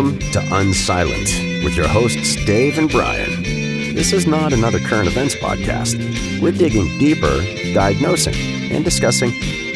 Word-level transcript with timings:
Welcome 0.00 0.18
to 0.30 0.40
Unsilent 0.40 1.62
with 1.62 1.76
your 1.76 1.86
hosts, 1.86 2.42
Dave 2.46 2.78
and 2.78 2.88
Brian. 2.88 3.42
This 3.42 4.14
is 4.14 4.26
not 4.26 4.54
another 4.54 4.78
current 4.78 5.06
events 5.06 5.34
podcast. 5.34 6.40
We're 6.40 6.52
digging 6.52 6.86
deeper, 6.96 7.44
diagnosing, 7.74 8.32
and 8.72 8.82
discussing 8.82 9.30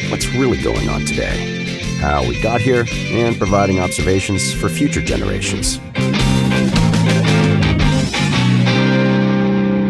what's 0.09 0.27
really 0.29 0.59
going 0.63 0.89
on 0.89 1.01
today, 1.01 1.99
how 1.99 2.27
we 2.27 2.41
got 2.41 2.59
here, 2.59 2.85
and 2.89 3.37
providing 3.37 3.79
observations 3.79 4.51
for 4.51 4.67
future 4.67 4.99
generations. 4.99 5.77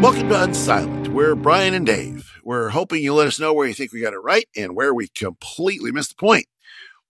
Welcome 0.02 0.28
to 0.28 0.36
Unsilent. 0.36 1.08
We're 1.08 1.36
Brian 1.36 1.74
and 1.74 1.86
Dave. 1.86 2.30
We're 2.44 2.72
hoping 2.72 3.02
you 3.02 3.14
let 3.14 3.28
us 3.28 3.40
know 3.40 3.54
where 3.54 3.70
you 3.70 3.74
think 3.74 3.94
we 3.94 4.02
got 4.02 4.12
it 4.12 4.18
right 4.18 4.50
and 4.54 4.76
where 4.76 4.94
we 4.94 5.08
completely 5.08 5.94
missed 5.94 6.10
the 6.10 6.16
point, 6.16 6.48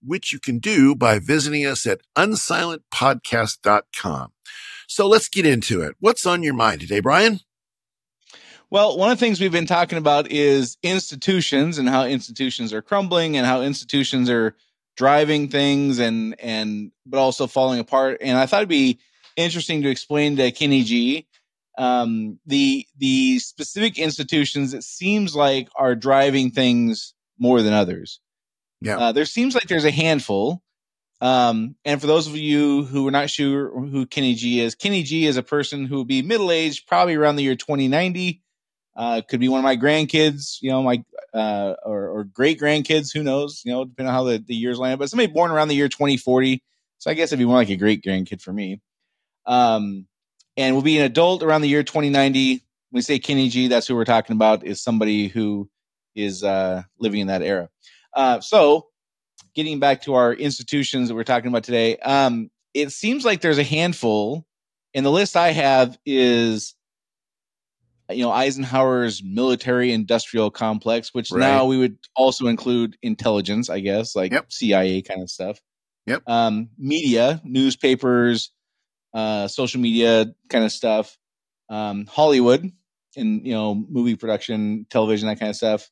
which 0.06 0.32
you 0.32 0.40
can 0.40 0.60
do 0.60 0.96
by 0.96 1.20
visiting 1.20 1.66
us 1.66 1.86
at 1.86 2.00
unsilentpodcast.com. 2.18 4.32
So 4.88 5.08
let's 5.08 5.30
get 5.30 5.46
into 5.46 5.82
it. 5.82 5.96
What's 6.00 6.26
on 6.26 6.44
your 6.44 6.54
mind 6.54 6.82
today, 6.82 7.00
Brian? 7.00 7.40
Well, 8.70 8.98
one 8.98 9.12
of 9.12 9.18
the 9.18 9.26
things 9.26 9.40
we've 9.40 9.52
been 9.52 9.66
talking 9.66 9.98
about 9.98 10.32
is 10.32 10.78
institutions 10.84 11.78
and 11.78 11.88
how 11.88 12.06
institutions 12.06 12.74
are 12.74 12.82
crumbling 12.82 13.38
and 13.38 13.46
how 13.46 13.62
institutions 13.62 14.30
are 14.30 14.56
driving 14.98 15.50
things 15.50 16.00
and 16.00 16.40
and 16.40 16.92
but 17.06 17.20
also 17.20 17.48
falling 17.48 17.80
apart. 17.80 18.18
And 18.22 18.38
I 18.38 18.46
thought 18.46 18.62
it'd 18.62 18.70
be 18.70 19.00
interesting 19.36 19.82
to 19.84 19.90
explain 19.90 20.38
to 20.38 20.52
Kenny 20.52 20.84
G 20.84 21.28
um, 21.78 22.40
the 22.46 22.88
the 22.98 23.40
specific 23.40 24.00
institutions 24.00 24.74
it 24.74 24.84
seems 24.84 25.36
like 25.36 25.68
are 25.76 25.96
driving 25.96 26.52
things 26.52 27.14
more 27.38 27.62
than 27.62 27.74
others. 27.74 28.20
Yeah, 28.86 28.98
uh, 28.98 29.12
there 29.12 29.26
seems 29.26 29.56
like 29.56 29.68
there's 29.68 29.86
a 29.86 29.92
handful. 29.92 30.62
Um, 31.22 31.76
and 31.86 32.00
for 32.02 32.08
those 32.08 32.28
of 32.28 32.36
you 32.36 32.84
who 32.84 33.08
are 33.08 33.12
not 33.12 33.30
sure 33.30 33.72
who 33.72 34.06
Kenny 34.06 34.36
G 34.36 34.60
is, 34.60 34.76
Kenny 34.76 35.04
G 35.04 35.26
is 35.26 35.38
a 35.38 35.44
person 35.44 35.86
who 35.86 35.96
will 35.96 36.06
be 36.06 36.22
middle 36.22 36.52
aged, 36.52 36.88
probably 36.88 37.16
around 37.16 37.38
the 37.38 37.44
year 37.44 37.56
2090. 37.56 38.42
Uh, 38.98 39.22
could 39.28 39.42
be 39.42 39.50
one 39.50 39.60
of 39.60 39.64
my 39.64 39.76
grandkids, 39.76 40.58
you 40.62 40.70
know, 40.70 40.82
my 40.82 41.04
uh, 41.34 41.76
or, 41.84 42.08
or 42.10 42.24
great 42.24 42.60
grandkids. 42.60 43.12
Who 43.14 43.24
knows? 43.24 43.62
You 43.66 43.74
know, 43.74 43.86
depending 43.86 44.10
on 44.10 44.14
how 44.14 44.24
the, 44.24 44.38
the 44.38 44.56
years 44.56 44.80
land. 44.80 45.00
But 45.00 45.10
somebody 45.10 45.32
born 45.32 45.52
around 45.52 45.68
the 45.68 45.76
year 45.76 45.90
2040. 45.90 46.64
So 47.00 47.12
I 47.12 47.14
guess 47.14 47.30
it'd 47.30 47.40
be 47.40 47.46
more 47.46 47.58
like 47.58 47.70
a 47.70 47.76
great 47.76 48.04
grandkid 48.04 48.42
for 48.42 48.54
me. 48.54 48.82
Um, 49.46 50.08
and 50.58 50.76
will 50.76 50.82
be 50.82 50.98
an 50.98 51.06
adult 51.06 51.44
around 51.44 51.62
the 51.62 51.68
year 51.68 51.84
2090. 51.84 52.52
When 52.54 52.62
we 52.92 53.02
say 53.02 53.20
Kenny 53.20 53.50
G, 53.50 53.68
that's 53.68 53.88
who 53.88 53.96
we're 53.96 54.06
talking 54.06 54.36
about, 54.36 54.66
is 54.66 54.82
somebody 54.82 55.28
who 55.28 55.70
is 56.16 56.44
uh, 56.44 56.84
living 56.98 57.20
in 57.20 57.28
that 57.28 57.42
era. 57.42 57.70
Uh, 58.16 58.40
so, 58.40 58.88
getting 59.54 59.80
back 59.80 60.02
to 60.04 60.14
our 60.14 60.34
institutions 60.34 61.10
that 61.10 61.16
we're 61.16 61.24
talking 61.24 61.50
about 61.50 61.64
today, 61.64 61.98
um, 61.98 62.50
it 62.74 62.92
seems 62.92 63.26
like 63.26 63.42
there's 63.42 63.58
a 63.58 63.64
handful, 63.64 64.46
and 64.94 65.06
the 65.06 65.12
list 65.12 65.36
I 65.36 65.50
have 65.52 65.98
is, 66.06 66.76
you 68.10 68.24
know, 68.24 68.32
Eisenhower's 68.32 69.22
military 69.24 69.92
industrial 69.92 70.52
complex, 70.52 71.14
which 71.14 71.32
Right. 71.32 71.40
now 71.40 71.66
we 71.66 71.78
would 71.78 71.98
also 72.16 72.48
include 72.48 72.98
intelligence, 73.02 73.70
I 73.70 73.80
guess, 73.80 74.16
like 74.16 74.32
Yep. 74.32 74.52
CIA 74.52 75.02
kind 75.02 75.22
of 75.22 75.30
stuff. 75.30 75.60
Yep. 76.06 76.24
Um, 76.28 76.70
media, 76.78 77.42
newspapers, 77.44 78.52
uh, 79.14 79.48
social 79.48 79.82
media 79.82 80.28
kind 80.50 80.64
of 80.64 80.72
stuff, 80.72 81.18
um, 81.70 82.06
Hollywood, 82.06 82.70
and 83.18 83.46
you 83.48 83.54
know, 83.54 83.74
movie 83.74 84.16
production, 84.16 84.86
television, 84.90 85.28
that 85.28 85.40
kind 85.40 85.50
of 85.50 85.56
stuff, 85.56 85.90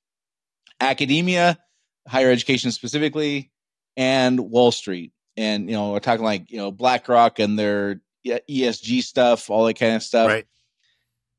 academia, 0.80 1.58
higher 2.08 2.32
education 2.32 2.72
specifically, 2.72 3.52
and 3.98 4.40
Wall 4.40 4.72
Street. 4.72 5.12
And 5.36 5.70
you 5.70 5.76
know, 5.76 5.92
we're 5.92 6.00
talking 6.00 6.26
like 6.26 6.52
you 6.52 6.58
know 6.58 6.72
BlackRock 6.72 7.40
and 7.40 7.58
their 7.58 8.02
ESG 8.26 9.02
stuff, 9.02 9.50
all 9.50 9.66
that 9.66 9.80
kind 9.80 9.96
of 9.96 10.04
stuff. 10.04 10.28
right. 10.30 10.46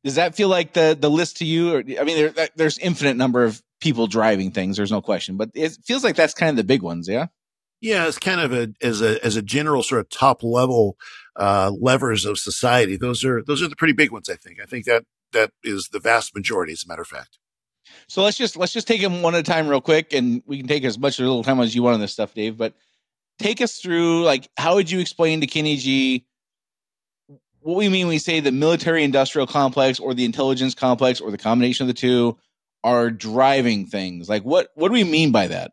Does 0.05 0.17
that 0.17 0.35
feel 0.35 0.49
like 0.49 0.75
the 0.75 0.97
the 0.99 1.09
list 1.11 1.39
to 1.39 1.47
you? 1.47 1.77
Or, 1.77 1.79
I 1.79 2.05
mean, 2.05 2.35
there, 2.35 2.49
there's 2.57 2.79
infinite 2.79 3.17
number 3.17 3.45
of 3.45 3.63
people 3.81 4.07
driving 4.07 4.51
things. 4.51 4.77
There's 4.77 4.93
no 4.93 5.01
question, 5.01 5.37
but 5.37 5.51
it 5.55 5.79
feels 5.85 6.05
like 6.05 6.17
that's 6.17 6.35
kind 6.35 6.51
of 6.51 6.57
the 6.57 6.65
big 6.65 6.83
ones. 6.83 7.09
Yeah. 7.09 7.27
Yeah, 7.81 8.07
it's 8.07 8.19
kind 8.19 8.41
of 8.41 8.53
a 8.53 8.73
as 8.81 9.03
a 9.03 9.23
as 9.25 9.37
a 9.37 9.43
general 9.43 9.83
sort 9.83 10.01
of 10.01 10.09
top 10.09 10.43
level 10.43 10.97
uh, 11.37 11.71
levers 11.79 12.25
of 12.25 12.39
society. 12.39 12.97
Those 12.97 13.25
are 13.25 13.43
those 13.43 13.63
are 13.63 13.69
the 13.69 13.77
pretty 13.77 13.93
big 13.93 14.11
ones. 14.11 14.29
I 14.29 14.37
think. 14.37 14.59
I 14.61 14.65
think 14.65 14.85
that 14.87 15.05
that 15.33 15.51
is 15.63 15.89
the 15.93 16.01
vast 16.01 16.35
majority. 16.35 16.73
As 16.73 16.85
a 16.85 16.89
matter 16.89 17.03
of 17.03 17.09
fact. 17.09 17.39
So 18.07 18.23
let's 18.23 18.37
just 18.37 18.57
let's 18.57 18.73
just 18.73 18.87
take 18.87 19.01
them 19.01 19.23
one 19.23 19.35
at 19.35 19.41
a 19.41 19.43
time 19.43 19.69
real 19.69 19.81
quick, 19.81 20.13
and 20.13 20.43
we 20.47 20.59
can 20.59 20.67
take 20.67 20.85
as 20.85 20.99
much 20.99 21.19
little 21.19 21.43
time 21.43 21.61
as 21.61 21.75
you 21.75 21.83
want 21.83 21.95
on 21.95 22.01
this 22.01 22.13
stuff, 22.13 22.35
Dave. 22.35 22.57
But 22.57 22.75
take 23.39 23.61
us 23.61 23.79
through 23.79 24.23
like 24.25 24.49
how 24.57 24.75
would 24.75 24.91
you 24.91 25.01
explain 25.01 25.41
to 25.41 25.47
Kenny 25.47 25.77
G 25.77 26.27
what 27.61 27.77
we 27.77 27.89
mean 27.89 28.07
when 28.07 28.15
we 28.15 28.19
say 28.19 28.41
the 28.41 28.53
military 28.53 29.05
industrial 29.05 29.47
complex 29.47 29.99
or 29.99 30.15
the 30.15 30.25
intelligence 30.25 30.75
complex 30.75 31.21
or 31.21 31.31
the 31.31 31.39
combination 31.39 31.85
of 31.85 31.89
the 31.89 31.95
two 31.95 32.37
are 32.83 33.11
driving 33.11 33.87
things? 33.87 34.29
Like 34.29 34.45
what 34.45 34.69
what 34.75 34.89
do 34.89 34.95
we 34.95 35.05
mean 35.05 35.33
by 35.33 35.47
that? 35.49 35.73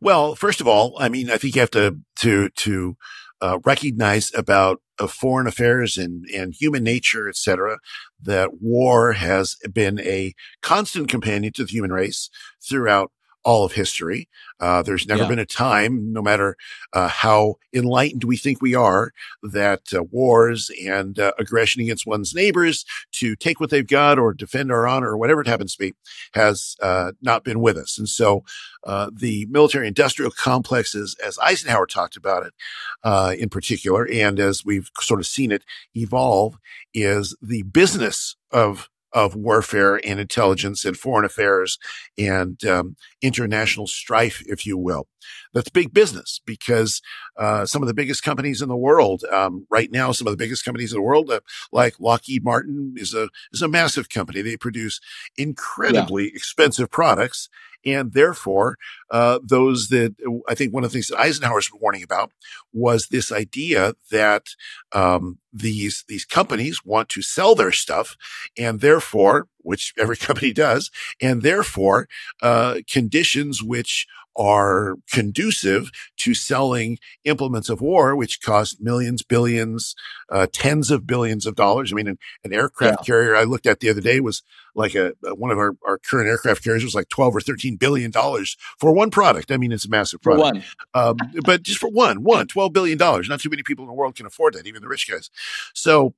Well, 0.00 0.34
first 0.34 0.60
of 0.60 0.66
all, 0.66 0.96
I 0.98 1.08
mean, 1.08 1.30
I 1.30 1.36
think 1.36 1.54
you 1.54 1.60
have 1.60 1.70
to 1.70 1.98
to 2.16 2.48
to 2.48 2.96
uh, 3.42 3.58
recognize 3.64 4.30
about 4.34 4.80
uh, 4.98 5.06
foreign 5.06 5.46
affairs 5.46 5.98
and 5.98 6.24
and 6.34 6.54
human 6.54 6.84
nature, 6.84 7.28
et 7.28 7.36
cetera, 7.36 7.78
that 8.22 8.62
war 8.62 9.14
has 9.14 9.56
been 9.72 10.00
a 10.00 10.34
constant 10.62 11.08
companion 11.08 11.52
to 11.52 11.64
the 11.64 11.70
human 11.70 11.92
race 11.92 12.30
throughout 12.66 13.10
all 13.44 13.64
of 13.64 13.72
history. 13.72 14.28
Uh, 14.60 14.82
there's 14.82 15.06
never 15.06 15.22
Yeah. 15.22 15.28
been 15.28 15.38
a 15.40 15.46
time, 15.46 16.12
no 16.12 16.22
matter 16.22 16.56
uh, 16.92 17.08
how 17.08 17.56
enlightened 17.72 18.22
we 18.24 18.36
think 18.36 18.62
we 18.62 18.74
are, 18.74 19.12
that 19.42 19.82
uh, 19.92 20.02
wars 20.04 20.70
and 20.84 21.18
uh, 21.18 21.32
aggression 21.38 21.82
against 21.82 22.06
one's 22.06 22.34
neighbors 22.34 22.84
to 23.12 23.34
take 23.34 23.58
what 23.58 23.70
they've 23.70 23.88
got 23.88 24.18
or 24.18 24.32
defend 24.32 24.70
our 24.70 24.86
honor 24.86 25.10
or 25.10 25.16
whatever 25.18 25.40
it 25.40 25.48
happens 25.48 25.72
to 25.74 25.78
be 25.78 25.94
has 26.34 26.76
uh, 26.80 27.12
not 27.20 27.42
been 27.42 27.60
with 27.60 27.76
us. 27.76 27.98
And 27.98 28.08
so 28.08 28.44
uh, 28.84 29.10
the 29.12 29.46
military 29.50 29.88
industrial 29.88 30.30
complexes, 30.30 31.16
as 31.24 31.38
Eisenhower 31.42 31.86
talked 31.86 32.16
about 32.16 32.46
it 32.46 32.54
uh, 33.02 33.34
in 33.36 33.48
particular, 33.48 34.08
and 34.10 34.38
as 34.38 34.64
we've 34.64 34.90
sort 35.00 35.18
of 35.20 35.26
seen 35.26 35.50
it 35.50 35.64
evolve, 35.96 36.56
is 36.94 37.36
the 37.42 37.62
business 37.62 38.36
of 38.52 38.88
of 39.14 39.34
warfare 39.34 40.00
and 40.04 40.20
intelligence 40.20 40.84
and 40.84 40.96
foreign 40.96 41.24
affairs 41.24 41.78
and 42.18 42.64
um, 42.64 42.96
international 43.20 43.86
strife, 43.86 44.42
if 44.46 44.66
you 44.66 44.78
will. 44.78 45.06
That's 45.52 45.68
big 45.68 45.92
business 45.92 46.40
because 46.44 47.00
uh, 47.36 47.66
some 47.66 47.82
of 47.82 47.88
the 47.88 47.94
biggest 47.94 48.22
companies 48.22 48.62
in 48.62 48.68
the 48.68 48.76
world 48.76 49.24
um, 49.30 49.66
right 49.70 49.90
now, 49.90 50.12
some 50.12 50.26
of 50.26 50.32
the 50.32 50.42
biggest 50.42 50.64
companies 50.64 50.92
in 50.92 50.96
the 50.96 51.02
world, 51.02 51.30
uh, 51.30 51.40
like 51.72 52.00
Lockheed 52.00 52.44
Martin, 52.44 52.94
is 52.96 53.14
a 53.14 53.28
is 53.52 53.62
a 53.62 53.68
massive 53.68 54.08
company. 54.08 54.42
They 54.42 54.56
produce 54.56 55.00
incredibly 55.36 56.28
expensive 56.28 56.90
products, 56.90 57.48
and 57.84 58.12
therefore, 58.12 58.76
uh, 59.10 59.40
those 59.42 59.88
that 59.88 60.14
I 60.48 60.54
think 60.54 60.72
one 60.72 60.84
of 60.84 60.90
the 60.90 60.94
things 60.94 61.08
that 61.08 61.18
Eisenhower's 61.18 61.70
warning 61.72 62.02
about 62.02 62.30
was 62.72 63.08
this 63.08 63.32
idea 63.32 63.94
that 64.10 64.46
um, 64.92 65.38
these 65.52 66.04
these 66.08 66.24
companies 66.24 66.84
want 66.84 67.08
to 67.10 67.22
sell 67.22 67.54
their 67.54 67.72
stuff, 67.72 68.16
and 68.58 68.80
therefore, 68.80 69.48
which 69.62 69.94
every 69.98 70.16
company 70.28 70.52
does, 70.52 70.90
and 71.20 71.42
therefore, 71.42 72.08
uh, 72.42 72.76
conditions 72.88 73.62
which 73.62 74.06
are 74.36 74.96
conducive 75.10 75.90
to 76.16 76.34
selling 76.34 76.98
implements 77.24 77.68
of 77.68 77.80
war, 77.80 78.16
which 78.16 78.40
cost 78.40 78.80
millions, 78.80 79.22
billions, 79.22 79.94
uh, 80.30 80.46
tens 80.52 80.90
of 80.90 81.06
billions 81.06 81.46
of 81.46 81.54
dollars. 81.54 81.92
I 81.92 81.96
mean, 81.96 82.08
an, 82.08 82.18
an 82.44 82.52
aircraft 82.54 83.04
carrier 83.06 83.36
I 83.36 83.44
looked 83.44 83.66
at 83.66 83.80
the 83.80 83.90
other 83.90 84.00
day 84.00 84.20
was 84.20 84.42
like 84.74 84.94
a, 84.94 85.12
one 85.34 85.50
of 85.50 85.58
our, 85.58 85.74
our 85.86 85.98
current 85.98 86.28
aircraft 86.28 86.64
carriers 86.64 86.84
was 86.84 86.94
like 86.94 87.08
12 87.10 87.36
or 87.36 87.40
13 87.40 87.76
billion 87.76 88.10
dollars 88.10 88.56
for 88.78 88.92
one 88.92 89.10
product. 89.10 89.50
I 89.50 89.58
mean, 89.58 89.72
it's 89.72 89.84
a 89.84 89.90
massive 89.90 90.22
product. 90.22 90.42
one, 90.42 90.64
Um, 90.94 91.16
but 91.44 91.62
just 91.62 91.78
for 91.78 91.90
one, 91.90 92.22
one, 92.22 92.46
$12 92.46 92.72
billion. 92.72 92.96
Not 92.98 93.40
too 93.40 93.50
many 93.50 93.62
people 93.62 93.84
in 93.84 93.88
the 93.88 93.94
world 93.94 94.14
can 94.14 94.26
afford 94.26 94.54
that, 94.54 94.66
even 94.66 94.80
the 94.80 94.88
rich 94.88 95.10
guys. 95.10 95.30
So, 95.74 96.14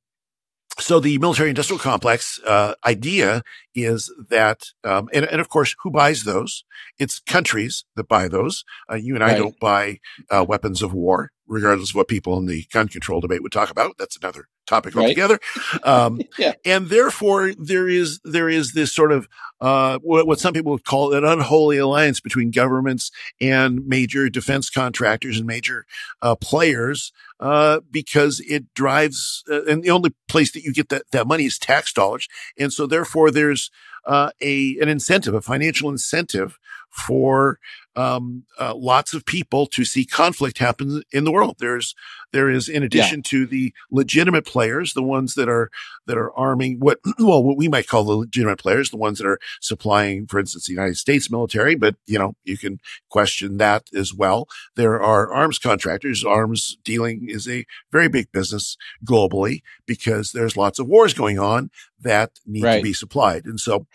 so 0.78 1.00
the 1.00 1.18
military 1.18 1.48
industrial 1.50 1.78
complex 1.78 2.40
uh, 2.46 2.74
idea 2.84 3.42
is 3.74 4.12
that, 4.30 4.62
um, 4.84 5.08
and, 5.12 5.24
and 5.26 5.40
of 5.40 5.48
course, 5.48 5.74
who 5.82 5.90
buys 5.90 6.24
those? 6.24 6.64
It's 6.98 7.20
countries 7.20 7.84
that 7.96 8.08
buy 8.08 8.28
those. 8.28 8.64
Uh, 8.90 8.96
you 8.96 9.14
and 9.14 9.22
I 9.24 9.28
Right. 9.28 9.38
don't 9.38 9.58
buy 9.60 9.98
uh, 10.30 10.44
weapons 10.46 10.82
of 10.82 10.92
war, 10.92 11.30
regardless 11.46 11.90
of 11.90 11.96
what 11.96 12.08
people 12.08 12.38
in 12.38 12.46
the 12.46 12.64
gun 12.72 12.88
control 12.88 13.20
debate 13.20 13.42
would 13.42 13.52
talk 13.52 13.70
about. 13.70 13.96
That's 13.98 14.16
another 14.16 14.48
topic 14.66 14.94
Right. 14.94 15.02
altogether. 15.02 15.38
Um, 15.82 16.20
Yeah. 16.38 16.54
and 16.64 16.88
therefore 16.88 17.52
there 17.58 17.88
is 17.88 18.20
there 18.24 18.48
is 18.48 18.72
this 18.72 18.94
sort 18.94 19.12
of 19.12 19.28
uh, 19.60 19.98
what, 20.02 20.26
what 20.26 20.40
some 20.40 20.54
people 20.54 20.72
would 20.72 20.84
call 20.84 21.12
an 21.14 21.24
unholy 21.24 21.76
alliance 21.78 22.20
between 22.20 22.50
governments 22.50 23.10
and 23.40 23.86
major 23.86 24.28
defense 24.30 24.70
contractors 24.70 25.36
and 25.38 25.46
major 25.46 25.84
uh, 26.22 26.34
players 26.34 27.12
uh, 27.40 27.80
because 27.90 28.40
it 28.48 28.72
drives 28.74 29.44
uh, 29.50 29.64
and 29.64 29.82
the 29.82 29.90
only 29.90 30.14
place 30.28 30.52
that 30.52 30.62
you 30.62 30.72
get 30.72 30.88
that, 30.88 31.02
that 31.12 31.26
money 31.26 31.44
is 31.44 31.58
tax 31.58 31.92
dollars 31.92 32.26
and 32.58 32.72
so 32.72 32.86
therefore 32.86 33.30
there's 33.30 33.70
uh, 34.06 34.30
a 34.40 34.78
an 34.80 34.88
incentive 34.88 35.34
a 35.34 35.40
financial 35.42 35.90
incentive 35.90 36.58
for 36.94 37.58
um, 37.96 38.44
uh, 38.58 38.74
lots 38.74 39.14
of 39.14 39.26
people 39.26 39.66
to 39.66 39.84
see 39.84 40.04
conflict 40.04 40.58
happen 40.58 41.02
in 41.12 41.24
the 41.24 41.32
world. 41.32 41.56
There's 41.58 41.94
there 42.32 42.48
is 42.48 42.68
in 42.68 42.82
addition 42.82 43.18
yeah. 43.18 43.30
to 43.30 43.46
the 43.46 43.74
legitimate 43.90 44.46
players, 44.46 44.94
the 44.94 45.02
ones 45.02 45.34
that 45.34 45.48
are 45.48 45.70
that 46.06 46.16
are 46.16 46.32
arming 46.36 46.78
what 46.78 46.98
well 47.18 47.42
what 47.42 47.56
we 47.56 47.68
might 47.68 47.88
call 47.88 48.04
the 48.04 48.16
legitimate 48.16 48.58
players, 48.58 48.90
the 48.90 48.96
ones 48.96 49.18
that 49.18 49.26
are 49.26 49.38
supplying, 49.60 50.26
for 50.26 50.38
instance, 50.38 50.66
the 50.66 50.72
United 50.72 50.96
States 50.96 51.30
military. 51.30 51.74
But 51.74 51.96
you 52.06 52.18
know 52.18 52.34
you 52.44 52.56
can 52.56 52.78
question 53.08 53.58
that 53.58 53.88
as 53.94 54.14
well. 54.14 54.46
There 54.76 55.00
are 55.02 55.32
arms 55.32 55.58
contractors. 55.58 56.24
Arms 56.24 56.76
dealing 56.84 57.26
is 57.28 57.48
a 57.48 57.66
very 57.90 58.08
big 58.08 58.30
business 58.30 58.76
globally 59.04 59.62
because 59.84 60.30
there's 60.30 60.56
lots 60.56 60.78
of 60.78 60.86
wars 60.86 61.12
going 61.12 61.38
on 61.38 61.70
that 62.00 62.38
need 62.46 62.64
right. 62.64 62.76
to 62.76 62.82
be 62.82 62.92
supplied, 62.92 63.46
and 63.46 63.58
so 63.58 63.86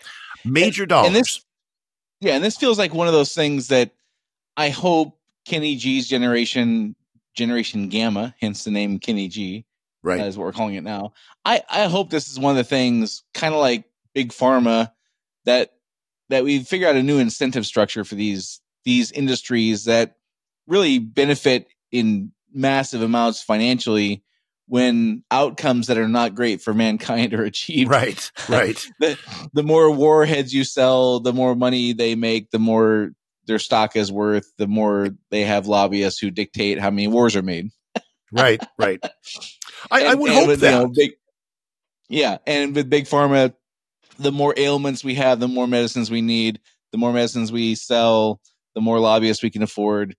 major 0.44 0.82
and, 0.82 0.90
dollars. 0.90 1.06
And 1.08 1.16
this, 1.16 1.44
yeah, 2.20 2.34
and 2.34 2.44
this 2.44 2.56
feels 2.56 2.78
like 2.78 2.94
one 2.94 3.06
of 3.06 3.12
those 3.12 3.34
things 3.34 3.68
that 3.68 3.92
I 4.56 4.68
hope 4.68 5.18
Kenny 5.46 5.76
G's 5.76 6.08
generation, 6.08 6.94
Generation 7.34 7.88
Gamma, 7.88 8.34
hence 8.40 8.64
the 8.64 8.70
name 8.70 8.98
Kenny 8.98 9.28
G, 9.28 9.64
right, 10.02 10.20
is 10.20 10.36
what 10.36 10.44
we're 10.44 10.52
calling 10.52 10.74
it 10.74 10.84
now. 10.84 11.12
I 11.44 11.62
I 11.68 11.84
hope 11.84 12.10
this 12.10 12.28
is 12.28 12.38
one 12.38 12.52
of 12.52 12.56
the 12.56 12.64
things, 12.64 13.22
kind 13.32 13.54
of 13.54 13.60
like 13.60 13.84
big 14.14 14.30
pharma, 14.30 14.92
that 15.44 15.72
that 16.28 16.44
we 16.44 16.60
figure 16.60 16.88
out 16.88 16.96
a 16.96 17.02
new 17.02 17.18
incentive 17.18 17.66
structure 17.66 18.04
for 18.04 18.14
these 18.16 18.60
these 18.84 19.10
industries 19.12 19.84
that 19.84 20.16
really 20.66 20.98
benefit 20.98 21.68
in 21.90 22.32
massive 22.52 23.02
amounts 23.02 23.42
financially 23.42 24.22
when 24.70 25.24
outcomes 25.32 25.88
that 25.88 25.98
are 25.98 26.06
not 26.06 26.36
great 26.36 26.62
for 26.62 26.72
mankind 26.72 27.34
are 27.34 27.42
achieved. 27.44 27.90
Right, 27.90 28.30
right. 28.48 28.76
the, 29.00 29.18
the 29.52 29.64
more 29.64 29.90
warheads 29.90 30.54
you 30.54 30.62
sell, 30.62 31.18
the 31.18 31.32
more 31.32 31.56
money 31.56 31.92
they 31.92 32.14
make, 32.14 32.52
the 32.52 32.60
more 32.60 33.10
their 33.46 33.58
stock 33.58 33.96
is 33.96 34.12
worth, 34.12 34.46
the 34.58 34.68
more 34.68 35.08
they 35.30 35.42
have 35.42 35.66
lobbyists 35.66 36.20
who 36.20 36.30
dictate 36.30 36.78
how 36.78 36.90
many 36.90 37.08
wars 37.08 37.34
are 37.34 37.42
made. 37.42 37.70
right, 38.32 38.64
right. 38.78 39.00
I, 39.90 40.02
and, 40.02 40.08
I 40.08 40.14
would 40.14 40.30
hope 40.30 40.46
with, 40.46 40.60
that. 40.60 40.72
You 40.72 40.78
know, 40.78 40.92
big, 40.94 41.10
yeah, 42.08 42.38
and 42.46 42.72
with 42.72 42.88
big 42.88 43.06
pharma, 43.06 43.52
the 44.20 44.30
more 44.30 44.54
ailments 44.56 45.02
we 45.02 45.16
have, 45.16 45.40
the 45.40 45.48
more 45.48 45.66
medicines 45.66 46.12
we 46.12 46.22
need. 46.22 46.60
The 46.92 46.98
more 46.98 47.12
medicines 47.12 47.50
we 47.50 47.74
sell, 47.74 48.40
the 48.76 48.80
more 48.80 49.00
lobbyists 49.00 49.42
we 49.42 49.50
can 49.50 49.62
afford 49.62 50.16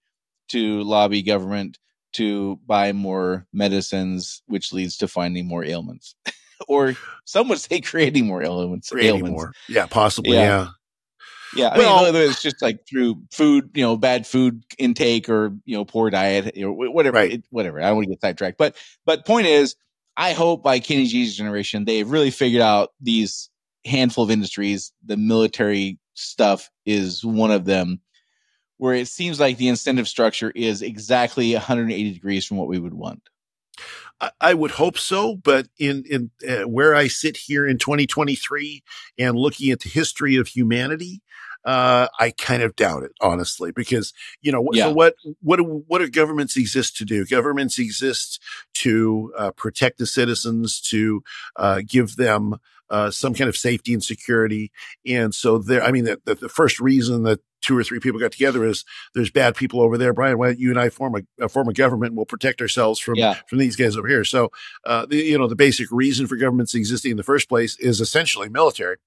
to 0.50 0.84
lobby 0.84 1.22
government 1.22 1.78
to 2.14 2.60
buy 2.66 2.94
more 2.94 3.46
medicines, 3.54 4.42
which 4.48 4.74
leads 4.74 4.98
to 4.98 5.08
finding 5.08 5.48
more 5.48 5.64
ailments. 5.64 6.16
or 6.68 6.96
some 7.26 7.48
would 7.50 7.60
say 7.60 7.82
creating 7.82 8.28
more 8.28 8.44
ailments. 8.44 8.90
Creating 8.90 9.18
ailments. 9.18 9.32
more. 9.32 9.54
Yeah, 9.68 9.86
possibly. 9.86 10.34
Yeah. 10.34 10.44
yeah. 10.44 10.68
Yeah, 11.54 11.68
I 11.68 11.78
well, 11.78 12.14
mean, 12.14 12.22
it's 12.30 12.42
just 12.42 12.62
like 12.62 12.88
through 12.88 13.24
food, 13.32 13.72
you 13.74 13.84
know, 13.84 13.98
bad 13.98 14.26
food 14.26 14.64
intake 14.78 15.28
or 15.28 15.54
you 15.66 15.76
know, 15.76 15.84
poor 15.84 16.10
diet, 16.10 16.56
know, 16.66 16.72
whatever, 16.72 17.16
right. 17.16 17.34
it, 17.34 17.44
whatever. 17.50 17.82
I 17.82 17.88
don't 17.88 17.98
want 17.98 18.06
to 18.06 18.12
get 18.12 18.22
sidetracked, 18.22 18.58
but 18.58 18.76
but 19.06 19.26
point 19.26 19.48
is, 19.48 19.76
I 20.16 20.34
hope 20.34 20.64
by 20.64 20.80
Kenny 20.80 21.08
G's 21.08 21.36
generation 21.36 21.86
they've 21.86 22.10
really 22.10 22.32
figured 22.32 22.62
out 22.62 22.92
these 23.02 23.50
handful 23.86 24.24
of 24.24 24.32
industries. 24.32 24.94
The 25.06 25.18
military 25.18 26.00
stuff 26.14 26.70
is 26.86 27.26
one 27.26 27.52
of 27.52 27.66
them, 27.66 28.00
where 28.82 28.96
it 28.96 29.08
seems 29.08 29.40
like 29.40 29.58
the 29.58 29.68
incentive 29.68 30.08
structure 30.08 30.52
is 30.56 30.82
exactly 30.82 31.54
180 31.54 32.14
degrees 32.14 32.48
from 32.48 32.58
what 32.58 32.68
we 32.68 32.80
would 32.80 32.96
want. 32.96 33.22
I 34.40 34.56
would 34.56 34.72
hope 34.72 34.98
so, 34.98 35.36
but 35.36 35.68
in 35.78 36.04
in 36.10 36.32
uh, 36.48 36.68
where 36.68 36.96
I 36.96 37.08
sit 37.08 37.38
here 37.38 37.68
in 37.68 37.78
2023 37.78 38.84
and 39.20 39.38
looking 39.38 39.70
at 39.70 39.82
the 39.82 39.90
history 39.90 40.36
of 40.36 40.48
humanity, 40.48 41.22
uh, 41.64 42.08
I 42.20 42.32
kind 42.32 42.64
of 42.64 42.76
doubt 42.76 43.04
it, 43.04 43.12
honestly, 43.22 43.72
because 43.72 44.14
you 44.42 44.52
know 44.52 44.68
yeah. 44.74 44.86
so 44.86 44.94
what 44.94 45.14
what 45.44 45.58
do, 45.58 45.84
what 45.88 46.00
do 46.00 46.10
governments 46.10 46.58
exist 46.58 46.98
to 46.98 47.06
do? 47.06 47.24
Governments 47.24 47.78
exist 47.78 48.42
to 48.76 49.32
uh, 49.38 49.52
protect 49.52 50.00
the 50.00 50.08
citizens, 50.08 50.82
to 50.90 51.24
uh, 51.56 51.82
give 51.88 52.16
them 52.16 52.56
uh, 52.92 53.10
some 53.10 53.34
kind 53.34 53.48
of 53.48 53.56
safety 53.56 53.94
and 53.94 54.04
security. 54.04 54.72
And 55.08 55.34
so 55.34 55.58
there, 55.58 55.82
I 55.82 55.92
mean, 55.92 56.04
the, 56.04 56.22
the, 56.26 56.36
the, 56.36 56.50
first 56.50 56.82
reason 56.82 57.24
that 57.24 57.40
two 57.62 57.78
or 57.78 57.84
three 57.86 58.02
people 58.02 58.20
got 58.20 58.34
together 58.34 58.66
is 58.66 58.84
there's 59.16 59.32
bad 59.32 59.56
people 59.56 59.80
over 59.82 59.98
there. 59.98 60.14
Brian, 60.14 60.38
why 60.38 60.48
don't 60.48 60.60
you 60.60 60.72
and 60.72 60.80
I 60.80 60.90
form 60.90 61.16
a, 61.40 61.48
form 61.48 61.70
a 61.70 61.74
government 61.74 62.12
and 62.12 62.18
we'll 62.18 62.26
protect 62.26 62.60
ourselves 62.60 63.00
from, 63.00 63.16
yeah. 63.16 63.36
from 63.48 63.60
these 63.60 63.78
guys 63.78 63.96
over 63.96 64.10
here. 64.10 64.26
So, 64.26 64.52
uh, 64.86 65.06
the, 65.06 65.16
you 65.16 65.38
know, 65.38 65.48
the 65.48 65.56
basic 65.56 65.88
reason 65.90 66.28
for 66.28 66.36
governments 66.36 66.76
existing 66.76 67.12
in 67.12 67.18
the 67.18 67.24
first 67.24 67.48
place 67.48 67.80
is 67.80 68.02
essentially 68.02 68.50
military. 68.50 68.98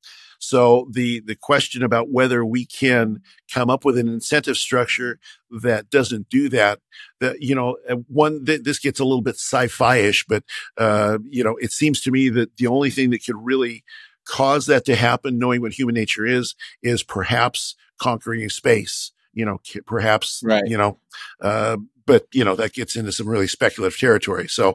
So 0.49 0.89
the, 0.91 1.21
the 1.21 1.35
question 1.35 1.83
about 1.83 2.11
whether 2.11 2.45
we 2.45 2.67
can 2.67 3.23
come 3.53 3.71
up 3.71 3.85
with 3.85 3.99
an 3.99 4.09
incentive 4.09 4.57
structure 4.57 5.19
that 5.51 5.91
doesn't 5.91 6.29
do 6.29 6.49
that, 6.51 6.81
that, 7.21 7.43
you 7.43 7.55
know, 7.55 7.77
uh, 7.89 7.97
one, 8.09 8.45
th- 8.45 8.63
this 8.63 8.79
gets 8.79 9.01
a 9.01 9.05
little 9.05 9.23
bit 9.23 9.37
sci-fi-ish, 9.37 10.27
but, 10.27 10.45
uh, 10.79 11.19
you 11.29 11.45
know, 11.45 11.57
it 11.57 11.73
seems 11.73 12.01
to 12.03 12.11
me 12.11 12.29
that 12.31 12.57
the 12.57 12.67
only 12.67 12.91
thing 12.91 13.11
that 13.11 13.25
could 13.25 13.37
really 13.39 13.85
cause 14.25 14.67
that 14.67 14.85
to 14.87 14.97
happen, 14.97 15.39
knowing 15.39 15.61
what 15.61 15.73
human 15.73 15.95
nature 15.95 16.27
is, 16.27 16.55
is 16.83 17.03
perhaps 17.03 17.75
conquering 17.99 18.49
space. 18.49 19.13
You 19.33 19.45
know, 19.45 19.59
perhaps, 19.87 20.43
right. 20.45 20.63
you 20.65 20.77
know, 20.77 20.99
uh, 21.41 21.77
but 22.07 22.27
you 22.33 22.45
know 22.45 22.55
that 22.57 22.73
gets 22.73 22.97
into 22.97 23.13
some 23.13 23.29
really 23.29 23.47
speculative 23.47 23.99
territory. 23.99 24.49
So 24.49 24.75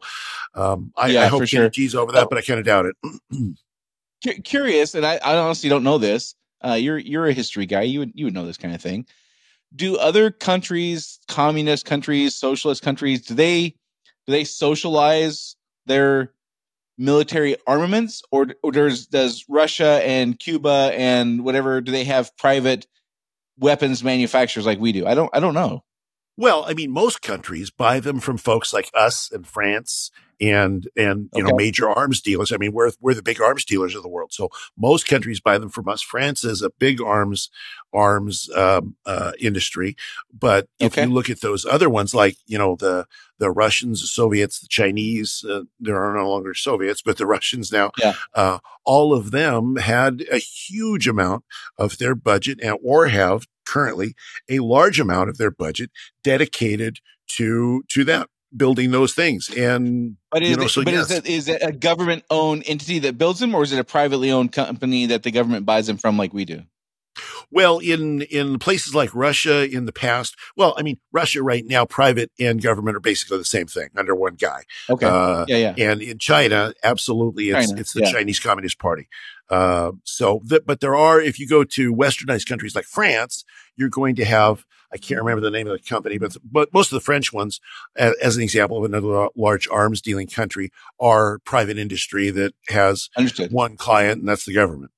um, 0.55 0.91
I, 0.95 1.07
yeah, 1.07 1.23
I 1.23 1.27
hope 1.27 1.45
sure. 1.47 1.69
G's 1.69 1.95
over 1.95 2.11
that, 2.11 2.27
but 2.29 2.37
I 2.37 2.41
kind 2.41 2.59
of 2.59 2.65
doubt 2.65 2.87
it. 2.87 2.95
Curious, 4.21 4.95
and 4.95 5.05
I, 5.05 5.17
I, 5.23 5.37
honestly 5.37 5.69
don't 5.69 5.83
know 5.83 5.97
this. 5.97 6.35
Uh, 6.63 6.73
you're 6.73 6.97
you're 6.97 7.27
a 7.27 7.33
history 7.33 7.65
guy. 7.65 7.83
You 7.83 7.99
would 7.99 8.11
you 8.15 8.25
would 8.25 8.33
know 8.33 8.45
this 8.45 8.57
kind 8.57 8.75
of 8.75 8.81
thing. 8.81 9.05
Do 9.73 9.95
other 9.97 10.29
countries, 10.29 11.19
communist 11.27 11.85
countries, 11.85 12.35
socialist 12.35 12.81
countries, 12.83 13.21
do 13.25 13.33
they 13.33 13.69
do 13.69 14.33
they 14.33 14.43
socialize 14.43 15.55
their 15.85 16.33
military 16.97 17.55
armaments, 17.65 18.21
or, 18.29 18.47
or 18.61 18.71
does 18.71 19.07
does 19.07 19.45
Russia 19.47 20.01
and 20.03 20.37
Cuba 20.37 20.91
and 20.93 21.45
whatever 21.45 21.79
do 21.79 21.91
they 21.91 22.03
have 22.03 22.35
private 22.35 22.85
weapons 23.57 24.03
manufacturers 24.03 24.65
like 24.65 24.79
we 24.79 24.91
do? 24.91 25.07
I 25.07 25.15
don't 25.15 25.29
I 25.33 25.39
don't 25.39 25.53
know. 25.53 25.83
Well, 26.39 26.63
I 26.65 26.73
mean, 26.73 26.89
most 26.91 27.21
countries 27.21 27.69
buy 27.69 27.99
them 27.99 28.21
from 28.21 28.37
folks 28.37 28.71
like 28.71 28.89
us 28.93 29.29
and 29.29 29.45
France 29.45 30.09
and 30.39 30.87
and 30.95 31.29
you 31.33 31.43
okay. 31.43 31.51
know 31.51 31.57
major 31.57 31.89
arms 31.89 32.21
dealers. 32.21 32.53
I 32.53 32.55
mean, 32.57 32.71
we're 32.71 32.91
we're 33.01 33.13
the 33.13 33.21
big 33.21 33.41
arms 33.41 33.65
dealers 33.65 33.93
of 33.93 34.03
the 34.03 34.07
world. 34.07 34.31
So 34.31 34.47
most 34.77 35.05
countries 35.05 35.41
buy 35.41 35.57
them 35.57 35.67
from 35.67 35.89
us. 35.89 36.01
France 36.01 36.45
is 36.45 36.61
a 36.61 36.69
big 36.69 37.01
arms 37.01 37.49
arms 37.91 38.49
um, 38.55 38.95
uh, 39.05 39.33
industry, 39.37 39.97
but 40.31 40.69
if 40.79 40.93
okay. 40.93 41.03
you 41.03 41.13
look 41.13 41.29
at 41.29 41.41
those 41.41 41.65
other 41.65 41.89
ones, 41.89 42.15
like 42.15 42.37
you 42.47 42.57
know 42.57 42.77
the 42.77 43.05
the 43.37 43.51
Russians, 43.51 43.99
the 43.99 44.07
Soviets, 44.07 44.61
the 44.61 44.67
Chinese, 44.69 45.43
uh, 45.49 45.63
there 45.77 46.01
are 46.01 46.15
no 46.15 46.29
longer 46.29 46.53
Soviets, 46.53 47.01
but 47.01 47.17
the 47.17 47.25
Russians 47.25 47.69
now, 47.69 47.91
yeah. 47.97 48.13
uh, 48.33 48.59
all 48.85 49.13
of 49.13 49.31
them 49.31 49.75
had 49.75 50.23
a 50.31 50.37
huge 50.37 51.05
amount 51.05 51.43
of 51.77 51.97
their 51.97 52.15
budget 52.15 52.59
and 52.63 52.77
or 52.81 53.07
have 53.07 53.45
currently 53.69 54.15
a 54.49 54.59
large 54.59 54.99
amount 54.99 55.29
of 55.29 55.37
their 55.37 55.51
budget 55.51 55.91
dedicated 56.23 56.97
to 57.27 57.83
to 57.89 58.03
that 58.03 58.27
building 58.55 58.89
those 58.89 59.13
things 59.13 59.49
and 59.55 60.17
but 60.31 60.41
is, 60.41 60.49
you 60.49 60.57
know, 60.57 60.63
it, 60.63 60.69
so 60.69 60.83
but 60.83 60.93
yes. 60.93 61.11
is, 61.11 61.17
it, 61.17 61.27
is 61.27 61.47
it 61.47 61.61
a 61.61 61.71
government 61.71 62.23
owned 62.31 62.63
entity 62.65 62.99
that 62.99 63.15
builds 63.15 63.39
them 63.39 63.53
or 63.53 63.61
is 63.61 63.71
it 63.71 63.79
a 63.79 63.83
privately 63.83 64.31
owned 64.31 64.51
company 64.51 65.05
that 65.05 65.21
the 65.21 65.29
government 65.29 65.67
buys 65.67 65.85
them 65.85 65.97
from 65.97 66.17
like 66.17 66.33
we 66.33 66.45
do 66.45 66.63
well, 67.51 67.79
in 67.79 68.21
in 68.23 68.59
places 68.59 68.93
like 68.93 69.13
Russia 69.13 69.67
in 69.67 69.85
the 69.85 69.91
past, 69.91 70.35
well, 70.55 70.73
I 70.77 70.83
mean, 70.83 70.99
Russia 71.11 71.41
right 71.41 71.63
now, 71.65 71.85
private 71.85 72.31
and 72.39 72.61
government 72.61 72.97
are 72.97 73.01
basically 73.01 73.37
the 73.37 73.45
same 73.45 73.67
thing 73.67 73.89
under 73.95 74.15
one 74.15 74.35
guy. 74.35 74.63
Okay. 74.89 75.05
Uh, 75.05 75.45
yeah, 75.47 75.73
yeah. 75.75 75.91
And 75.91 76.01
in 76.01 76.19
China, 76.19 76.73
absolutely, 76.83 77.49
it's 77.49 77.69
China, 77.69 77.81
it's 77.81 77.93
the 77.93 78.01
yeah. 78.01 78.11
Chinese 78.11 78.39
Communist 78.39 78.79
Party. 78.79 79.07
Uh, 79.49 79.93
so, 80.03 80.41
the, 80.45 80.61
but 80.63 80.79
there 80.79 80.95
are, 80.95 81.19
if 81.19 81.39
you 81.39 81.47
go 81.47 81.63
to 81.63 81.93
westernized 81.93 82.47
countries 82.47 82.75
like 82.75 82.85
France, 82.85 83.43
you're 83.75 83.89
going 83.89 84.15
to 84.15 84.25
have, 84.25 84.63
I 84.93 84.97
can't 84.97 85.19
remember 85.19 85.41
the 85.41 85.49
name 85.49 85.67
of 85.67 85.73
the 85.73 85.83
company, 85.89 86.19
but, 86.19 86.37
but 86.43 86.71
most 86.71 86.91
of 86.91 86.97
the 86.97 87.03
French 87.03 87.33
ones, 87.33 87.59
as, 87.95 88.13
as 88.21 88.37
an 88.37 88.43
example 88.43 88.77
of 88.77 88.83
another 88.83 89.29
large 89.35 89.67
arms 89.67 90.01
dealing 90.01 90.27
country, 90.27 90.71
are 90.99 91.39
private 91.45 91.79
industry 91.79 92.29
that 92.29 92.53
has 92.67 93.09
Understood. 93.17 93.51
one 93.51 93.75
client, 93.75 94.19
and 94.19 94.29
that's 94.29 94.45
the 94.45 94.53
government. 94.53 94.91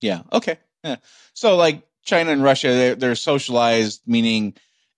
Yeah. 0.00 0.22
Okay. 0.32 0.58
Yeah. 0.84 0.96
So 1.34 1.56
like 1.56 1.82
China 2.04 2.30
and 2.30 2.42
Russia, 2.42 2.68
they're, 2.68 2.94
they're 2.94 3.14
socialized, 3.14 4.02
meaning 4.06 4.54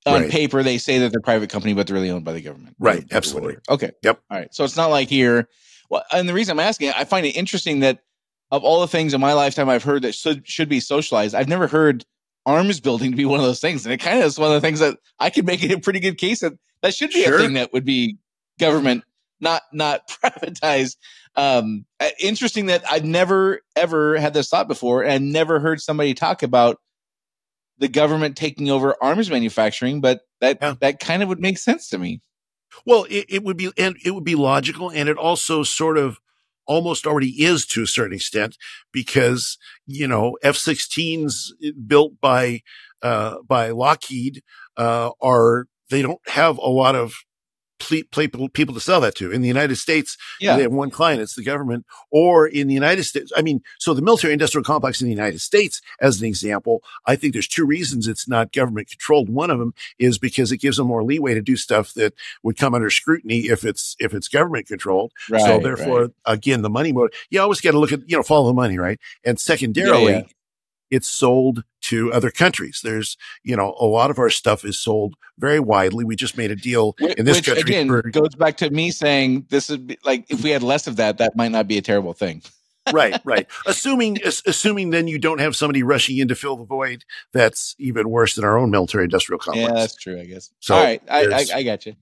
on 0.06 0.22
right. 0.22 0.30
paper 0.30 0.62
they 0.62 0.78
say 0.78 0.98
that 0.98 1.12
they're 1.12 1.20
private 1.20 1.50
company, 1.50 1.74
but 1.74 1.86
they're 1.86 1.94
really 1.94 2.10
owned 2.10 2.24
by 2.24 2.32
the 2.32 2.40
government. 2.40 2.76
Right. 2.78 3.04
Absolutely. 3.10 3.56
Okay. 3.68 3.90
Yep. 4.02 4.20
All 4.30 4.38
right. 4.38 4.54
So 4.54 4.64
it's 4.64 4.76
not 4.76 4.90
like 4.90 5.08
here. 5.08 5.48
Well, 5.90 6.04
and 6.12 6.28
the 6.28 6.34
reason 6.34 6.52
I'm 6.52 6.66
asking, 6.66 6.92
I 6.96 7.04
find 7.04 7.26
it 7.26 7.30
interesting 7.30 7.80
that 7.80 8.00
of 8.50 8.64
all 8.64 8.80
the 8.80 8.88
things 8.88 9.14
in 9.14 9.20
my 9.20 9.32
lifetime 9.32 9.68
I've 9.68 9.84
heard 9.84 10.02
that 10.02 10.14
should 10.14 10.46
should 10.46 10.68
be 10.68 10.80
socialized, 10.80 11.34
I've 11.34 11.48
never 11.48 11.66
heard 11.66 12.04
arms 12.46 12.80
building 12.80 13.10
to 13.10 13.16
be 13.16 13.24
one 13.24 13.40
of 13.40 13.46
those 13.46 13.60
things. 13.60 13.84
And 13.84 13.92
it 13.92 13.98
kind 13.98 14.18
of 14.18 14.24
is 14.24 14.38
one 14.38 14.48
of 14.48 14.54
the 14.54 14.66
things 14.66 14.80
that 14.80 14.98
I 15.18 15.30
could 15.30 15.46
make 15.46 15.62
it 15.62 15.72
a 15.72 15.78
pretty 15.78 16.00
good 16.00 16.18
case 16.18 16.40
that 16.40 16.54
that 16.82 16.94
should 16.94 17.10
be 17.10 17.24
sure. 17.24 17.36
a 17.36 17.38
thing 17.38 17.54
that 17.54 17.72
would 17.72 17.84
be 17.84 18.18
government, 18.58 19.04
not 19.40 19.62
not 19.72 20.08
privatized. 20.24 20.96
Um, 21.36 21.86
uh, 22.00 22.10
interesting 22.20 22.66
that 22.66 22.82
I've 22.90 23.04
never 23.04 23.60
ever 23.76 24.18
had 24.18 24.34
this 24.34 24.48
thought 24.48 24.68
before, 24.68 25.04
and 25.04 25.32
never 25.32 25.60
heard 25.60 25.80
somebody 25.80 26.14
talk 26.14 26.42
about 26.42 26.78
the 27.78 27.88
government 27.88 28.36
taking 28.36 28.70
over 28.70 28.96
arms 29.02 29.30
manufacturing, 29.30 30.00
but 30.00 30.20
that 30.40 30.58
Yeah. 30.60 30.74
that 30.80 31.00
kind 31.00 31.22
of 31.22 31.28
would 31.28 31.40
make 31.40 31.58
sense 31.58 31.88
to 31.88 31.98
me. 31.98 32.20
Well, 32.86 33.04
it, 33.10 33.26
it 33.28 33.42
would 33.44 33.56
be, 33.56 33.70
and 33.76 33.96
it 34.04 34.12
would 34.12 34.24
be 34.24 34.34
logical, 34.36 34.90
and 34.90 35.08
it 35.08 35.16
also 35.16 35.62
sort 35.62 35.98
of 35.98 36.18
almost 36.66 37.06
already 37.06 37.42
is 37.42 37.66
to 37.66 37.82
a 37.82 37.86
certain 37.86 38.14
extent 38.14 38.56
because 38.92 39.58
you 39.86 40.06
know 40.06 40.36
F-16s 40.42 41.50
built 41.86 42.20
by 42.20 42.62
uh, 43.02 43.36
by 43.46 43.70
Lockheed 43.70 44.42
uh, 44.76 45.10
are 45.20 45.66
they 45.88 46.02
don't 46.02 46.20
have 46.28 46.58
a 46.58 46.68
lot 46.68 46.94
of 46.94 47.14
ple- 47.80 48.02
people 48.10 48.48
people 48.48 48.74
to 48.74 48.80
sell 48.80 49.00
that 49.00 49.14
to 49.16 49.32
in 49.32 49.42
the 49.42 49.48
United 49.48 49.76
States. 49.76 50.16
Yeah. 50.40 50.56
They 50.56 50.62
have 50.62 50.72
one 50.72 50.90
client, 50.90 51.20
it's 51.20 51.34
the 51.34 51.42
government, 51.42 51.86
or 52.10 52.46
in 52.46 52.68
the 52.68 52.74
United 52.74 53.04
States. 53.04 53.32
I 53.36 53.42
mean, 53.42 53.62
so 53.78 53.94
the 53.94 54.02
military 54.02 54.32
industrial 54.32 54.64
complex 54.64 55.00
in 55.00 55.06
the 55.06 55.14
United 55.14 55.40
States, 55.40 55.80
as 56.00 56.20
an 56.20 56.26
example, 56.26 56.82
I 57.06 57.16
think 57.16 57.32
there's 57.32 57.48
two 57.48 57.66
reasons 57.66 58.06
it's 58.06 58.28
not 58.28 58.52
government 58.52 58.90
controlled. 58.90 59.28
One 59.28 59.50
of 59.50 59.58
them 59.58 59.74
is 59.98 60.18
because 60.18 60.52
it 60.52 60.58
gives 60.58 60.76
them 60.76 60.86
more 60.86 61.02
leeway 61.02 61.34
to 61.34 61.42
do 61.42 61.56
stuff 61.56 61.94
that 61.94 62.14
would 62.42 62.56
come 62.56 62.74
under 62.74 62.90
scrutiny 62.90 63.48
if 63.48 63.64
it's, 63.64 63.96
if 63.98 64.14
it's 64.14 64.28
government 64.28 64.66
controlled. 64.66 65.12
so 65.28 65.58
therefore, 65.58 66.02
right. 66.02 66.10
again, 66.26 66.62
the 66.62 66.70
money 66.70 66.92
mode, 66.92 67.12
you 67.30 67.40
always 67.40 67.60
got 67.60 67.72
to 67.72 67.78
look 67.78 67.92
at, 67.92 68.08
you 68.08 68.16
know, 68.16 68.22
follow 68.22 68.48
the 68.48 68.54
money, 68.54 68.78
right? 68.78 69.00
And 69.24 69.38
secondarily, 69.38 70.12
yeah. 70.12 70.22
it's 70.90 71.08
sold 71.08 71.64
to 71.82 72.12
other 72.12 72.30
countries. 72.30 72.80
There's, 72.82 73.16
you 73.42 73.56
know, 73.56 73.74
a 73.80 73.86
lot 73.86 74.10
of 74.10 74.18
our 74.18 74.30
stuff 74.30 74.64
is 74.64 74.78
sold 74.78 75.14
very 75.38 75.60
widely. 75.60 76.04
We 76.04 76.16
just 76.16 76.36
made 76.36 76.50
a 76.50 76.56
deal 76.56 76.94
Wh- 77.00 77.12
in 77.18 77.24
this 77.24 77.38
Which 77.38 77.46
country. 77.46 77.62
again 77.62 77.88
for- 77.88 78.02
goes 78.02 78.34
back 78.34 78.56
to 78.58 78.70
me 78.70 78.90
saying 78.90 79.46
this 79.48 79.68
would 79.70 79.86
be 79.86 79.98
like 80.04 80.26
if 80.30 80.42
we 80.42 80.50
had 80.50 80.62
less 80.62 80.86
of 80.86 80.96
that, 80.96 81.18
that 81.18 81.36
might 81.36 81.52
not 81.52 81.66
be 81.68 81.78
a 81.78 81.82
terrible 81.82 82.12
thing. 82.12 82.42
right, 82.92 83.20
right. 83.24 83.46
Assuming, 83.66 84.20
as- 84.22 84.42
assuming 84.46 84.90
then 84.90 85.06
you 85.06 85.18
don't 85.18 85.38
have 85.40 85.54
somebody 85.54 85.82
rushing 85.82 86.16
in 86.18 86.28
to 86.28 86.34
fill 86.34 86.56
the 86.56 86.64
void. 86.64 87.04
That's 87.32 87.74
even 87.78 88.08
worse 88.08 88.34
than 88.34 88.44
our 88.44 88.58
own 88.58 88.70
military 88.70 89.04
industrial 89.04 89.38
complex. 89.38 89.68
Yeah, 89.68 89.74
that's 89.74 89.94
true. 89.96 90.18
I 90.20 90.24
guess. 90.24 90.50
So 90.60 90.74
All 90.74 90.82
right, 90.82 91.02
I, 91.08 91.26
I, 91.26 91.44
I 91.56 91.62
got 91.62 91.84
you. 91.86 91.94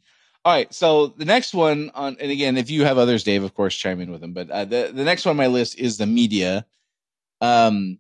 All 0.44 0.52
right, 0.54 0.72
so 0.72 1.08
the 1.08 1.24
next 1.24 1.52
one 1.52 1.90
on, 1.94 2.16
and 2.20 2.30
again, 2.30 2.56
if 2.56 2.70
you 2.70 2.84
have 2.84 2.96
others, 2.96 3.24
Dave, 3.24 3.42
of 3.42 3.54
course, 3.54 3.76
chime 3.76 4.00
in 4.00 4.10
with 4.10 4.20
them. 4.20 4.32
But 4.32 4.48
uh, 4.50 4.64
the 4.64 4.90
the 4.94 5.04
next 5.04 5.24
one 5.26 5.30
on 5.32 5.36
my 5.36 5.48
list 5.48 5.78
is 5.78 5.98
the 5.98 6.06
media. 6.06 6.64
Um, 7.40 7.98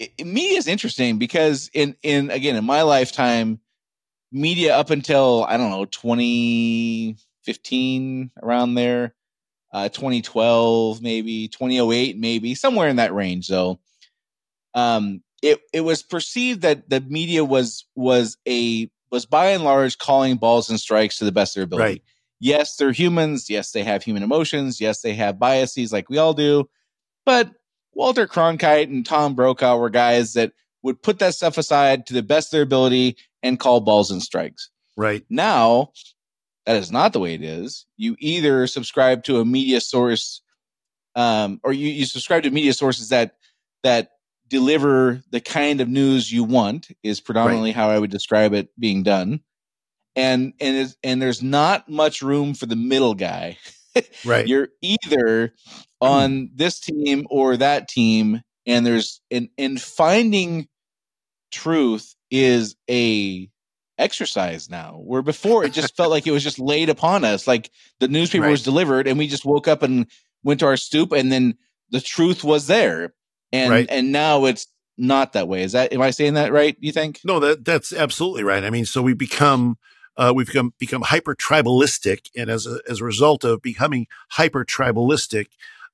i- 0.00 0.10
i- 0.18 0.22
media 0.24 0.56
is 0.58 0.66
interesting 0.68 1.18
because 1.18 1.70
in 1.74 1.96
in 2.02 2.30
again 2.30 2.56
in 2.56 2.64
my 2.64 2.82
lifetime, 2.82 3.60
media 4.32 4.76
up 4.76 4.90
until 4.90 5.44
I 5.48 5.56
don't 5.56 5.70
know 5.70 5.84
2015 5.86 8.30
around 8.42 8.74
there, 8.74 9.14
uh, 9.72 9.88
2012 9.88 11.00
maybe 11.02 11.48
2008 11.48 12.18
maybe 12.18 12.54
somewhere 12.54 12.88
in 12.88 12.96
that 12.96 13.14
range 13.14 13.48
though. 13.48 13.80
Um, 14.74 15.22
it 15.42 15.60
it 15.72 15.80
was 15.82 16.02
perceived 16.02 16.62
that 16.62 16.88
the 16.90 17.00
media 17.00 17.44
was 17.44 17.86
was 17.94 18.36
a 18.46 18.90
was 19.10 19.24
by 19.26 19.46
and 19.50 19.64
large 19.64 19.98
calling 19.98 20.36
balls 20.36 20.68
and 20.68 20.78
strikes 20.78 21.18
to 21.18 21.24
the 21.24 21.32
best 21.32 21.56
of 21.56 21.60
their 21.60 21.64
ability. 21.64 21.92
Right. 21.92 22.02
Yes, 22.40 22.76
they're 22.76 22.92
humans. 22.92 23.50
Yes, 23.50 23.72
they 23.72 23.82
have 23.82 24.04
human 24.04 24.22
emotions. 24.22 24.80
Yes, 24.80 25.00
they 25.00 25.14
have 25.14 25.40
biases 25.40 25.92
like 25.92 26.08
we 26.08 26.18
all 26.18 26.34
do. 26.34 26.68
But 27.24 27.50
Walter 27.98 28.28
Cronkite 28.28 28.84
and 28.84 29.04
Tom 29.04 29.34
Brokaw 29.34 29.76
were 29.76 29.90
guys 29.90 30.34
that 30.34 30.52
would 30.84 31.02
put 31.02 31.18
that 31.18 31.34
stuff 31.34 31.58
aside 31.58 32.06
to 32.06 32.14
the 32.14 32.22
best 32.22 32.46
of 32.46 32.52
their 32.52 32.62
ability 32.62 33.16
and 33.42 33.58
call 33.58 33.80
balls 33.80 34.12
and 34.12 34.22
strikes. 34.22 34.70
right. 34.96 35.24
Now, 35.28 35.90
that 36.64 36.76
is 36.76 36.92
not 36.92 37.12
the 37.12 37.18
way 37.18 37.34
it 37.34 37.42
is. 37.42 37.86
You 37.96 38.14
either 38.20 38.68
subscribe 38.68 39.24
to 39.24 39.40
a 39.40 39.44
media 39.44 39.80
source, 39.80 40.42
um, 41.16 41.60
or 41.64 41.72
you, 41.72 41.88
you 41.88 42.04
subscribe 42.04 42.44
to 42.44 42.52
media 42.52 42.72
sources 42.72 43.08
that 43.08 43.34
that 43.82 44.12
deliver 44.46 45.20
the 45.32 45.40
kind 45.40 45.80
of 45.80 45.88
news 45.88 46.30
you 46.30 46.44
want. 46.44 46.92
Is 47.02 47.20
predominantly 47.20 47.72
how 47.72 47.90
I 47.90 47.98
would 47.98 48.12
describe 48.12 48.52
it 48.52 48.68
being 48.78 49.02
done, 49.02 49.40
and 50.14 50.52
and 50.60 50.94
and 51.02 51.20
there's 51.20 51.42
not 51.42 51.88
much 51.88 52.22
room 52.22 52.54
for 52.54 52.66
the 52.66 52.76
middle 52.76 53.14
guy. 53.14 53.58
Right. 54.24 54.46
You're 54.46 54.68
either 54.80 55.54
on 56.00 56.50
this 56.54 56.80
team 56.80 57.26
or 57.30 57.56
that 57.56 57.88
team, 57.88 58.40
and 58.66 58.84
there's 58.86 59.20
and 59.30 59.48
and 59.58 59.80
finding 59.80 60.68
truth 61.50 62.14
is 62.30 62.76
a 62.90 63.48
exercise 63.98 64.70
now. 64.70 65.00
Where 65.04 65.22
before 65.22 65.64
it 65.64 65.72
just 65.72 65.96
felt 65.96 66.10
like 66.10 66.26
it 66.26 66.30
was 66.30 66.44
just 66.44 66.58
laid 66.58 66.88
upon 66.88 67.24
us, 67.24 67.46
like 67.46 67.70
the 68.00 68.08
newspaper 68.08 68.44
Right. 68.44 68.50
was 68.50 68.62
delivered, 68.62 69.06
and 69.08 69.18
we 69.18 69.26
just 69.26 69.44
woke 69.44 69.68
up 69.68 69.82
and 69.82 70.06
went 70.42 70.60
to 70.60 70.66
our 70.66 70.76
stoop, 70.76 71.12
and 71.12 71.32
then 71.32 71.56
the 71.90 72.00
truth 72.00 72.44
was 72.44 72.66
there. 72.66 73.14
And 73.52 73.70
Right. 73.70 73.86
and 73.90 74.12
now 74.12 74.44
it's 74.44 74.66
not 74.96 75.32
that 75.32 75.48
way. 75.48 75.62
Is 75.62 75.72
that 75.72 75.92
am 75.92 76.02
I 76.02 76.10
saying 76.10 76.34
that 76.34 76.52
right? 76.52 76.76
You 76.80 76.92
think? 76.92 77.20
No, 77.24 77.40
that 77.40 77.64
that's 77.64 77.92
absolutely 77.92 78.44
right. 78.44 78.62
I 78.64 78.70
mean, 78.70 78.84
so 78.84 79.02
we 79.02 79.14
become 79.14 79.78
uh, 80.16 80.32
we've 80.34 80.46
become 80.48 80.74
become 80.78 81.02
hyper 81.02 81.34
tribalistic, 81.34 82.26
and 82.36 82.50
as 82.50 82.66
a 82.66 82.80
as 82.88 83.00
a 83.00 83.04
result 83.04 83.44
of 83.44 83.62
becoming 83.62 84.06
hyper 84.32 84.64
tribalistic, 84.64 85.46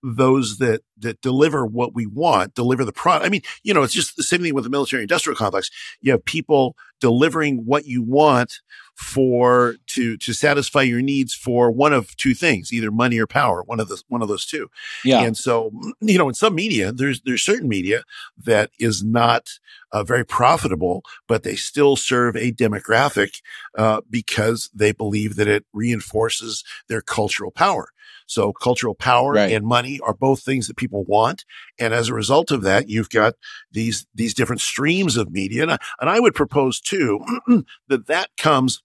those 0.04 0.58
that 0.58 0.82
that 0.99 1.20
deliver 1.23 1.64
what 1.64 1.94
we 1.94 2.06
want 2.06 2.54
deliver 2.54 2.84
the 2.84 2.92
product. 2.92 3.26
I 3.26 3.30
mean, 3.30 3.40
you 3.62 3.73
know, 3.73 3.82
it's 3.82 3.94
just 3.94 4.16
the 4.16 4.23
same 4.23 4.42
thing 4.42 4.54
with 4.54 4.64
the 4.64 4.70
military 4.70 5.02
industrial 5.02 5.37
complex. 5.37 5.70
You 6.00 6.12
have 6.12 6.25
people 6.25 6.76
delivering 7.00 7.64
what 7.64 7.87
you 7.87 8.02
want 8.02 8.61
for 8.94 9.76
to 9.87 10.16
to 10.18 10.32
satisfy 10.32 10.82
your 10.82 11.00
needs 11.00 11.34
for 11.34 11.70
one 11.70 11.92
of 11.92 12.14
two 12.16 12.34
things, 12.34 12.73
either 12.73 12.90
money 12.90 13.18
or 13.18 13.26
power. 13.26 13.62
One 13.62 13.80
of 13.80 13.88
the 13.88 14.02
one 14.08 14.20
of 14.20 14.28
those 14.28 14.44
two. 14.44 14.68
Yeah. 15.04 15.23
And 15.23 15.37
so, 15.37 15.73
you 16.00 16.18
know, 16.18 16.28
in 16.28 16.34
some 16.34 16.54
media, 16.54 16.92
there's 16.92 17.23
there's 17.23 17.42
certain 17.42 17.68
media 17.68 18.04
that 18.37 18.70
is 18.78 19.02
not 19.02 19.58
uh, 19.90 20.04
very 20.04 20.25
profitable, 20.25 21.02
but 21.26 21.44
they 21.44 21.56
still 21.56 21.96
serve 21.96 22.37
a 22.37 22.52
demographic 22.52 23.40
uh, 23.76 24.02
because 24.11 24.70
they 24.75 24.92
believe 24.92 25.37
that 25.37 25.49
it 25.49 25.64
reinforces 25.73 26.62
their 26.88 27.00
cultural 27.00 27.50
power. 27.50 27.88
So 28.26 28.52
cultural 28.52 28.95
power 28.95 29.33
Right. 29.33 29.52
and 29.52 29.66
money 29.66 30.00
are 30.04 30.14
both 30.14 30.43
things 30.43 30.66
that 30.69 30.76
people 30.76 31.04
want. 31.04 31.45
And 31.78 31.93
as 31.93 32.09
a 32.09 32.14
result 32.14 32.50
of 32.50 32.62
that, 32.62 32.88
you've 32.88 33.11
got 33.11 33.35
these, 33.73 34.07
these 34.14 34.35
different 34.35 34.61
streams 34.62 35.16
of 35.16 35.31
media. 35.31 35.62
And 35.62 35.73
I, 35.73 35.78
and 36.00 36.11
I 36.11 36.21
would 36.21 36.35
propose 36.35 36.81
too 36.81 37.21
that 37.88 38.07
that 38.07 38.31
comes 38.37 38.83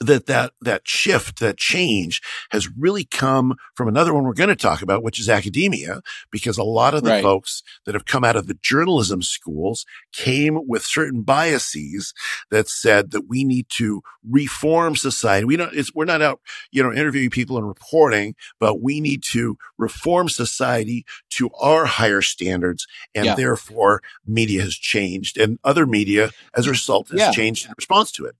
that 0.00 0.26
that 0.26 0.52
that 0.60 0.86
shift 0.86 1.38
that 1.40 1.56
change 1.56 2.20
has 2.50 2.68
really 2.76 3.04
come 3.04 3.54
from 3.74 3.88
another 3.88 4.12
one 4.12 4.24
we're 4.24 4.32
going 4.34 4.48
to 4.48 4.56
talk 4.56 4.82
about 4.82 5.02
which 5.02 5.18
is 5.18 5.28
academia 5.28 6.00
because 6.30 6.58
a 6.58 6.62
lot 6.62 6.92
of 6.94 7.02
the 7.02 7.10
Right. 7.10 7.22
folks 7.22 7.62
that 7.86 7.94
have 7.94 8.04
come 8.04 8.22
out 8.24 8.36
of 8.36 8.46
the 8.46 8.58
journalism 8.62 9.22
schools 9.22 9.86
came 10.12 10.58
with 10.68 10.84
certain 10.84 11.22
biases 11.22 12.12
that 12.50 12.68
said 12.68 13.10
that 13.12 13.28
we 13.28 13.42
need 13.44 13.66
to 13.78 14.02
reform 14.28 14.96
society 14.96 15.44
we 15.46 15.56
don't 15.56 15.72
it's, 15.74 15.94
we're 15.94 16.04
not 16.04 16.20
out 16.20 16.40
you 16.70 16.82
know 16.82 16.92
interviewing 16.92 17.30
people 17.30 17.56
and 17.56 17.66
reporting 17.66 18.34
but 18.60 18.82
we 18.82 19.00
need 19.00 19.22
to 19.22 19.56
reform 19.78 20.28
society 20.28 21.06
to 21.30 21.48
our 21.60 21.86
higher 21.86 22.20
standards 22.22 22.86
and 23.14 23.24
Yeah. 23.26 23.34
therefore 23.34 24.02
media 24.26 24.60
has 24.62 24.74
changed 24.74 25.38
and 25.38 25.58
other 25.64 25.86
media 25.86 26.30
as 26.54 26.66
a 26.66 26.70
result 26.70 27.08
has 27.10 27.20
Yeah. 27.20 27.30
changed 27.30 27.66
in 27.66 27.72
response 27.78 28.10
to 28.12 28.26
it 28.26 28.34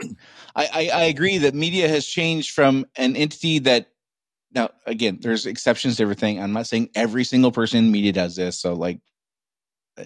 I, 0.00 0.08
I, 0.56 0.90
I 0.92 1.02
agree 1.04 1.38
that 1.38 1.54
media 1.54 1.88
has 1.88 2.06
changed 2.06 2.52
from 2.52 2.86
an 2.96 3.16
entity 3.16 3.60
that 3.60 3.88
now 4.54 4.70
again 4.86 5.18
there's 5.20 5.46
exceptions 5.46 5.96
to 5.96 6.02
everything. 6.02 6.40
I'm 6.40 6.52
not 6.52 6.66
saying 6.66 6.90
every 6.94 7.24
single 7.24 7.52
person 7.52 7.84
in 7.84 7.90
media 7.90 8.12
does 8.12 8.36
this 8.36 8.58
so 8.58 8.74
like 8.74 9.00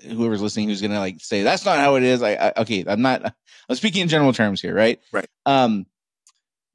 whoever's 0.01 0.43
listening 0.43 0.69
who's 0.69 0.83
gonna 0.83 0.99
like 0.99 1.21
say 1.21 1.43
that's 1.43 1.65
not 1.65 1.79
how 1.79 1.97
it 1.97 2.03
is 2.03 2.23
i, 2.23 2.33
I 2.35 2.53
okay 2.59 2.85
i'm 2.87 3.03
not 3.03 3.23
i'm 3.69 3.77
speaking 3.77 4.03
in 4.03 4.09
general 4.09 4.33
terms 4.33 4.61
here 4.61 4.75
right? 4.75 5.01
Right. 5.13 5.29
um 5.47 5.87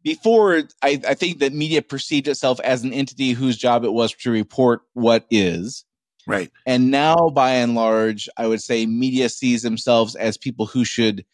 before 0.03 0.63
I, 0.82 1.01
I 1.06 1.15
think 1.15 1.39
that 1.39 1.51
media 1.51 1.82
perceived 1.82 2.29
itself 2.29 2.62
as 2.62 2.84
an 2.84 2.94
entity 2.94 3.32
whose 3.32 3.58
job 3.58 3.84
it 3.84 3.91
was 3.91 4.13
to 4.13 4.32
report 4.32 4.82
what 4.94 5.25
is. 5.29 5.84
Right. 6.25 6.50
And 6.65 6.91
now 6.91 7.29
by 7.29 7.56
and 7.56 7.75
large 7.75 8.29
i 8.38 8.48
would 8.48 8.62
say 8.62 8.86
media 8.86 9.29
sees 9.29 9.63
themselves 9.63 10.15
as 10.15 10.38
people 10.38 10.65
who 10.65 10.86
should 10.86 11.25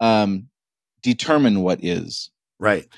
um, 0.00 0.48
determine 1.04 1.60
what 1.62 1.84
is. 1.84 2.30
Right. 2.58 2.88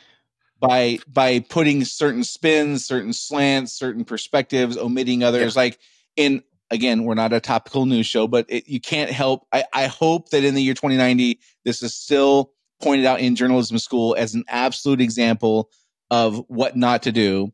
By 0.58 1.00
by 1.06 1.40
putting 1.40 1.84
certain 1.84 2.24
spins 2.24 2.86
certain 2.86 3.12
slants 3.12 3.74
certain 3.74 4.06
perspectives 4.06 4.78
omitting 4.78 5.22
others 5.22 5.54
like 5.54 5.78
in 6.16 6.42
again 6.70 7.04
we're 7.04 7.14
not 7.14 7.34
a 7.34 7.40
topical 7.40 7.84
news 7.84 8.06
show 8.06 8.26
but 8.26 8.46
it, 8.48 8.66
you 8.66 8.80
can't 8.80 9.10
help 9.10 9.46
I, 9.52 9.64
I 9.74 9.86
hope 9.86 10.30
that 10.30 10.44
in 10.44 10.54
the 10.54 10.62
year 10.62 10.72
2090 10.72 11.40
this 11.66 11.82
is 11.82 11.94
still 11.94 12.52
pointed 12.82 13.04
out 13.04 13.20
in 13.20 13.36
journalism 13.36 13.78
school 13.78 14.16
as 14.18 14.34
an 14.34 14.44
absolute 14.48 15.02
example 15.02 15.68
of 16.10 16.42
what 16.48 16.74
not 16.74 17.02
to 17.02 17.12
do 17.12 17.52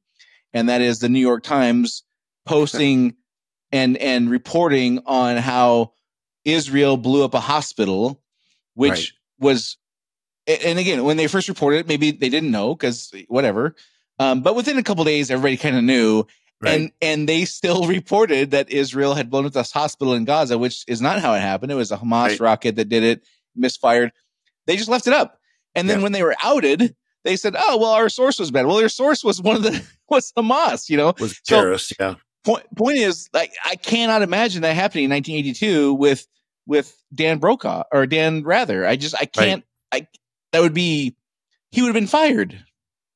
and 0.55 0.69
that 0.69 0.81
is 0.81 1.01
the 1.01 1.09
new 1.09 1.19
york 1.19 1.43
times 1.43 2.05
posting 2.47 3.17
and 3.73 3.97
and 3.97 4.31
reporting 4.31 5.01
on 5.07 5.39
how 5.39 5.93
israel 6.45 6.97
blew 6.97 7.25
up 7.25 7.35
a 7.35 7.41
hospital 7.41 8.23
which 8.75 8.91
Right. 8.91 9.09
was 9.41 9.77
and 10.47 10.79
again 10.79 11.05
when 11.05 11.17
they 11.17 11.27
first 11.27 11.49
reported 11.49 11.79
it 11.79 11.89
maybe 11.89 12.11
they 12.11 12.29
didn't 12.29 12.51
know 12.51 12.75
because 12.75 13.13
whatever 13.29 13.75
um, 14.19 14.41
but 14.43 14.55
within 14.55 14.79
a 14.79 14.83
couple 14.83 15.05
days 15.05 15.31
everybody 15.31 15.57
kind 15.57 15.77
of 15.77 15.85
knew 15.85 16.25
Right. 16.65 16.75
And 16.81 16.93
and 17.03 17.29
they 17.29 17.45
still 17.45 17.87
reported 17.89 18.53
that 18.53 18.71
Israel 18.71 19.15
had 19.15 19.29
blown 19.31 19.47
up 19.47 19.53
this 19.53 19.73
hospital 19.73 20.15
in 20.15 20.25
Gaza, 20.25 20.57
which 20.59 20.85
is 20.87 21.01
not 21.01 21.19
how 21.21 21.35
it 21.35 21.41
happened. 21.41 21.73
It 21.73 21.75
was 21.75 21.91
a 21.91 21.97
Hamas 21.97 22.29
Right. 22.29 22.39
rocket 22.41 22.77
that 22.77 22.89
did 22.89 23.03
it, 23.03 23.25
misfired. 23.57 24.13
They 24.69 24.77
just 24.77 24.89
left 24.89 25.09
it 25.09 25.13
up. 25.13 25.41
And 25.75 25.91
then 25.91 25.99
Yeah. 25.99 26.03
when 26.05 26.13
they 26.13 26.23
were 26.23 26.37
outed, 26.41 26.95
they 27.25 27.35
said, 27.35 27.57
"Oh, 27.59 27.79
well, 27.79 27.91
our 27.91 28.09
source 28.09 28.39
was 28.39 28.53
bad." 28.53 28.67
Well, 28.67 28.77
their 28.77 28.89
source 28.89 29.25
was 29.25 29.43
one 29.43 29.57
of 29.57 29.65
the 29.65 29.83
was 30.09 30.31
Hamas. 30.39 30.89
You 30.89 30.99
know, 30.99 31.15
was 31.19 31.33
So- 31.43 31.57
terrorists. 31.57 31.93
yeah. 31.99 32.15
point 32.45 32.63
point 32.77 32.99
is 32.99 33.29
like 33.33 33.53
I 33.65 33.75
cannot 33.75 34.23
imagine 34.23 34.63
that 34.63 34.77
happening 34.77 35.07
in 35.07 35.11
1982 35.11 35.95
with 35.95 36.29
with 36.69 36.97
Dan 37.13 37.39
Brokaw 37.39 37.83
or 37.91 38.07
Dan 38.07 38.45
Rather. 38.45 38.87
I 38.87 38.95
just 38.95 39.17
I 39.17 39.25
can't. 39.25 39.65
I 39.91 40.07
that 40.53 40.61
would 40.61 40.75
be 40.75 41.17
he 41.71 41.81
would 41.83 41.89
have 41.89 41.95
been 41.95 42.07
fired. 42.07 42.65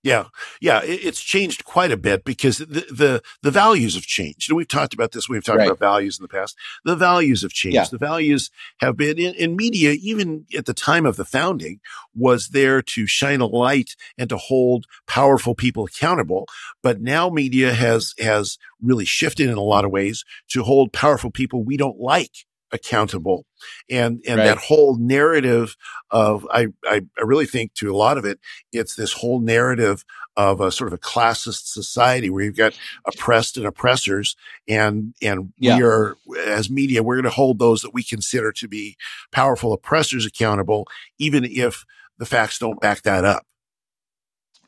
Yeah, 0.02 0.26
yeah, 0.60 0.82
it's 0.84 1.20
changed 1.20 1.64
quite 1.64 1.90
a 1.90 1.96
bit 1.96 2.24
because 2.24 2.58
the, 2.58 2.86
the 2.92 3.22
the 3.42 3.50
values 3.50 3.94
have 3.96 4.04
changed. 4.04 4.48
And 4.48 4.56
we've 4.56 4.68
talked 4.68 4.94
about 4.94 5.10
this. 5.10 5.28
We've 5.28 5.42
talked 5.42 5.58
Right. 5.58 5.66
about 5.66 5.80
values 5.80 6.16
in 6.16 6.22
the 6.22 6.28
past. 6.28 6.56
The 6.84 6.94
values 6.94 7.42
have 7.42 7.50
changed. 7.50 7.74
Yeah. 7.74 7.86
The 7.90 7.98
values 7.98 8.50
have 8.78 8.96
been 8.96 9.18
in, 9.18 9.34
in 9.34 9.56
media, 9.56 9.96
even 10.00 10.46
at 10.56 10.66
the 10.66 10.74
time 10.74 11.06
of 11.06 11.16
the 11.16 11.24
founding, 11.24 11.80
was 12.14 12.48
there 12.50 12.82
to 12.82 13.06
shine 13.08 13.40
a 13.40 13.46
light 13.46 13.96
and 14.16 14.28
to 14.28 14.36
hold 14.36 14.86
powerful 15.08 15.56
people 15.56 15.86
accountable. 15.86 16.46
But 16.84 17.00
now 17.00 17.28
media 17.28 17.72
has 17.74 18.14
has 18.20 18.58
really 18.80 19.06
shifted 19.06 19.50
in 19.50 19.56
a 19.56 19.60
lot 19.62 19.84
of 19.84 19.90
ways 19.90 20.24
to 20.50 20.62
hold 20.62 20.92
powerful 20.92 21.32
people 21.32 21.64
we 21.64 21.76
don't 21.76 21.98
like 21.98 22.46
accountable 22.76 23.44
and 23.90 24.22
and 24.28 24.38
Right. 24.38 24.44
that 24.44 24.58
whole 24.58 24.96
narrative 24.98 25.76
of 26.10 26.46
I, 26.52 26.68
I 26.84 27.02
i 27.18 27.22
really 27.22 27.46
think 27.46 27.74
to 27.74 27.92
a 27.92 27.96
lot 27.96 28.18
of 28.18 28.24
it 28.24 28.38
it's 28.72 28.94
this 28.94 29.12
whole 29.14 29.40
narrative 29.40 30.04
of 30.36 30.60
a 30.60 30.70
sort 30.70 30.88
of 30.88 30.92
a 30.94 30.98
classist 31.02 31.66
society 31.66 32.28
where 32.30 32.44
you've 32.44 32.56
got 32.56 32.78
oppressed 33.06 33.56
and 33.56 33.66
oppressors 33.66 34.36
and 34.68 35.14
and 35.22 35.52
Yeah. 35.58 35.76
we 35.78 35.82
are 35.82 36.16
as 36.46 36.70
media 36.70 37.02
we're 37.02 37.16
going 37.16 37.24
to 37.24 37.30
hold 37.30 37.58
those 37.58 37.80
that 37.82 37.94
we 37.94 38.02
consider 38.04 38.52
to 38.52 38.68
be 38.68 38.96
powerful 39.32 39.72
oppressors 39.72 40.26
accountable 40.26 40.86
even 41.18 41.44
if 41.44 41.84
the 42.18 42.26
facts 42.26 42.58
don't 42.58 42.80
back 42.80 43.02
that 43.02 43.24
up 43.24 43.44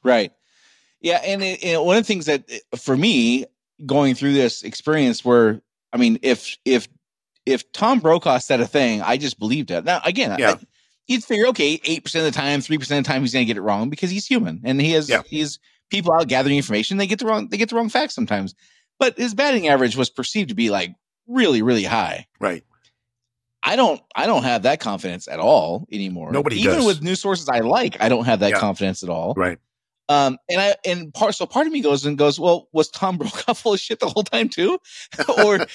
Right. 0.02 0.32
Yeah, 1.00 1.20
and, 1.24 1.42
it, 1.42 1.62
and 1.64 1.84
one 1.84 1.96
of 1.96 2.02
the 2.02 2.06
things 2.06 2.26
that 2.26 2.44
for 2.76 2.96
me 2.96 3.44
going 3.86 4.14
through 4.14 4.32
this 4.32 4.62
experience 4.62 5.24
where 5.24 5.60
I 5.92 5.96
mean 5.96 6.18
if 6.22 6.56
if 6.64 6.88
if 7.48 7.70
Tom 7.72 8.00
Brokaw 8.00 8.38
said 8.38 8.60
a 8.60 8.66
thing, 8.66 9.02
I 9.02 9.16
just 9.16 9.38
believed 9.38 9.70
it. 9.70 9.84
Now 9.84 10.00
again, 10.04 10.36
Yeah. 10.38 10.52
I, 10.52 10.66
you'd 11.06 11.24
figure 11.24 11.46
okay, 11.48 11.80
eight 11.84 12.04
percent 12.04 12.26
of 12.26 12.32
the 12.32 12.38
time, 12.38 12.60
three 12.60 12.78
percent 12.78 12.98
of 12.98 13.04
the 13.04 13.12
time 13.12 13.22
he's 13.22 13.32
going 13.32 13.44
to 13.44 13.46
get 13.46 13.56
it 13.56 13.62
wrong 13.62 13.90
because 13.90 14.10
he's 14.10 14.26
human 14.26 14.60
and 14.64 14.80
he 14.80 14.92
has 14.92 15.08
Yeah. 15.08 15.22
he's 15.26 15.58
people 15.90 16.12
out 16.12 16.28
gathering 16.28 16.56
information. 16.56 16.96
They 16.98 17.06
get 17.06 17.18
the 17.18 17.26
wrong 17.26 17.48
they 17.48 17.56
get 17.56 17.70
the 17.70 17.76
wrong 17.76 17.88
facts 17.88 18.14
sometimes, 18.14 18.54
but 18.98 19.16
his 19.16 19.34
batting 19.34 19.68
average 19.68 19.96
was 19.96 20.10
perceived 20.10 20.50
to 20.50 20.54
be 20.54 20.70
like 20.70 20.94
really 21.26 21.62
really 21.62 21.84
high. 21.84 22.26
right 22.40 22.64
I 23.62 23.76
don't 23.76 24.00
I 24.14 24.26
don't 24.26 24.44
have 24.44 24.62
that 24.62 24.80
confidence 24.80 25.26
at 25.28 25.40
all 25.40 25.86
anymore. 25.90 26.30
Nobody 26.32 26.56
even 26.60 26.76
does. 26.76 26.86
with 26.86 27.02
new 27.02 27.14
sources 27.16 27.48
I 27.48 27.60
like, 27.60 28.00
I 28.00 28.08
don't 28.08 28.24
have 28.24 28.40
that 28.40 28.50
Yeah. 28.52 28.60
confidence 28.60 29.02
at 29.02 29.08
all. 29.08 29.34
right 29.36 29.58
Um, 30.08 30.38
and 30.48 30.60
I 30.60 30.74
and 30.86 31.12
part 31.12 31.34
so 31.34 31.44
part 31.46 31.66
of 31.66 31.72
me 31.72 31.80
goes 31.80 32.06
and 32.06 32.16
goes, 32.16 32.40
well, 32.40 32.68
was 32.72 32.88
Tom 32.88 33.18
Brokaw 33.18 33.54
full 33.54 33.74
of 33.74 33.80
shit 33.80 34.00
the 34.00 34.08
whole 34.08 34.24
time 34.24 34.48
too, 34.48 34.78
or 35.38 35.66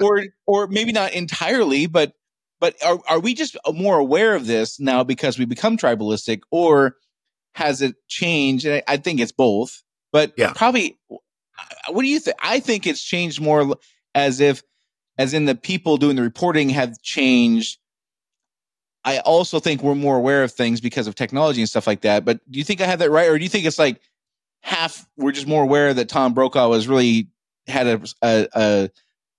or 0.00 0.24
or 0.46 0.66
maybe 0.68 0.92
not 0.92 1.12
entirely, 1.12 1.86
but 1.86 2.12
but 2.60 2.76
are 2.84 2.98
are 3.08 3.20
we 3.20 3.34
just 3.34 3.56
more 3.72 3.98
aware 3.98 4.34
of 4.34 4.46
this 4.46 4.80
now 4.80 5.04
because 5.04 5.38
we 5.38 5.44
become 5.44 5.76
tribalistic, 5.76 6.40
or 6.50 6.96
has 7.54 7.82
it 7.82 7.96
changed? 8.08 8.64
And 8.64 8.76
I, 8.76 8.94
I 8.94 8.96
think 8.96 9.20
it's 9.20 9.32
both, 9.32 9.82
but 10.12 10.32
Yeah. 10.36 10.52
probably. 10.54 10.98
What 11.88 12.02
do 12.02 12.08
you 12.08 12.18
think? 12.18 12.36
I 12.42 12.58
think 12.60 12.86
it's 12.86 13.02
changed 13.02 13.40
more 13.40 13.76
as 14.14 14.40
if, 14.40 14.62
as 15.18 15.34
in 15.34 15.44
the 15.44 15.54
people 15.54 15.98
doing 15.98 16.16
the 16.16 16.22
reporting 16.22 16.70
have 16.70 17.00
changed. 17.02 17.78
I 19.04 19.18
also 19.18 19.60
think 19.60 19.82
we're 19.82 19.94
more 19.94 20.16
aware 20.16 20.42
of 20.42 20.52
things 20.52 20.80
because 20.80 21.06
of 21.06 21.14
technology 21.14 21.60
and 21.60 21.68
stuff 21.68 21.86
like 21.86 22.00
that. 22.02 22.24
But 22.24 22.40
do 22.50 22.58
you 22.58 22.64
think 22.64 22.80
I 22.80 22.86
have 22.86 23.00
that 23.00 23.10
right, 23.10 23.28
or 23.28 23.36
do 23.38 23.44
you 23.44 23.50
think 23.50 23.66
it's 23.66 23.78
like 23.78 24.00
half? 24.62 25.06
We're 25.16 25.32
just 25.32 25.46
more 25.46 25.62
aware 25.62 25.92
that 25.92 26.08
Tom 26.08 26.34
Brokaw 26.34 26.68
was 26.68 26.88
really 26.88 27.28
had 27.66 27.86
a 27.86 28.00
a, 28.22 28.48
a, 28.54 28.90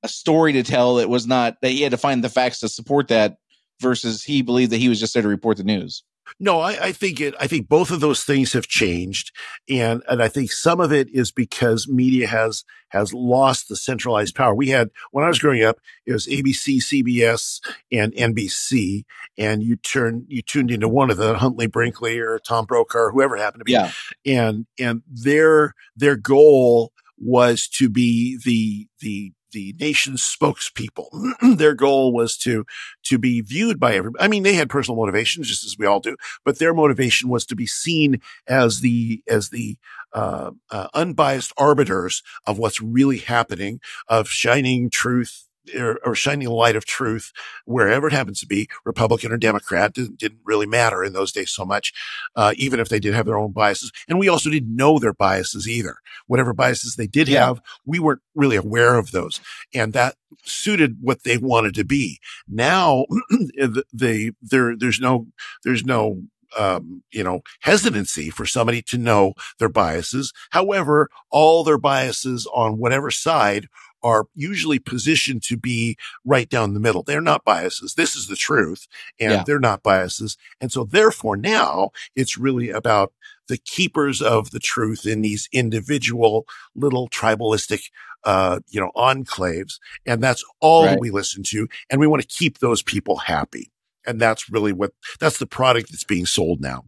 a 0.04 0.08
story 0.08 0.54
to 0.54 0.64
tell 0.64 0.96
that 0.96 1.10
was 1.10 1.26
not 1.28 1.62
that 1.62 1.72
he 1.72 1.82
had 1.82 1.92
to 1.92 1.98
find 1.98 2.24
the 2.24 2.30
facts 2.30 2.60
to 2.60 2.70
support 2.70 3.08
that, 3.08 3.38
versus 3.82 4.24
he 4.24 4.42
believed 4.42 4.72
that 4.72 4.78
he 4.78 4.90
was 4.90 5.00
just 5.00 5.14
there 5.14 5.24
to 5.24 5.30
report 5.30 5.58
the 5.58 5.64
news. 5.64 6.04
No, 6.40 6.60
I, 6.60 6.88
I 6.88 6.92
think 6.92 7.22
it. 7.22 7.34
I 7.40 7.48
think 7.48 7.70
both 7.70 7.92
of 7.92 8.02
those 8.02 8.24
things 8.24 8.52
have 8.54 8.68
changed, 8.68 9.32
and 9.70 10.04
and 10.10 10.22
I 10.22 10.28
think 10.28 10.52
some 10.52 10.82
of 10.82 10.92
it 10.92 11.08
is 11.14 11.32
because 11.32 11.88
media 11.88 12.28
has 12.28 12.66
has 12.90 13.14
lost 13.14 13.70
the 13.70 13.76
centralized 13.78 14.36
power. 14.36 14.54
We 14.54 14.70
had 14.70 14.90
when 15.12 15.24
I 15.24 15.30
was 15.30 15.40
growing 15.40 15.64
up, 15.64 15.78
it 16.06 16.12
was 16.12 16.28
ABC, 16.28 16.78
CBS, 16.78 17.62
and 17.90 18.14
NBC, 18.14 19.06
and 19.38 19.64
you 19.64 19.78
turn 19.78 20.26
you 20.28 20.42
tuned 20.42 20.72
into 20.72 20.90
one 20.90 21.10
of 21.10 21.16
the 21.16 21.38
Huntley 21.38 21.68
Brinkley 21.68 22.20
or 22.20 22.38
Tom 22.40 22.66
Brokaw 22.66 23.00
or 23.00 23.12
whoever 23.12 23.38
happened 23.38 23.62
to 23.62 23.66
be, 23.66 23.72
Yeah, 23.72 23.92
and 24.26 24.66
and 24.78 25.04
their 25.08 25.74
their 25.96 26.18
goal 26.18 26.92
was 27.18 27.70
to 27.70 27.90
be 27.90 28.38
the 28.44 28.88
the 29.00 29.32
the 29.56 29.74
nation's 29.80 30.22
spokespeople. 30.22 31.08
their 31.58 31.74
goal 31.74 32.14
was 32.14 32.38
to 32.38 32.66
to 33.04 33.18
be 33.18 33.42
viewed 33.42 33.80
by 33.80 33.96
everybody. 33.96 34.24
I 34.24 34.28
mean, 34.28 34.44
they 34.44 34.54
had 34.54 34.70
personal 34.70 34.98
motivations, 34.98 35.48
just 35.48 35.66
as 35.66 35.78
we 35.80 35.88
all 35.88 36.02
do, 36.02 36.18
but 36.44 36.60
their 36.60 36.74
motivation 36.74 37.30
was 37.30 37.46
to 37.48 37.56
be 37.56 37.66
seen 37.66 38.22
as 38.48 38.82
the 38.82 39.24
as 39.28 39.50
the 39.50 39.78
uh, 40.14 40.52
uh, 40.70 40.88
unbiased 40.94 41.54
arbiters 41.58 42.22
of 42.46 42.60
what's 42.60 42.82
really 42.82 43.18
happening, 43.18 43.80
of 44.08 44.28
shining 44.28 44.90
truth. 44.90 45.45
Or, 45.78 46.00
or 46.06 46.14
shining 46.16 46.48
the 46.48 46.54
light 46.54 46.76
of 46.76 46.86
truth 46.86 47.32
wherever 47.66 48.08
it 48.08 48.14
happens 48.14 48.40
to 48.42 48.46
be, 48.48 48.68
Republican 48.86 49.32
or 49.32 49.38
Democrat, 49.38 49.94
didn't, 49.94 50.20
didn't 50.20 50.40
really 50.44 50.68
matter 50.68 51.04
in 51.04 51.14
those 51.14 51.32
days 51.32 51.50
so 51.52 51.66
much, 51.66 51.92
uh, 52.36 52.54
even 52.58 52.80
if 52.80 52.90
they 52.90 53.00
did 53.00 53.14
have 53.16 53.26
their 53.26 53.38
own 53.38 53.52
biases. 53.52 53.92
And 54.08 54.20
we 54.20 54.28
also 54.30 54.50
didn't 54.50 54.76
know 54.76 55.00
their 55.00 55.14
biases 55.14 55.68
either. 55.68 55.98
Whatever 56.28 56.54
biases 56.54 56.96
they 56.96 57.08
did 57.08 57.28
Yeah. 57.28 57.48
have, 57.48 57.62
we 57.86 57.98
weren't 58.00 58.22
really 58.36 58.56
aware 58.58 58.96
of 58.98 59.12
those. 59.12 59.42
And 59.74 59.94
that 59.94 60.16
suited 60.44 60.98
what 61.02 61.24
they 61.24 61.38
wanted 61.38 61.74
to 61.76 61.84
be. 61.84 62.20
Now, 62.48 63.06
the, 63.30 63.84
the 63.92 64.32
there, 64.42 64.76
there's 64.78 65.00
no, 65.00 65.28
there's 65.64 65.84
no, 65.84 66.24
um, 66.58 67.04
you 67.12 67.24
know, 67.24 67.42
hesitancy 67.62 68.30
for 68.30 68.46
somebody 68.46 68.82
to 68.84 68.98
know 68.98 69.34
their 69.60 69.68
biases. 69.70 70.32
However, 70.52 71.10
all 71.32 71.64
their 71.64 71.78
biases 71.78 72.48
on 72.54 72.78
whatever 72.78 73.12
side 73.12 73.68
are 74.06 74.28
usually 74.36 74.78
positioned 74.78 75.42
to 75.42 75.58
be 75.58 75.98
right 76.24 76.48
down 76.50 76.74
the 76.76 76.80
middle. 76.80 77.02
They're 77.02 77.22
not 77.22 77.44
biases. 77.44 77.96
This 77.96 78.16
is 78.16 78.28
the 78.28 78.36
truth 78.36 78.88
and 79.20 79.32
Yeah. 79.32 79.44
they're 79.46 79.60
not 79.60 79.82
biases. 79.82 80.38
And 80.62 80.72
so 80.72 80.84
therefore 80.86 81.36
now 81.36 81.90
it's 82.16 82.38
really 82.38 82.70
about 82.70 83.12
the 83.48 83.58
keepers 83.58 84.22
of 84.22 84.52
the 84.52 84.60
truth 84.60 85.06
in 85.08 85.22
these 85.22 85.50
individual 85.52 86.46
little 86.76 87.10
tribalistic, 87.10 87.90
uh, 88.24 88.60
you 88.70 88.80
know, 88.80 88.92
enclaves. 88.96 89.80
And 90.06 90.22
that's 90.22 90.44
all 90.60 90.86
Right. 90.86 91.00
we 91.00 91.10
listen 91.10 91.42
to. 91.48 91.68
And 91.90 92.00
we 92.00 92.08
want 92.08 92.22
to 92.22 92.28
keep 92.28 92.60
those 92.60 92.84
people 92.84 93.18
happy. 93.18 93.72
And 94.08 94.22
that's 94.22 94.50
really 94.52 94.72
what, 94.74 94.92
that's 95.20 95.40
the 95.40 95.48
product 95.48 95.90
that's 95.92 96.04
being 96.04 96.28
sold 96.28 96.62
now. 96.62 96.84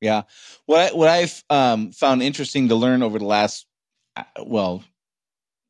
yeah. 0.00 0.22
What 0.66 0.92
I, 0.92 0.94
what 0.96 1.08
I've 1.08 1.42
um, 1.50 1.92
found 1.92 2.22
interesting 2.22 2.68
to 2.68 2.74
learn 2.74 3.02
over 3.02 3.18
the 3.18 3.24
last, 3.26 3.66
uh, 4.16 4.24
well, 4.44 4.82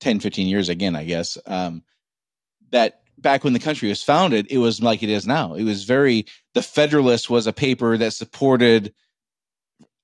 10, 0.00 0.20
15 0.20 0.46
years 0.46 0.68
again, 0.68 0.94
I 0.96 1.04
guess, 1.04 1.38
um, 1.46 1.82
that 2.70 3.00
back 3.18 3.44
when 3.44 3.52
the 3.52 3.58
country 3.58 3.88
was 3.88 4.02
founded, 4.02 4.46
it 4.50 4.58
was 4.58 4.82
like 4.82 5.02
it 5.02 5.08
is 5.08 5.26
now. 5.26 5.54
It 5.54 5.64
was 5.64 5.84
very, 5.84 6.26
the 6.54 6.62
Federalist 6.62 7.30
was 7.30 7.46
a 7.46 7.52
paper 7.52 7.96
that 7.96 8.12
supported 8.12 8.92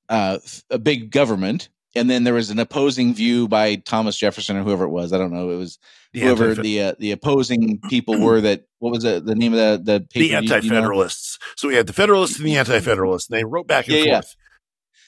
uh, 0.09 0.39
a 0.71 0.79
big 0.79 1.11
government. 1.11 1.69
And 1.95 2.09
then 2.09 2.25
there 2.25 2.33
was 2.33 2.49
an 2.49 2.59
opposing 2.59 3.13
view 3.13 3.49
by 3.49 3.77
Thomas 3.77 4.17
Jefferson 4.17 4.57
or 4.57 4.63
whoever 4.63 4.85
it 4.85 4.89
was. 4.91 5.13
I 5.13 5.19
don't 5.19 5.33
know. 5.33 5.51
It 5.51 5.57
was 5.57 5.79
The, 6.15 6.21
whoever 6.21 6.49
anti- 6.51 6.63
the 6.63 6.83
uh, 6.83 6.95
the 6.99 7.11
opposing 7.11 7.81
people 7.91 8.19
were. 8.19 8.41
That 8.41 8.65
what 8.79 8.93
was 8.93 9.03
the, 9.03 9.21
the 9.21 9.35
name 9.35 9.53
of 9.53 9.59
the 9.59 9.93
the 9.93 10.01
paper? 10.01 10.09
the 10.15 10.25
you- 10.25 10.29
do 10.29 10.37
you 10.37 10.41
know? 10.41 10.57
anti-federalists. 10.57 11.39
So 11.57 11.69
we 11.69 11.75
had 11.75 11.87
the 11.87 11.93
federalists 11.93 12.39
and 12.39 12.47
the 12.47 12.57
anti-federalists, 12.57 13.29
and 13.29 13.39
they 13.39 13.45
wrote 13.45 13.67
back 13.67 13.89
and 13.89 13.97
Yeah, 13.99 14.05
yeah. 14.05 14.21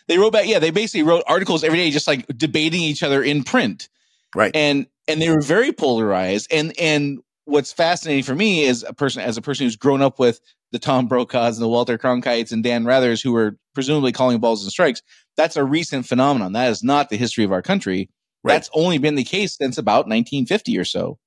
They 0.08 0.18
wrote 0.18 0.34
back. 0.34 0.46
Yeah, 0.46 0.58
they 0.58 0.70
basically 0.70 1.04
wrote 1.04 1.24
articles 1.26 1.64
every 1.64 1.78
day, 1.78 1.90
just 1.90 2.06
like 2.06 2.26
debating 2.36 2.82
each 2.82 3.02
other 3.02 3.22
in 3.22 3.44
print. 3.44 3.88
Right. 4.34 4.54
and 4.54 4.86
and 5.08 5.20
they 5.20 5.28
were 5.30 5.40
very 5.42 5.72
polarized 5.72 6.48
and 6.50 6.72
and 6.78 7.18
what's 7.44 7.72
fascinating 7.72 8.24
for 8.24 8.34
me 8.34 8.64
is 8.64 8.84
a 8.88 8.94
person 8.94 9.22
as 9.22 9.36
a 9.36 9.42
person 9.42 9.66
who's 9.66 9.76
grown 9.76 10.00
up 10.02 10.18
with 10.18 10.40
the 10.72 10.78
Tom 10.78 11.06
Brokaws 11.08 11.56
and 11.56 11.62
the 11.62 11.68
Walter 11.68 11.98
Cronkites 11.98 12.52
and 12.52 12.64
Dan 12.64 12.84
Rathers 12.84 13.22
who 13.22 13.32
were 13.32 13.56
presumably 13.74 14.12
calling 14.12 14.38
balls 14.38 14.62
and 14.62 14.72
strikes 14.72 15.02
that's 15.36 15.56
a 15.56 15.64
recent 15.64 16.06
phenomenon 16.06 16.52
that 16.52 16.70
is 16.70 16.82
not 16.82 17.10
the 17.10 17.16
history 17.16 17.44
of 17.44 17.52
our 17.52 17.62
country 17.62 18.08
Right. 18.42 18.54
that's 18.54 18.68
only 18.74 18.98
been 18.98 19.14
the 19.14 19.24
case 19.24 19.56
since 19.56 19.78
about 19.78 20.06
1950 20.06 20.76
or 20.78 20.84
so 20.84 21.18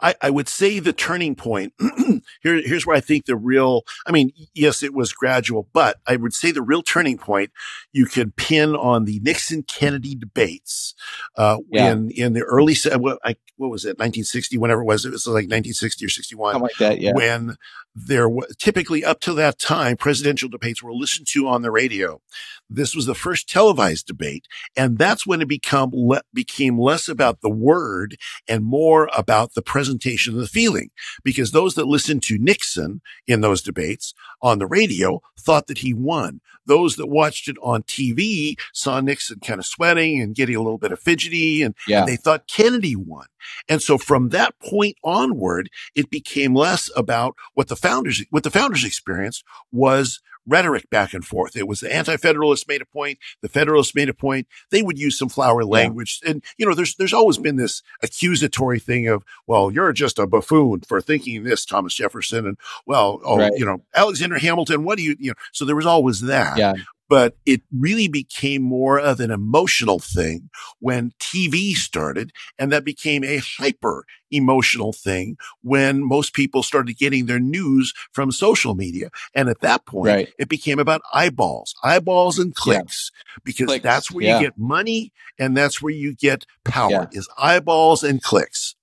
I, 0.00 0.14
I 0.22 0.30
would 0.30 0.48
say 0.48 0.78
the 0.78 0.92
turning 0.92 1.34
point 1.34 1.72
here, 2.42 2.60
here's 2.62 2.86
where 2.86 2.96
I 2.96 3.00
think 3.00 3.26
the 3.26 3.36
real, 3.36 3.82
I 4.06 4.12
mean, 4.12 4.32
yes, 4.54 4.82
it 4.82 4.94
was 4.94 5.12
gradual, 5.12 5.68
but 5.72 5.98
I 6.06 6.16
would 6.16 6.32
say 6.32 6.50
the 6.50 6.62
real 6.62 6.82
turning 6.82 7.18
point 7.18 7.50
you 7.92 8.06
could 8.06 8.36
pin 8.36 8.74
on 8.74 9.04
the 9.04 9.20
Nixon 9.20 9.62
Kennedy 9.62 10.14
debates, 10.14 10.94
uh, 11.36 11.58
yeah. 11.70 11.92
in, 11.92 12.10
in 12.10 12.32
the 12.32 12.42
early, 12.42 12.74
what, 12.96 13.18
I, 13.24 13.36
what 13.56 13.70
was 13.70 13.84
it, 13.84 13.98
1960, 13.98 14.58
whenever 14.58 14.82
it 14.82 14.86
was, 14.86 15.04
it 15.04 15.12
was 15.12 15.26
like 15.26 15.48
1960 15.48 16.04
or 16.04 16.08
61. 16.08 16.52
Something 16.52 16.62
like 16.62 16.76
that, 16.78 17.00
yeah. 17.00 17.12
When 17.14 17.56
there 17.94 18.28
was 18.28 18.54
typically 18.58 19.04
up 19.04 19.20
to 19.20 19.34
that 19.34 19.58
time, 19.58 19.96
presidential 19.96 20.48
debates 20.48 20.82
were 20.82 20.92
listened 20.92 21.26
to 21.28 21.48
on 21.48 21.62
the 21.62 21.70
radio. 21.70 22.20
This 22.68 22.94
was 22.94 23.06
the 23.06 23.14
first 23.14 23.48
televised 23.48 24.06
debate. 24.06 24.46
And 24.76 24.96
that's 24.96 25.26
when 25.26 25.40
it 25.40 25.48
become, 25.48 25.90
le- 25.92 26.22
became 26.32 26.78
less 26.78 27.08
about 27.08 27.40
the 27.40 27.50
word 27.50 28.16
and 28.48 28.64
more 28.64 29.10
about 29.16 29.54
the 29.54 29.62
presentation 29.70 30.34
of 30.34 30.40
the 30.40 30.48
feeling. 30.48 30.90
Because 31.22 31.52
those 31.52 31.76
that 31.76 31.86
listened 31.86 32.24
to 32.24 32.38
Nixon 32.38 33.00
in 33.28 33.40
those 33.40 33.62
debates 33.62 34.14
on 34.42 34.58
the 34.58 34.66
radio 34.66 35.22
thought 35.38 35.68
that 35.68 35.78
he 35.78 35.94
won. 35.94 36.40
Those 36.66 36.96
that 36.96 37.06
watched 37.06 37.48
it 37.48 37.56
on 37.62 37.84
TV 37.84 38.58
saw 38.72 39.00
Nixon 39.00 39.38
kind 39.38 39.60
of 39.60 39.66
sweating 39.66 40.20
and 40.20 40.34
getting 40.34 40.56
a 40.56 40.60
little 40.60 40.76
bit 40.76 40.90
of 40.90 40.98
fidgety 40.98 41.62
and, 41.62 41.76
yeah. 41.86 42.00
and 42.00 42.08
they 42.08 42.16
thought 42.16 42.48
Kennedy 42.48 42.96
won. 42.96 43.26
And 43.68 43.80
so 43.80 43.96
from 43.96 44.30
that 44.30 44.58
point 44.58 44.96
onward, 45.04 45.70
it 45.94 46.10
became 46.10 46.52
less 46.52 46.90
about 46.96 47.36
what 47.54 47.68
the 47.68 47.76
founders, 47.76 48.24
what 48.30 48.42
the 48.42 48.50
founders 48.50 48.84
experienced 48.84 49.44
was 49.70 50.20
rhetoric 50.46 50.88
back 50.90 51.14
and 51.14 51.24
forth. 51.24 51.56
It 51.56 51.68
was 51.68 51.80
the 51.80 51.94
anti-federalists 51.94 52.66
made 52.66 52.82
a 52.82 52.86
point, 52.86 53.18
the 53.42 53.48
federalists 53.48 53.94
made 53.94 54.08
a 54.08 54.14
point. 54.14 54.46
They 54.70 54.82
would 54.82 54.98
use 54.98 55.18
some 55.18 55.28
flowery 55.28 55.64
language. 55.64 56.20
Yeah. 56.22 56.30
And, 56.30 56.44
you 56.58 56.66
know, 56.66 56.74
there's, 56.74 56.96
there's 56.96 57.12
always 57.12 57.38
been 57.38 57.56
this 57.56 57.82
accusatory 58.02 58.78
thing 58.78 59.06
of, 59.08 59.24
well, 59.46 59.70
you're 59.70 59.92
just 59.92 60.18
a 60.18 60.26
buffoon 60.26 60.80
for 60.82 61.00
thinking 61.00 61.42
this, 61.42 61.64
Thomas 61.64 61.94
Jefferson. 61.94 62.46
And 62.46 62.56
well, 62.86 63.20
oh, 63.24 63.38
right. 63.38 63.52
you 63.56 63.64
know, 63.64 63.82
Alexander 63.94 64.38
Hamilton, 64.38 64.84
what 64.84 64.98
do 64.98 65.04
you, 65.04 65.16
you 65.18 65.30
know, 65.30 65.34
so 65.52 65.64
there 65.64 65.76
was 65.76 65.86
always 65.86 66.22
that. 66.22 66.58
Yeah 66.58 66.74
but 67.10 67.36
it 67.44 67.60
really 67.76 68.06
became 68.06 68.62
more 68.62 68.98
of 69.00 69.18
an 69.18 69.32
emotional 69.32 69.98
thing 69.98 70.48
when 70.78 71.12
TV 71.18 71.72
started 71.72 72.30
and 72.56 72.70
that 72.70 72.84
became 72.84 73.24
a 73.24 73.38
hyper 73.58 74.04
emotional 74.30 74.92
thing 74.92 75.36
when 75.62 76.04
most 76.04 76.34
people 76.34 76.62
started 76.62 76.96
getting 76.96 77.26
their 77.26 77.40
news 77.40 77.92
from 78.12 78.30
social 78.30 78.76
media. 78.76 79.10
And 79.34 79.48
at 79.48 79.60
that 79.60 79.86
point, 79.86 80.06
right. 80.06 80.32
it 80.38 80.48
became 80.48 80.78
about 80.78 81.02
eyeballs, 81.12 81.74
eyeballs 81.82 82.38
and 82.38 82.54
clicks 82.54 83.10
yeah. 83.12 83.40
because 83.42 83.66
clicks. 83.66 83.82
that's 83.82 84.12
where 84.12 84.26
yeah. 84.26 84.38
you 84.38 84.46
get 84.46 84.56
money 84.56 85.12
and 85.36 85.56
that's 85.56 85.82
where 85.82 85.92
you 85.92 86.14
get 86.14 86.46
power 86.64 86.90
yeah. 86.90 87.06
is 87.10 87.28
eyeballs 87.36 88.04
and 88.04 88.22
clicks. 88.22 88.76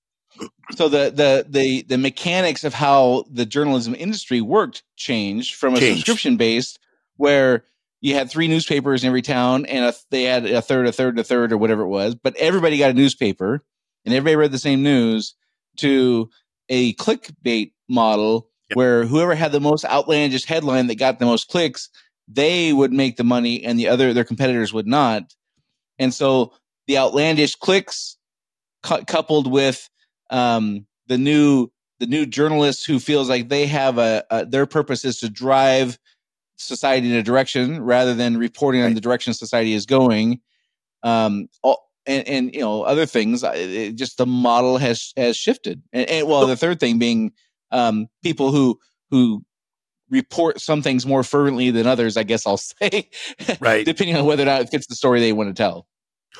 So 0.76 0.90
the, 0.90 1.12
the, 1.12 1.46
the, 1.48 1.84
the 1.84 1.98
mechanics 1.98 2.66
of 2.66 2.74
how 2.74 3.24
the 3.32 3.46
journalism 3.46 3.96
industry 3.98 4.42
worked 4.42 4.84
changed 4.98 5.56
from 5.56 5.76
a 5.76 5.80
subscription 5.80 6.36
based 6.36 6.78
where 7.16 7.64
you 8.02 8.14
had 8.14 8.30
three 8.30 8.48
newspapers 8.48 9.04
in 9.04 9.08
every 9.08 9.22
town 9.22 9.66
and 9.66 9.86
a, 9.86 9.94
they 10.12 10.24
had 10.24 10.46
a 10.46 10.62
third, 10.62 10.88
a 10.88 10.92
third, 10.92 11.18
a 11.18 11.24
third, 11.24 11.52
or 11.52 11.58
whatever 11.58 11.82
it 11.84 11.88
was. 11.88 12.16
But 12.16 12.36
everybody 12.38 12.78
got 12.78 12.92
a 12.92 12.94
newspaper 12.94 13.64
and 14.06 14.14
everybody 14.14 14.36
read 14.36 14.52
the 14.52 14.60
same 14.60 14.84
news 14.84 15.36
to 15.78 16.30
a 16.70 16.94
clickbait 16.96 17.74
model 17.90 18.50
yep. 18.70 18.78
where 18.78 19.06
whoever 19.06 19.34
had 19.34 19.52
the 19.52 19.60
most 19.60 19.86
outlandish 19.86 20.46
headline 20.46 20.88
that 20.88 20.96
got 20.96 21.20
the 21.20 21.26
most 21.26 21.48
clicks, 21.48 21.90
they 22.28 22.74
would 22.74 22.92
make 22.92 23.18
the 23.18 23.24
money 23.24 23.64
and 23.64 23.80
the 23.80 23.88
other, 23.88 24.14
their 24.14 24.24
competitors 24.24 24.74
would 24.74 24.88
not. 24.88 25.34
And 25.98 26.14
so 26.14 26.54
the 26.86 26.98
outlandish 26.98 27.56
clicks 27.56 28.18
cu- 28.84 29.06
coupled 29.06 29.52
with, 29.52 29.90
um, 30.30 30.86
the 31.08 31.18
new, 31.18 31.70
the 32.00 32.06
new 32.06 32.26
journalists 32.26 32.86
who 32.86 33.00
feels 33.00 33.30
like 33.30 33.50
they 33.50 33.66
have 33.66 33.98
a, 33.98 34.24
a 34.30 34.46
their 34.46 34.66
purpose 34.68 35.04
is 35.04 35.20
to 35.22 35.30
drive 35.30 35.98
society 36.58 37.10
in 37.10 37.16
a 37.16 37.24
direction 37.24 37.82
rather 37.82 38.14
than 38.14 38.38
reporting 38.38 38.82
right. 38.82 38.88
on 38.88 38.94
the 38.94 39.02
direction 39.02 39.34
society 39.34 39.74
is 39.74 39.86
going. 39.86 40.42
Um, 41.04 41.48
all, 41.64 41.88
and, 42.06 42.28
and, 42.28 42.54
you 42.54 42.62
know 42.62 42.84
other 42.84 43.06
things. 43.06 43.44
It, 43.44 43.96
just 43.96 44.18
the 44.18 44.26
model 44.26 44.78
has 44.78 45.14
has 45.18 45.38
shifted. 45.38 45.82
And, 45.94 46.10
and 46.10 46.28
well, 46.28 46.48
the 46.48 46.56
third 46.56 46.80
thing 46.80 47.00
being 47.00 47.34
um, 47.72 48.08
people 48.24 48.52
who 48.52 48.80
who 49.12 49.44
report 50.10 50.62
some 50.62 50.82
things 50.82 51.06
more 51.06 51.24
fervently 51.24 51.72
than 51.72 51.86
others. 51.86 52.18
I 52.18 52.24
guess 52.24 52.48
I'll 52.48 52.58
say, 52.58 53.10
right, 53.60 53.86
depending 53.86 54.16
on 54.16 54.26
whether 54.26 54.44
or 54.44 54.48
not 54.48 54.62
it 54.62 54.70
fits 54.70 54.88
the 54.88 54.96
story 54.96 55.20
they 55.20 55.34
want 55.34 55.50
to 55.50 55.54
tell. 55.54 55.88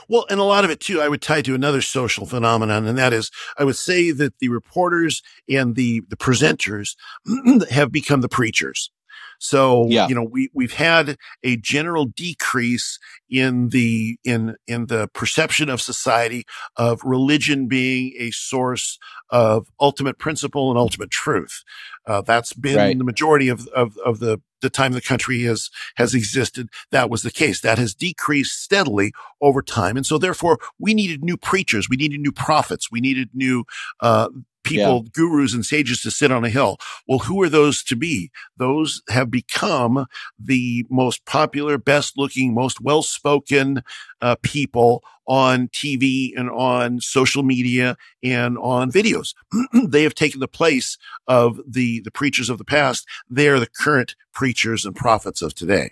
Well, 0.08 0.26
and 0.30 0.40
a 0.40 0.44
lot 0.44 0.64
of 0.64 0.70
it 0.70 0.80
too, 0.80 1.02
I 1.02 1.08
would 1.08 1.22
tie 1.22 1.42
to 1.42 1.56
another 1.56 1.82
social 1.82 2.26
phenomenon, 2.26 2.86
and 2.86 2.98
that 2.98 3.14
is, 3.14 3.32
I 3.58 3.64
would 3.64 3.76
say 3.76 4.12
that 4.12 4.38
the 4.40 4.50
reporters 4.50 5.22
and 5.50 5.76
the 5.76 6.02
the 6.08 6.18
presenters 6.18 6.96
have 7.72 7.92
become 7.92 8.22
the 8.22 8.30
preachers. 8.30 8.92
So, 9.40 9.88
yeah. 9.88 10.08
you 10.08 10.16
know, 10.16 10.24
we, 10.24 10.50
we've 10.54 10.74
had 10.74 11.18
a 11.44 11.58
general 11.58 12.06
decrease 12.06 13.00
in 13.30 13.70
the, 13.70 14.18
in, 14.24 14.56
in 14.68 14.88
the 14.88 15.10
perception 15.14 15.70
of 15.70 15.82
society 15.82 16.46
of 16.76 17.02
religion 17.04 17.68
being 17.68 18.14
a 18.18 18.32
source 18.32 18.98
of 19.30 19.68
ultimate 19.80 20.18
principle 20.18 20.70
and 20.70 20.78
ultimate 20.78 21.12
truth. 21.12 21.64
Uh, 22.06 22.22
that's 22.22 22.54
been 22.54 22.78
right. 22.78 22.98
the 22.98 23.04
majority 23.04 23.50
of, 23.50 23.68
of, 23.68 23.98
of 24.06 24.20
the, 24.20 24.42
the 24.62 24.70
time 24.70 24.94
the 24.94 25.02
country 25.02 25.44
has, 25.44 25.70
has 25.96 26.16
existed. 26.16 26.70
That 26.92 27.10
was 27.10 27.22
the 27.22 27.32
case. 27.32 27.62
That 27.62 27.78
has 27.78 27.94
decreased 27.94 28.62
steadily 28.62 29.12
over 29.42 29.62
time. 29.62 29.98
And 29.98 30.06
so 30.06 30.18
therefore 30.18 30.58
we 30.80 30.94
needed 30.94 31.24
new 31.24 31.38
preachers. 31.38 31.90
We 31.90 31.98
needed 31.98 32.22
new 32.22 32.32
prophets. 32.32 32.90
We 32.92 33.02
needed 33.02 33.30
new, 33.34 33.66
uh, 34.00 34.30
people, 34.68 35.04
yeah. 35.04 35.10
gurus 35.14 35.54
and 35.54 35.66
sages 35.66 36.02
to 36.02 36.12
sit 36.12 36.32
on 36.32 36.44
a 36.44 36.50
hill. 36.50 36.78
Well, 37.08 37.20
who 37.20 37.42
are 37.44 37.50
those 37.50 37.84
to 37.84 37.96
be? 37.96 38.32
Those 38.58 39.02
have 39.10 39.32
become 39.32 40.06
the 40.40 40.86
most 40.90 41.26
popular, 41.26 41.78
best 41.78 42.18
looking, 42.18 42.54
most 42.54 42.82
well 42.82 43.02
spoken 43.02 43.84
uh, 44.22 44.36
people 44.42 45.04
on 45.28 45.68
TV 45.68 46.32
and 46.38 46.50
on 46.50 47.02
social 47.02 47.44
media 47.44 47.98
and 48.24 48.58
on 48.58 48.92
videos. 48.92 49.34
they 49.88 50.04
have 50.04 50.16
taken 50.16 50.40
the 50.40 50.48
place 50.48 50.98
of 51.28 51.60
the, 51.68 52.00
the 52.02 52.12
preachers 52.12 52.50
of 52.50 52.58
the 52.58 52.64
past. 52.64 53.06
They 53.30 53.50
are 53.50 53.60
the 53.60 53.68
current 53.68 54.16
preachers 54.34 54.86
and 54.86 54.96
prophets 54.96 55.42
of 55.42 55.54
today. 55.54 55.92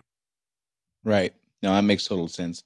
Right. 1.03 1.33
No, 1.61 1.73
that 1.73 1.83
makes 1.83 2.05
total 2.05 2.27
sense. 2.27 2.63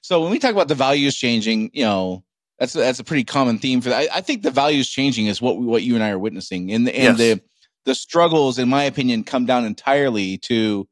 So 0.00 0.22
when 0.22 0.30
we 0.30 0.38
talk 0.38 0.52
about 0.52 0.68
the 0.68 0.74
values 0.74 1.16
changing, 1.16 1.70
you 1.72 1.84
know, 1.84 2.24
that's 2.58 2.74
a, 2.74 2.78
that's 2.78 3.00
a 3.00 3.04
pretty 3.04 3.24
common 3.24 3.58
theme 3.58 3.80
for 3.80 3.90
that. 3.90 4.10
I, 4.10 4.18
I 4.18 4.20
think 4.20 4.42
the 4.42 4.50
values 4.50 4.88
changing 4.88 5.26
is 5.26 5.42
what 5.42 5.58
we, 5.58 5.66
what 5.66 5.82
you 5.82 5.94
and 5.94 6.02
I 6.02 6.10
are 6.10 6.18
witnessing, 6.18 6.72
and 6.72 6.88
and 6.88 7.18
yes. 7.18 7.18
the 7.18 7.42
the 7.84 7.94
struggles, 7.94 8.58
in 8.58 8.68
my 8.68 8.84
opinion, 8.84 9.24
come 9.24 9.46
down 9.46 9.64
entirely 9.64 10.38
to 10.38 10.88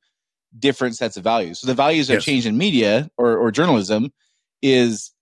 different 0.59 0.97
sets 0.97 1.17
of 1.17 1.25
values. 1.25 1.61
So 1.61 1.67
the 1.67 1.75
values 1.75 2.09
that 2.09 2.15
yes. 2.15 2.25
changed 2.25 2.47
in 2.47 2.57
media 2.57 3.11
or 3.17 3.37
or 3.37 3.51
journalism 3.51 4.13
is, 4.63 5.13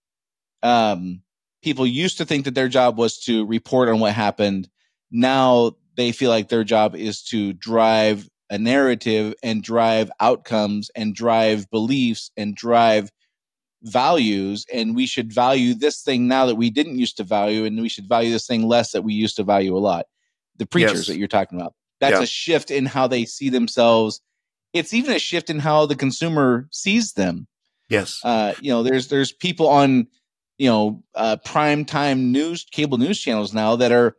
um, 0.63 1.23
people 1.63 1.87
used 1.87 2.19
to 2.19 2.25
think 2.25 2.45
that 2.45 2.55
their 2.55 2.69
job 2.69 2.99
was 2.99 3.19
to 3.21 3.47
report 3.47 3.89
on 3.89 4.01
what 4.01 4.13
happened. 4.13 4.69
Now 5.11 5.73
they 5.97 6.13
feel 6.13 6.31
like 6.31 6.49
their 6.49 6.65
job 6.65 6.95
is 6.95 7.23
to 7.25 7.53
drive 7.53 8.29
a 8.51 8.59
narrative 8.59 9.35
and 9.43 9.63
drive 9.63 10.11
outcomes 10.21 10.91
and 10.95 11.15
drive 11.15 11.71
beliefs 11.71 12.31
and 12.37 12.55
drive 12.55 13.11
values 13.83 14.65
and 14.73 14.95
we 14.95 15.07
should 15.07 15.33
value 15.33 15.75
this 15.75 16.03
thing 16.03 16.29
now 16.29 16.47
that 16.47 16.55
we 16.55 16.71
didn't 16.71 16.99
used 16.99 17.17
to 17.17 17.25
value 17.25 17.65
and 17.65 17.81
we 17.81 17.89
should 17.89 18.09
value 18.09 18.31
this 18.31 18.47
thing 18.47 18.67
less 18.67 18.93
that 18.93 19.03
we 19.03 19.13
used 19.13 19.37
to 19.37 19.43
value 19.43 19.77
a 19.77 19.79
lot. 19.79 20.07
The 20.59 20.67
preachers 20.67 21.01
yes. 21.01 21.07
that 21.09 21.17
you're 21.17 21.29
talking 21.29 21.61
about. 21.61 21.75
That's 22.01 22.17
yeah. 22.17 22.23
a 22.23 22.27
shift 22.27 22.71
in 22.71 22.87
how 22.87 23.07
they 23.07 23.25
see 23.25 23.49
themselves. 23.49 24.21
It's 24.73 24.95
even 24.95 25.15
a 25.15 25.19
shift 25.19 25.51
in 25.51 25.59
how 25.59 25.87
the 25.87 25.97
consumer 25.97 26.69
sees 26.71 27.13
them. 27.13 27.47
Yes. 27.89 28.21
Uh, 28.25 28.55
you 28.61 28.73
know 28.73 28.83
there's 28.83 29.09
there's 29.09 29.33
people 29.33 29.69
on 29.69 30.07
you 30.59 30.69
know 30.69 31.03
uh, 31.15 31.37
prime 31.45 31.85
time 31.85 32.33
news 32.33 32.65
cable 32.71 32.99
news 32.99 33.21
channels 33.21 33.53
now 33.53 33.77
that 33.77 33.93
are 33.93 34.17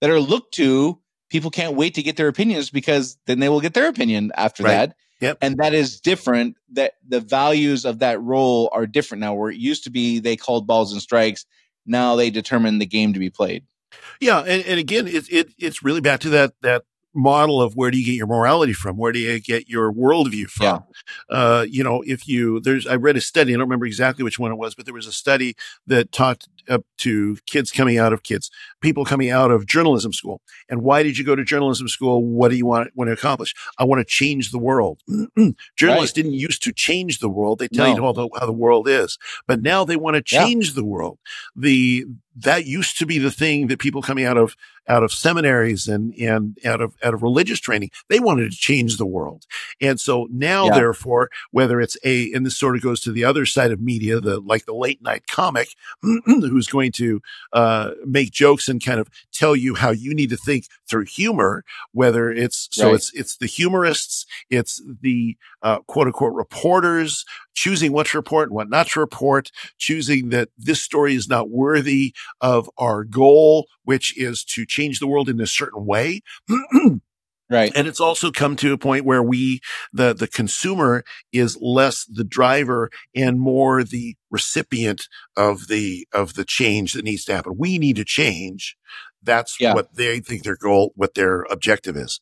that 0.00 0.10
are 0.10 0.20
looked 0.20 0.54
to. 0.54 1.00
People 1.28 1.50
can't 1.50 1.74
wait 1.74 1.94
to 1.94 2.02
get 2.02 2.16
their 2.16 2.28
opinions 2.28 2.70
because 2.70 3.18
then 3.26 3.40
they 3.40 3.48
will 3.48 3.60
get 3.60 3.74
their 3.74 3.88
opinion 3.88 4.30
after 4.36 4.62
right. 4.62 4.70
that 4.70 4.96
Yep. 5.20 5.38
And 5.40 5.56
that 5.58 5.74
is 5.74 6.00
different. 6.00 6.56
That 6.72 6.94
the 7.06 7.20
values 7.20 7.84
of 7.84 8.00
that 8.00 8.20
role 8.20 8.68
are 8.72 8.86
different 8.86 9.20
now. 9.20 9.34
Where 9.34 9.50
it 9.50 9.56
used 9.56 9.84
to 9.84 9.90
be 9.90 10.18
they 10.18 10.36
called 10.36 10.66
balls 10.66 10.92
and 10.92 11.00
strikes. 11.00 11.46
Now 11.86 12.16
they 12.16 12.30
determine 12.30 12.78
the 12.78 12.86
game 12.86 13.12
to 13.12 13.18
be 13.18 13.30
played. 13.30 13.64
Yeah, 14.20 14.40
and, 14.40 14.64
and 14.64 14.80
again, 14.80 15.06
it's 15.06 15.28
it, 15.28 15.52
it's 15.58 15.82
really 15.82 16.00
back 16.00 16.20
to 16.20 16.28
that 16.30 16.54
that 16.62 16.84
model 17.16 17.62
of 17.62 17.74
where 17.74 17.90
do 17.90 17.98
you 17.98 18.04
get 18.04 18.14
your 18.14 18.26
morality 18.26 18.72
from? 18.72 18.96
Where 18.96 19.10
do 19.10 19.18
you 19.18 19.40
get 19.40 19.68
your 19.68 19.92
worldview 19.92 20.48
from? 20.48 20.84
Yeah. 21.30 21.36
Uh, 21.36 21.66
you 21.68 21.82
know, 21.82 22.02
if 22.06 22.28
you, 22.28 22.60
there's, 22.60 22.86
I 22.86 22.96
read 22.96 23.16
a 23.16 23.20
study, 23.20 23.52
I 23.52 23.54
don't 23.54 23.62
remember 23.62 23.86
exactly 23.86 24.22
which 24.22 24.38
one 24.38 24.52
it 24.52 24.56
was, 24.56 24.74
but 24.74 24.84
there 24.84 24.94
was 24.94 25.06
a 25.06 25.12
study 25.12 25.56
that 25.86 26.12
talked 26.12 26.48
up 26.68 26.84
to 26.98 27.38
kids 27.46 27.72
coming 27.72 27.98
out 27.98 28.12
of 28.12 28.22
kids, 28.22 28.50
people 28.80 29.04
coming 29.04 29.30
out 29.30 29.50
of 29.50 29.66
journalism 29.66 30.12
school. 30.12 30.40
And 30.68 30.82
why 30.82 31.02
did 31.02 31.18
you 31.18 31.24
go 31.24 31.34
to 31.34 31.44
journalism 31.44 31.88
school? 31.88 32.24
What 32.24 32.50
do 32.50 32.56
you 32.56 32.66
want, 32.66 32.90
want 32.94 33.08
to 33.08 33.12
accomplish? 33.12 33.54
I 33.78 33.84
want 33.84 34.00
to 34.00 34.04
change 34.04 34.50
the 34.50 34.58
world. 34.58 35.00
Journalists 35.76 36.16
right. 36.16 36.22
didn't 36.22 36.34
used 36.34 36.62
to 36.64 36.72
change 36.72 37.20
the 37.20 37.28
world. 37.28 37.58
They 37.58 37.68
tell 37.68 37.88
no. 37.88 37.96
you 37.96 38.02
how 38.02 38.12
the, 38.12 38.28
how 38.38 38.46
the 38.46 38.52
world 38.52 38.88
is, 38.88 39.18
but 39.46 39.62
now 39.62 39.84
they 39.84 39.96
want 39.96 40.16
to 40.16 40.22
change 40.22 40.68
yeah. 40.68 40.74
the 40.74 40.84
world. 40.84 41.18
The, 41.54 42.04
that 42.38 42.66
used 42.66 42.98
to 42.98 43.06
be 43.06 43.18
the 43.18 43.30
thing 43.30 43.68
that 43.68 43.78
people 43.78 44.02
coming 44.02 44.24
out 44.24 44.36
of 44.36 44.56
out 44.88 45.02
of 45.02 45.12
seminaries 45.12 45.88
and 45.88 46.14
and 46.14 46.58
out 46.64 46.80
of 46.80 46.94
out 47.02 47.14
of 47.14 47.22
religious 47.22 47.58
training 47.58 47.90
they 48.08 48.20
wanted 48.20 48.50
to 48.50 48.56
change 48.56 48.98
the 48.98 49.06
world 49.06 49.44
and 49.80 49.98
so 49.98 50.28
now 50.30 50.66
yeah. 50.66 50.74
therefore 50.74 51.30
whether 51.50 51.80
it's 51.80 51.96
a 52.04 52.32
and 52.32 52.44
this 52.44 52.56
sort 52.56 52.76
of 52.76 52.82
goes 52.82 53.00
to 53.00 53.10
the 53.10 53.24
other 53.24 53.46
side 53.46 53.72
of 53.72 53.80
media 53.80 54.20
the 54.20 54.38
like 54.40 54.64
the 54.66 54.74
late 54.74 55.02
night 55.02 55.26
comic 55.26 55.68
who's 56.02 56.66
going 56.66 56.92
to 56.92 57.20
uh, 57.52 57.90
make 58.04 58.30
jokes 58.30 58.65
and 58.68 58.84
kind 58.84 59.00
of 59.00 59.08
tell 59.32 59.56
you 59.56 59.74
how 59.74 59.90
you 59.90 60.14
need 60.14 60.30
to 60.30 60.36
think 60.36 60.66
through 60.88 61.04
humor 61.04 61.64
whether 61.92 62.30
it's 62.30 62.68
so 62.70 62.86
right. 62.86 62.94
it's 62.94 63.12
it's 63.14 63.36
the 63.36 63.46
humorists 63.46 64.26
it's 64.50 64.82
the 65.02 65.36
uh, 65.62 65.78
quote 65.86 66.06
unquote 66.06 66.34
reporters 66.34 67.24
choosing 67.56 67.90
what 67.90 68.06
to 68.06 68.18
report 68.18 68.48
and 68.48 68.54
what 68.54 68.68
not 68.68 68.86
to 68.88 69.00
report, 69.00 69.50
choosing 69.78 70.28
that 70.28 70.50
this 70.56 70.80
story 70.80 71.14
is 71.14 71.28
not 71.28 71.50
worthy 71.50 72.14
of 72.40 72.70
our 72.78 73.02
goal, 73.02 73.66
which 73.84 74.16
is 74.16 74.44
to 74.44 74.64
change 74.64 75.00
the 75.00 75.06
world 75.06 75.28
in 75.28 75.40
a 75.40 75.46
certain 75.46 75.84
way. 75.84 76.20
Right. 77.48 77.70
And 77.76 77.86
it's 77.86 78.00
also 78.00 78.32
come 78.32 78.56
to 78.56 78.72
a 78.72 78.78
point 78.78 79.04
where 79.04 79.22
we, 79.22 79.60
the, 79.92 80.12
the 80.12 80.26
consumer 80.26 81.04
is 81.32 81.56
less 81.60 82.04
the 82.04 82.24
driver 82.24 82.90
and 83.14 83.38
more 83.38 83.84
the 83.84 84.16
recipient 84.30 85.08
of 85.36 85.68
the, 85.68 86.08
of 86.12 86.34
the 86.34 86.44
change 86.44 86.94
that 86.94 87.04
needs 87.04 87.24
to 87.26 87.34
happen. 87.34 87.54
We 87.56 87.78
need 87.78 87.96
to 87.96 88.04
change. 88.04 88.76
That's 89.22 89.60
yeah. 89.60 89.74
what 89.74 89.94
they 89.94 90.18
think 90.20 90.42
their 90.42 90.56
goal, 90.56 90.92
what 90.96 91.14
their 91.14 91.42
objective 91.42 91.96
is. 91.96 92.20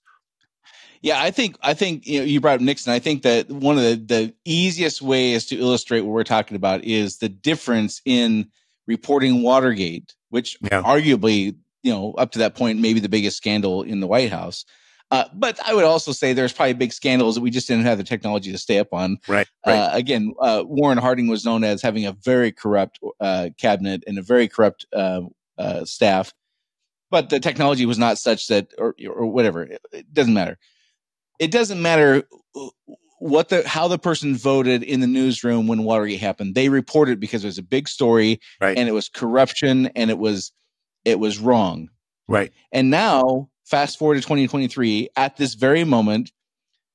Yeah, 1.01 1.21
I 1.21 1.33
think 1.33 1.59
I 1.61 1.75
think 1.75 2.07
you 2.07 2.21
know 2.21 2.25
you 2.25 2.41
brought 2.41 2.55
up 2.55 2.61
Nixon. 2.63 2.95
I 2.95 2.99
think 2.99 3.25
that 3.25 3.51
one 3.51 3.77
of 3.77 3.85
the, 3.85 3.97
the 3.97 4.35
easiest 4.47 5.03
ways 5.03 5.45
to 5.47 5.59
illustrate 5.59 6.01
what 6.01 6.13
we're 6.13 6.25
talking 6.25 6.57
about 6.57 6.83
is 6.83 7.19
the 7.19 7.29
difference 7.29 8.01
in 8.07 8.49
reporting 8.87 9.43
Watergate, 9.43 10.15
which 10.31 10.57
yeah. 10.63 10.81
arguably, 10.81 11.57
you 11.83 11.93
know, 11.93 12.15
up 12.15 12.31
to 12.33 12.39
that 12.39 12.55
point, 12.55 12.81
maybe 12.81 13.01
the 13.01 13.11
biggest 13.11 13.37
scandal 13.37 13.83
in 13.83 14.01
the 14.01 14.07
White 14.07 14.31
House. 14.31 14.65
Uh, 15.11 15.25
but 15.35 15.61
I 15.65 15.75
would 15.75 15.85
also 15.85 16.13
say 16.13 16.33
there's 16.33 16.53
probably 16.53 16.73
big 16.73 16.93
scandals 16.93 17.37
that 17.37 17.41
we 17.41 17.51
just 17.51 17.69
didn't 17.69 17.85
have 17.85 17.99
the 17.99 18.05
technology 18.05 18.51
to 18.51 18.59
stay 18.59 18.79
up 18.79 18.93
on. 18.93 19.19
Right. 19.29 19.47
right. 19.65 19.75
Uh, 19.75 19.91
again, 19.93 20.35
uh, 20.41 20.65
Warren 20.67 20.99
Harding 20.99 21.29
was 21.29 21.45
known 21.45 21.63
as 21.63 21.83
having 21.83 22.07
a 22.07 22.13
very 22.13 22.51
corrupt 22.51 22.99
uh, 23.21 23.51
cabinet 23.59 24.03
and 24.07 24.19
a 24.19 24.23
very 24.23 24.49
corrupt 24.49 24.87
uh, 24.93 25.21
uh, 25.57 25.85
staff, 25.85 26.33
but 27.11 27.31
the 27.31 27.39
technology 27.39 27.87
was 27.87 27.99
not 27.99 28.19
such 28.19 28.49
that, 28.49 28.73
or, 28.79 28.97
or 29.09 29.27
whatever. 29.27 29.63
It, 29.63 29.81
it 29.93 30.15
doesn't 30.15 30.35
matter 30.35 30.59
it 31.39 31.51
doesn't 31.51 31.81
matter 31.81 32.25
what 33.19 33.49
the 33.49 33.67
how 33.67 33.89
the 33.89 33.99
person 33.99 34.37
voted 34.37 34.83
in 34.83 35.01
the 35.01 35.07
newsroom 35.07 35.67
when 35.67 35.85
Watergate 35.85 36.21
happened. 36.21 36.55
They 36.55 36.69
reported 36.69 37.21
because 37.21 37.45
it 37.45 37.49
was 37.49 37.59
a 37.59 37.63
big 37.63 37.89
story 37.89 38.41
right. 38.61 38.77
and 38.77 38.89
it 38.89 38.93
was 38.93 39.09
corruption 39.09 39.87
and 39.97 40.11
it 40.11 40.19
was 40.19 40.53
it 41.05 41.19
was 41.19 41.39
wrong. 41.39 41.89
Right. 42.29 42.53
And 42.73 42.91
now, 42.91 43.51
fast 43.65 43.99
forward 43.99 44.15
to 44.15 44.21
2023, 44.21 45.11
at 45.17 45.37
this 45.37 45.55
very 45.55 45.85
moment, 45.85 46.33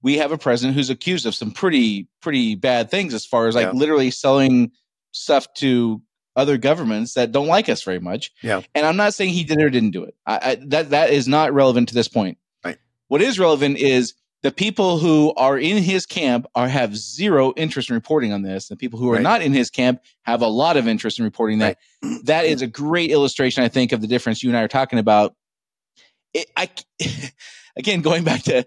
we 0.01 0.17
have 0.17 0.31
a 0.31 0.37
president 0.37 0.75
who's 0.75 0.89
accused 0.89 1.25
of 1.25 1.35
some 1.35 1.51
pretty 1.51 2.07
pretty 2.21 2.55
bad 2.55 2.89
things 2.89 3.13
as 3.13 3.25
far 3.25 3.47
as 3.47 3.55
like 3.55 3.65
yeah. 3.65 3.71
literally 3.71 4.11
selling 4.11 4.71
stuff 5.11 5.53
to 5.55 6.01
other 6.35 6.57
governments 6.57 7.15
that 7.15 7.31
don't 7.31 7.47
like 7.47 7.67
us 7.67 7.83
very 7.83 7.99
much. 7.99 8.31
Yeah. 8.41 8.61
And 8.73 8.85
I'm 8.85 8.95
not 8.95 9.13
saying 9.13 9.33
he 9.33 9.43
did 9.43 9.61
or 9.61 9.69
didn't 9.69 9.91
do 9.91 10.03
it. 10.03 10.15
I, 10.25 10.39
I, 10.41 10.57
that 10.67 10.91
that 10.91 11.09
is 11.09 11.27
not 11.27 11.53
relevant 11.53 11.89
to 11.89 11.95
this 11.95 12.07
point. 12.07 12.37
Right. 12.63 12.77
What 13.07 13.21
is 13.21 13.39
relevant 13.39 13.77
is 13.77 14.13
the 14.41 14.51
people 14.51 14.99
who 14.99 15.33
are 15.35 15.57
in 15.57 15.83
his 15.83 16.05
camp 16.05 16.45
are 16.55 16.67
have 16.67 16.95
zero 16.95 17.53
interest 17.57 17.89
in 17.89 17.95
reporting 17.95 18.31
on 18.31 18.41
this. 18.41 18.69
The 18.69 18.77
people 18.77 18.99
who 18.99 19.09
are 19.09 19.15
right. 19.15 19.21
not 19.21 19.41
in 19.41 19.51
his 19.51 19.69
camp 19.69 20.01
have 20.21 20.41
a 20.41 20.47
lot 20.47 20.77
of 20.77 20.87
interest 20.87 21.19
in 21.19 21.25
reporting 21.25 21.59
that. 21.59 21.77
Right. 22.01 22.25
That 22.25 22.45
is 22.45 22.61
a 22.61 22.67
great 22.67 23.11
illustration, 23.11 23.63
I 23.63 23.67
think, 23.67 23.91
of 23.91 23.99
the 23.99 24.07
difference 24.07 24.41
you 24.41 24.49
and 24.49 24.57
I 24.57 24.61
are 24.61 24.69
talking 24.69 24.99
about. 24.99 25.35
It, 26.33 26.47
I 26.55 26.69
again 27.77 28.01
going 28.01 28.23
back 28.23 28.43
to 28.43 28.65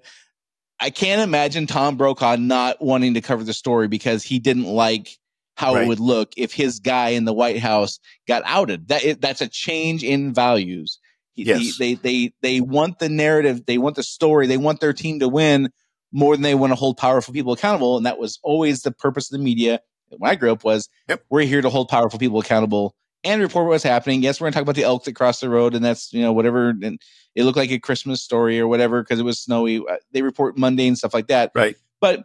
I 0.81 0.91
can't 0.91 1.21
imagine 1.21 1.67
Tom 1.67 1.97
Brokaw 1.97 2.37
not 2.37 2.83
wanting 2.83 3.15
to 3.15 3.21
cover 3.21 3.45
the 3.45 3.53
story 3.53 3.87
because 3.87 4.25
he 4.25 4.41
didn't 4.41 4.65
like 4.65 5.17
how 5.55 5.75
right. 5.75 5.85
it 5.85 5.89
would 5.89 6.01
look 6.01 6.33
if 6.37 6.53
his 6.53 6.81
guy 6.81 7.11
in 7.11 7.25
the 7.25 7.33
White 7.33 7.61
House 7.61 8.01
got 8.27 8.43
outed. 8.45 8.89
That 8.89 9.05
is, 9.05 9.17
that's 9.19 9.41
a 9.41 9.49
change 9.49 10.03
in 10.03 10.35
values. 10.35 10.99
Yes. 11.35 11.79
they, 11.79 11.95
they, 11.95 12.33
they 12.43 12.61
want 12.61 12.99
the 12.99 13.09
narrative. 13.09 13.65
They 13.65 13.79
want 13.79 13.97
the 13.97 14.03
story. 14.03 14.47
They 14.47 14.57
want 14.57 14.81
their 14.81 14.93
team 14.93 15.21
to 15.21 15.29
win 15.29 15.71
more 16.11 16.35
than 16.35 16.43
they 16.43 16.55
want 16.55 16.73
to 16.73 16.77
hold 16.77 16.97
powerful 16.97 17.33
people 17.33 17.53
accountable. 17.53 17.97
And 17.97 18.05
that 18.05 18.19
was 18.19 18.39
always 18.43 18.83
the 18.83 18.93
purpose 18.93 19.33
of 19.33 19.39
the 19.39 19.45
media 19.45 19.81
when 20.19 20.31
I 20.31 20.35
grew 20.35 20.53
up 20.53 20.65
was 20.65 20.89
yep. 21.09 21.25
we're 21.31 21.43
here 21.43 21.63
to 21.63 21.71
hold 21.71 21.89
powerful 21.89 22.19
people 22.19 22.39
accountable 22.39 22.95
and 23.25 23.41
report 23.41 23.69
what's 23.69 23.85
happening. 23.85 24.23
Yes, 24.23 24.41
we're 24.41 24.47
going 24.47 24.53
to 24.53 24.57
talk 24.57 24.63
about 24.63 24.75
the 24.75 24.85
elk 24.85 25.05
that 25.05 25.15
crossed 25.15 25.41
the 25.41 25.49
road 25.49 25.75
and 25.75 25.85
that's, 25.85 26.13
you 26.13 26.23
know, 26.23 26.33
whatever. 26.33 26.71
And 26.71 27.01
it 27.35 27.45
looked 27.45 27.57
like 27.57 27.71
a 27.71 27.79
Christmas 27.79 28.23
story 28.23 28.59
or 28.59 28.67
whatever 28.67 29.03
because 29.03 29.21
it 29.21 29.25
was 29.25 29.41
snowy. 29.41 29.79
Uh, 29.79 29.97
they 30.13 30.23
report 30.23 30.59
mundane 30.59 30.97
stuff 30.97 31.15
like 31.15 31.29
that. 31.29 31.53
Right. 31.55 31.77
But 32.01 32.25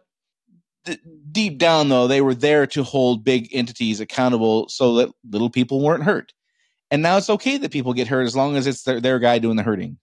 th- 0.85 0.99
deep 1.31 1.57
down, 1.59 1.89
though, 1.89 2.07
they 2.07 2.21
were 2.21 2.35
there 2.35 2.65
to 2.67 2.83
hold 2.83 3.23
big 3.23 3.49
entities 3.53 3.99
accountable 3.99 4.69
so 4.69 4.95
that 4.95 5.09
little 5.29 5.49
people 5.49 5.81
weren't 5.81 6.03
hurt. 6.03 6.33
And 6.89 7.01
now 7.01 7.17
it's 7.17 7.29
okay 7.29 7.57
that 7.57 7.71
people 7.71 7.93
get 7.93 8.07
hurt 8.07 8.23
as 8.23 8.35
long 8.35 8.55
as 8.55 8.65
it's 8.65 8.83
their, 8.83 8.99
their 8.99 9.19
guy 9.19 9.39
doing 9.39 9.57
the 9.57 9.63
hurting. 9.63 9.97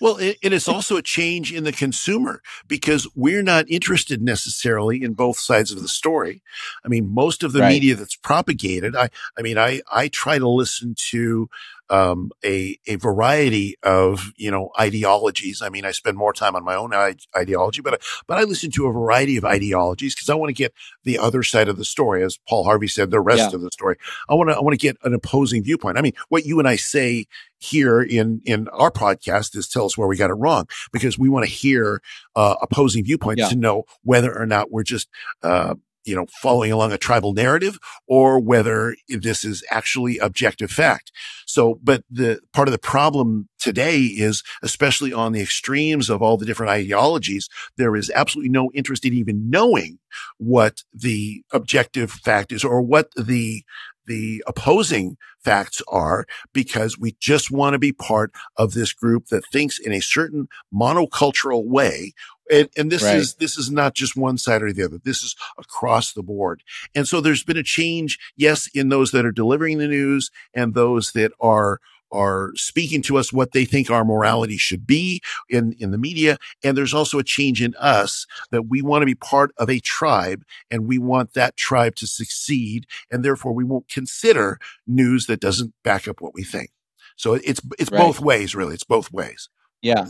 Well, 0.00 0.16
it, 0.16 0.38
it 0.42 0.52
is 0.52 0.68
also 0.68 0.96
a 0.96 1.02
change 1.02 1.52
in 1.52 1.64
the 1.64 1.72
consumer 1.72 2.42
because 2.66 3.06
we're 3.14 3.42
not 3.42 3.68
interested 3.68 4.22
necessarily 4.22 5.02
in 5.02 5.12
both 5.14 5.38
sides 5.38 5.72
of 5.72 5.82
the 5.82 5.88
story. 5.88 6.42
I 6.84 6.88
mean, 6.88 7.12
most 7.12 7.42
of 7.42 7.52
the 7.52 7.60
right. 7.60 7.68
media 7.68 7.94
that's 7.94 8.16
propagated, 8.16 8.96
I, 8.96 9.10
I 9.38 9.42
mean, 9.42 9.58
I, 9.58 9.82
I 9.92 10.08
try 10.08 10.38
to 10.38 10.48
listen 10.48 10.94
to 11.10 11.48
um, 11.90 12.30
a 12.44 12.78
a 12.86 12.96
variety 12.96 13.76
of 13.82 14.32
you 14.36 14.50
know 14.50 14.70
ideologies. 14.78 15.60
I 15.60 15.68
mean, 15.68 15.84
I 15.84 15.90
spend 15.90 16.16
more 16.16 16.32
time 16.32 16.56
on 16.56 16.64
my 16.64 16.76
own 16.76 16.92
ideology, 17.36 17.82
but 17.82 18.00
but 18.26 18.38
I 18.38 18.44
listen 18.44 18.70
to 18.72 18.86
a 18.86 18.92
variety 18.92 19.36
of 19.36 19.44
ideologies 19.44 20.14
because 20.14 20.30
I 20.30 20.34
want 20.34 20.50
to 20.50 20.54
get 20.54 20.72
the 21.04 21.18
other 21.18 21.42
side 21.42 21.68
of 21.68 21.76
the 21.76 21.84
story, 21.84 22.22
as 22.22 22.38
Paul 22.48 22.64
Harvey 22.64 22.88
said, 22.88 23.10
the 23.10 23.20
rest 23.20 23.50
yeah. 23.50 23.56
of 23.56 23.60
the 23.60 23.70
story. 23.72 23.96
I 24.28 24.34
want 24.34 24.50
to 24.50 24.56
I 24.56 24.60
want 24.60 24.72
to 24.72 24.86
get 24.86 24.96
an 25.02 25.14
opposing 25.14 25.62
viewpoint. 25.62 25.98
I 25.98 26.02
mean, 26.02 26.14
what 26.28 26.46
you 26.46 26.58
and 26.58 26.68
I 26.68 26.76
say 26.76 27.26
here 27.58 28.00
in 28.00 28.40
in 28.44 28.68
our 28.68 28.90
podcast 28.90 29.56
is 29.56 29.68
tell 29.68 29.84
us 29.84 29.98
where 29.98 30.08
we 30.08 30.16
got 30.16 30.30
it 30.30 30.34
wrong 30.34 30.66
because 30.92 31.18
we 31.18 31.28
want 31.28 31.44
to 31.44 31.50
hear 31.50 32.00
uh, 32.36 32.54
opposing 32.62 33.04
viewpoints 33.04 33.40
yeah. 33.40 33.48
to 33.48 33.56
know 33.56 33.84
whether 34.02 34.36
or 34.36 34.46
not 34.46 34.70
we're 34.70 34.82
just 34.82 35.08
uh, 35.42 35.74
you 36.04 36.14
know, 36.14 36.26
following 36.40 36.72
along 36.72 36.92
a 36.92 36.98
tribal 36.98 37.32
narrative 37.32 37.78
or 38.06 38.40
whether 38.40 38.96
this 39.08 39.44
is 39.44 39.64
actually 39.70 40.18
objective 40.18 40.70
fact. 40.70 41.12
So, 41.46 41.78
but 41.82 42.04
the 42.10 42.40
part 42.52 42.68
of 42.68 42.72
the 42.72 42.78
problem 42.78 43.48
today 43.58 43.98
is, 44.00 44.42
especially 44.62 45.12
on 45.12 45.32
the 45.32 45.42
extremes 45.42 46.08
of 46.08 46.22
all 46.22 46.36
the 46.36 46.46
different 46.46 46.70
ideologies, 46.70 47.48
there 47.76 47.96
is 47.96 48.10
absolutely 48.14 48.50
no 48.50 48.70
interest 48.74 49.04
in 49.04 49.12
even 49.12 49.50
knowing 49.50 49.98
what 50.38 50.82
the 50.92 51.42
objective 51.52 52.10
fact 52.10 52.52
is 52.52 52.64
or 52.64 52.80
what 52.80 53.10
the 53.16 53.62
the 54.06 54.42
opposing 54.46 55.16
facts 55.38 55.80
are 55.88 56.26
because 56.52 56.98
we 56.98 57.16
just 57.20 57.50
want 57.50 57.74
to 57.74 57.78
be 57.78 57.92
part 57.92 58.32
of 58.56 58.72
this 58.72 58.92
group 58.92 59.26
that 59.26 59.44
thinks 59.52 59.78
in 59.78 59.92
a 59.92 60.00
certain 60.00 60.48
monocultural 60.74 61.64
way 61.64 62.12
and, 62.50 62.68
and 62.76 62.90
this 62.90 63.02
right. 63.02 63.16
is, 63.16 63.34
this 63.34 63.56
is 63.56 63.70
not 63.70 63.94
just 63.94 64.16
one 64.16 64.38
side 64.38 64.62
or 64.62 64.72
the 64.72 64.82
other. 64.82 64.98
This 64.98 65.22
is 65.22 65.36
across 65.58 66.12
the 66.12 66.22
board. 66.22 66.62
And 66.94 67.06
so 67.06 67.20
there's 67.20 67.44
been 67.44 67.56
a 67.56 67.62
change, 67.62 68.18
yes, 68.36 68.68
in 68.74 68.88
those 68.88 69.12
that 69.12 69.24
are 69.24 69.32
delivering 69.32 69.78
the 69.78 69.88
news 69.88 70.30
and 70.54 70.74
those 70.74 71.12
that 71.12 71.32
are, 71.40 71.80
are 72.12 72.50
speaking 72.56 73.02
to 73.02 73.16
us 73.16 73.32
what 73.32 73.52
they 73.52 73.64
think 73.64 73.88
our 73.88 74.04
morality 74.04 74.56
should 74.56 74.84
be 74.86 75.22
in, 75.48 75.76
in 75.78 75.92
the 75.92 75.98
media. 75.98 76.38
And 76.64 76.76
there's 76.76 76.94
also 76.94 77.20
a 77.20 77.24
change 77.24 77.62
in 77.62 77.74
us 77.76 78.26
that 78.50 78.62
we 78.62 78.82
want 78.82 79.02
to 79.02 79.06
be 79.06 79.14
part 79.14 79.52
of 79.56 79.70
a 79.70 79.78
tribe 79.78 80.42
and 80.70 80.88
we 80.88 80.98
want 80.98 81.34
that 81.34 81.56
tribe 81.56 81.94
to 81.96 82.06
succeed. 82.08 82.86
And 83.10 83.24
therefore 83.24 83.52
we 83.52 83.64
won't 83.64 83.88
consider 83.88 84.58
news 84.86 85.26
that 85.26 85.40
doesn't 85.40 85.72
back 85.84 86.08
up 86.08 86.20
what 86.20 86.34
we 86.34 86.42
think. 86.42 86.70
So 87.14 87.34
it's, 87.34 87.60
it's 87.78 87.92
right. 87.92 88.00
both 88.00 88.18
ways, 88.18 88.54
really. 88.54 88.74
It's 88.74 88.82
both 88.82 89.12
ways. 89.12 89.48
Yeah, 89.82 90.04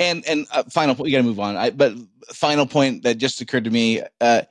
and 0.00 0.26
and 0.26 0.46
uh, 0.52 0.64
final 0.64 0.94
point. 0.94 1.06
We 1.06 1.10
got 1.10 1.18
to 1.18 1.24
move 1.24 1.40
on. 1.40 1.56
I, 1.56 1.70
but 1.70 1.94
final 2.32 2.66
point 2.66 3.02
that 3.04 3.16
just 3.16 3.40
occurred 3.40 3.64
to 3.64 3.70
me: 3.70 4.02
uh, 4.20 4.42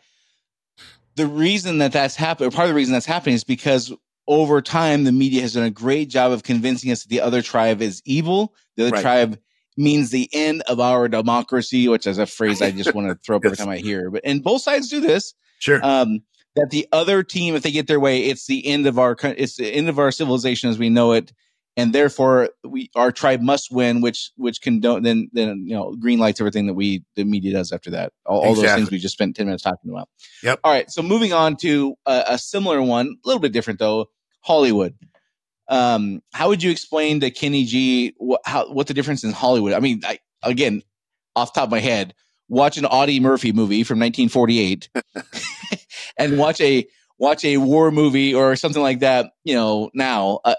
the 1.15 1.27
reason 1.27 1.77
that 1.79 1.91
that's 1.91 2.15
happened, 2.15 2.51
part 2.53 2.65
of 2.65 2.69
the 2.69 2.75
reason 2.75 2.93
that's 2.93 3.05
happening, 3.05 3.35
is 3.35 3.43
because 3.43 3.93
over 4.27 4.61
time 4.61 5.03
the 5.03 5.11
media 5.11 5.41
has 5.41 5.53
done 5.53 5.65
a 5.65 5.69
great 5.69 6.09
job 6.09 6.31
of 6.31 6.43
convincing 6.43 6.91
us 6.91 7.03
that 7.03 7.09
the 7.09 7.21
other 7.21 7.41
tribe 7.41 7.81
is 7.81 8.01
evil. 8.05 8.55
The 8.75 8.87
other 8.87 8.93
right. 8.93 9.01
tribe 9.01 9.39
means 9.77 10.09
the 10.09 10.29
end 10.33 10.63
of 10.63 10.79
our 10.79 11.07
democracy, 11.07 11.87
which 11.87 12.07
is 12.07 12.17
a 12.17 12.25
phrase 12.25 12.61
I 12.61 12.71
just 12.71 12.93
want 12.95 13.07
to 13.07 13.15
throw 13.23 13.37
up 13.37 13.43
yes. 13.43 13.53
every 13.53 13.57
time 13.57 13.69
I 13.69 13.77
hear. 13.77 14.09
But 14.09 14.21
and 14.23 14.43
both 14.43 14.61
sides 14.61 14.89
do 14.89 14.99
this. 14.99 15.33
Sure. 15.59 15.79
Um, 15.83 16.21
that 16.55 16.69
the 16.69 16.87
other 16.91 17.21
team, 17.21 17.55
if 17.55 17.63
they 17.63 17.71
get 17.71 17.87
their 17.87 17.99
way, 17.99 18.23
it's 18.23 18.47
the 18.47 18.65
end 18.65 18.87
of 18.87 18.97
our 18.97 19.15
it's 19.21 19.57
the 19.57 19.71
end 19.71 19.89
of 19.89 19.99
our 19.99 20.11
civilization 20.11 20.69
as 20.69 20.79
we 20.79 20.89
know 20.89 21.11
it 21.11 21.33
and 21.77 21.93
therefore 21.93 22.49
we 22.63 22.89
our 22.95 23.11
tribe 23.11 23.41
must 23.41 23.71
win, 23.71 24.01
which 24.01 24.31
which 24.37 24.61
condone 24.61 25.03
then 25.03 25.29
then 25.33 25.63
you 25.65 25.75
know 25.75 25.95
green 25.95 26.19
lights 26.19 26.39
everything 26.39 26.67
that 26.67 26.73
we 26.73 27.03
the 27.15 27.23
media 27.23 27.53
does 27.53 27.71
after 27.71 27.89
that. 27.91 28.13
All, 28.25 28.41
all 28.41 28.55
those 28.55 28.71
things 28.73 28.91
we 28.91 28.97
just 28.97 29.13
spent 29.13 29.35
ten 29.35 29.45
minutes 29.45 29.63
talking 29.63 29.89
about. 29.91 30.09
Yep. 30.43 30.59
All 30.63 30.71
right, 30.71 30.89
so 30.89 31.01
moving 31.01 31.33
on 31.33 31.57
to 31.57 31.95
a, 32.05 32.23
a 32.29 32.37
similar 32.37 32.81
one, 32.81 33.17
a 33.23 33.27
little 33.27 33.41
bit 33.41 33.51
different 33.51 33.79
though. 33.79 34.07
Hollywood. 34.41 34.95
Um, 35.67 36.21
how 36.31 36.49
would 36.49 36.61
you 36.61 36.69
explain 36.69 37.19
to 37.21 37.31
Kenny 37.31 37.65
G 37.65 38.13
what, 38.17 38.41
how, 38.45 38.71
what 38.71 38.85
the 38.85 38.93
difference 38.93 39.23
in 39.23 39.31
Hollywood? 39.31 39.73
I 39.73 39.79
mean, 39.79 40.01
I, 40.05 40.19
again, 40.43 40.83
off 41.35 41.53
top 41.53 41.65
of 41.65 41.71
my 41.71 41.79
head, 41.79 42.13
watch 42.47 42.77
an 42.77 42.85
Audie 42.85 43.19
Murphy 43.19 43.51
movie 43.51 43.83
from 43.83 43.99
1948 43.99 44.89
and 46.19 46.37
watch 46.37 46.61
a 46.61 46.87
watch 47.17 47.43
a 47.43 47.57
war 47.57 47.91
movie 47.91 48.33
or 48.33 48.55
something 48.55 48.81
like 48.81 48.99
that. 48.99 49.31
You 49.43 49.55
know, 49.55 49.89
now 49.93 50.39
uh, 50.45 50.55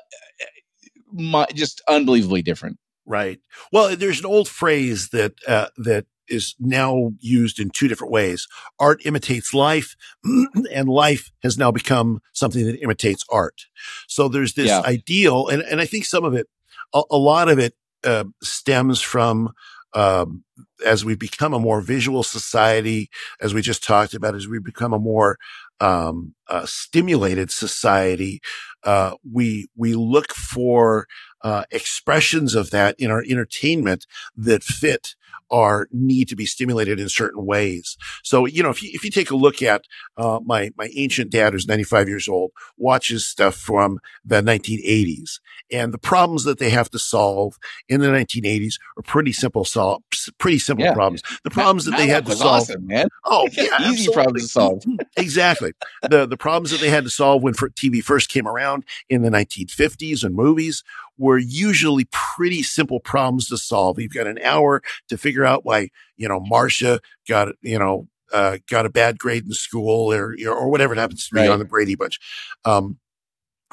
my, 1.12 1.46
just 1.54 1.82
unbelievably 1.88 2.42
different. 2.42 2.78
Right. 3.06 3.38
Well, 3.72 3.96
there's 3.96 4.18
an 4.18 4.26
old 4.26 4.48
phrase 4.48 5.10
that 5.10 5.34
uh, 5.46 5.68
that 5.76 6.06
is 6.28 6.56
now 6.58 7.12
used 7.20 7.60
in 7.60 7.70
two 7.70 7.86
different 7.86 8.12
ways. 8.12 8.48
Art 8.80 9.00
imitates 9.04 9.54
life, 9.54 9.94
and 10.72 10.88
life 10.88 11.30
has 11.42 11.56
now 11.56 11.70
become 11.70 12.20
something 12.32 12.66
that 12.66 12.80
imitates 12.80 13.24
art. 13.30 13.66
So 14.08 14.28
there's 14.28 14.54
this 14.54 14.68
yeah. 14.68 14.80
ideal, 14.80 15.46
and, 15.48 15.62
and 15.62 15.80
I 15.80 15.86
think 15.86 16.04
some 16.04 16.24
of 16.24 16.34
it, 16.34 16.48
a, 16.92 17.02
a 17.10 17.16
lot 17.16 17.48
of 17.48 17.58
it, 17.58 17.74
uh, 18.04 18.24
stems 18.42 19.00
from 19.00 19.52
um, 19.94 20.44
as 20.84 21.04
we 21.04 21.14
become 21.14 21.54
a 21.54 21.58
more 21.58 21.80
visual 21.80 22.22
society, 22.22 23.08
as 23.40 23.54
we 23.54 23.62
just 23.62 23.82
talked 23.82 24.14
about, 24.14 24.34
as 24.34 24.46
we 24.46 24.58
become 24.58 24.92
a 24.92 24.98
more 24.98 25.38
um, 25.80 26.34
uh, 26.48 26.66
stimulated 26.66 27.50
society, 27.50 28.40
uh, 28.84 29.14
we 29.30 29.68
we 29.76 29.94
look 29.94 30.32
for 30.32 31.06
uh, 31.42 31.64
expressions 31.70 32.54
of 32.54 32.70
that 32.70 32.94
in 32.98 33.10
our 33.10 33.22
entertainment 33.22 34.06
that 34.36 34.62
fit 34.62 35.14
our 35.50 35.88
need 35.92 36.28
to 36.28 36.36
be 36.36 36.46
stimulated 36.46 36.98
in 36.98 37.08
certain 37.08 37.44
ways. 37.46 37.96
So, 38.22 38.46
you 38.46 38.62
know, 38.62 38.70
if 38.70 38.82
you, 38.82 38.90
if 38.92 39.04
you 39.04 39.10
take 39.10 39.30
a 39.30 39.36
look 39.36 39.62
at, 39.62 39.84
uh, 40.16 40.40
my, 40.44 40.70
my 40.76 40.90
ancient 40.96 41.30
dad 41.30 41.52
who's 41.52 41.68
95 41.68 42.08
years 42.08 42.28
old 42.28 42.50
watches 42.76 43.24
stuff 43.24 43.54
from 43.54 44.00
the 44.24 44.42
1980s 44.42 45.38
and 45.70 45.92
the 45.92 45.98
problems 45.98 46.44
that 46.44 46.58
they 46.58 46.70
have 46.70 46.90
to 46.90 46.98
solve 46.98 47.58
in 47.88 48.00
the 48.00 48.08
1980s 48.08 48.74
are 48.96 49.02
pretty 49.02 49.32
simple 49.32 49.64
solve, 49.64 50.02
pretty 50.38 50.58
simple 50.58 50.84
yeah. 50.84 50.94
problems. 50.94 51.22
The 51.44 51.50
problems 51.50 51.84
that, 51.84 51.92
that 51.92 51.98
they 51.98 52.08
had 52.08 52.26
to 52.26 52.34
solve. 52.34 52.62
Awesome, 52.62 52.86
man. 52.86 53.08
Oh, 53.24 53.48
yeah. 53.52 53.90
Easy 53.90 54.12
problems 54.12 54.42
to 54.42 54.48
solve. 54.48 54.82
exactly. 55.16 55.72
The, 56.02 56.26
the 56.26 56.35
problems 56.36 56.70
that 56.70 56.80
they 56.80 56.90
had 56.90 57.04
to 57.04 57.10
solve 57.10 57.42
when 57.42 57.54
TV 57.54 58.02
first 58.02 58.28
came 58.28 58.46
around 58.46 58.84
in 59.08 59.22
the 59.22 59.30
1950s 59.30 60.24
and 60.24 60.34
movies 60.34 60.82
were 61.18 61.38
usually 61.38 62.06
pretty 62.10 62.62
simple 62.62 63.00
problems 63.00 63.48
to 63.48 63.58
solve. 63.58 63.98
You've 63.98 64.12
got 64.14 64.26
an 64.26 64.38
hour 64.42 64.82
to 65.08 65.16
figure 65.16 65.44
out 65.44 65.64
why, 65.64 65.90
you 66.16 66.28
know, 66.28 66.40
Marcia 66.40 67.00
got, 67.28 67.48
you 67.62 67.78
know, 67.78 68.08
uh, 68.32 68.58
got 68.68 68.86
a 68.86 68.90
bad 68.90 69.18
grade 69.18 69.44
in 69.44 69.52
school 69.52 70.12
or, 70.12 70.36
or 70.46 70.68
whatever 70.68 70.92
it 70.92 70.98
happens 70.98 71.28
to 71.28 71.34
be 71.34 71.40
right. 71.40 71.50
on 71.50 71.58
the 71.58 71.64
Brady 71.64 71.94
Bunch. 71.94 72.18
Um, 72.64 72.98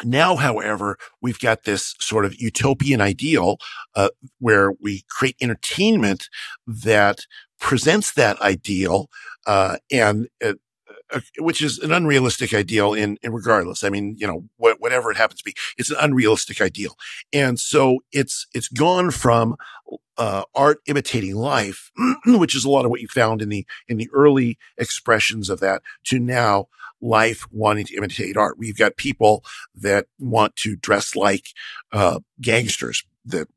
now, 0.03 0.35
however, 0.35 0.97
we've 1.21 1.39
got 1.39 1.63
this 1.63 1.95
sort 1.99 2.25
of 2.25 2.39
utopian 2.39 2.99
ideal, 2.99 3.57
uh, 3.95 4.09
where 4.39 4.71
we 4.81 5.03
create 5.09 5.35
entertainment 5.39 6.29
that 6.65 7.19
presents 7.59 8.13
that 8.13 8.41
ideal, 8.41 9.07
uh, 9.45 9.77
and 9.91 10.27
uh, 10.43 10.53
which 11.39 11.61
is 11.61 11.79
an 11.79 11.91
unrealistic 11.91 12.53
ideal 12.53 12.93
in, 12.93 13.17
in 13.21 13.33
regardless. 13.33 13.83
I 13.83 13.89
mean, 13.89 14.15
you 14.17 14.27
know, 14.27 14.45
wh- 14.57 14.79
whatever 14.79 15.11
it 15.11 15.17
happens 15.17 15.41
to 15.41 15.45
be, 15.45 15.55
it's 15.77 15.89
an 15.89 15.97
unrealistic 15.99 16.61
ideal. 16.61 16.95
And 17.31 17.59
so 17.59 17.99
it's, 18.11 18.47
it's 18.53 18.67
gone 18.67 19.11
from, 19.11 19.55
uh, 20.17 20.43
art 20.53 20.79
imitating 20.85 21.35
life, 21.35 21.91
which 22.25 22.55
is 22.55 22.65
a 22.65 22.69
lot 22.69 22.85
of 22.85 22.91
what 22.91 23.01
you 23.01 23.07
found 23.07 23.41
in 23.41 23.49
the, 23.49 23.65
in 23.87 23.97
the 23.97 24.09
early 24.13 24.57
expressions 24.77 25.49
of 25.49 25.59
that 25.59 25.81
to 26.05 26.19
now 26.19 26.67
life 27.01 27.45
wanting 27.51 27.85
to 27.85 27.95
imitate 27.95 28.37
art. 28.37 28.57
We've 28.57 28.77
got 28.77 28.95
people 28.95 29.43
that 29.75 30.07
want 30.19 30.55
to 30.57 30.75
dress 30.75 31.15
like, 31.15 31.47
uh, 31.91 32.19
gangsters 32.41 33.03
that 33.25 33.47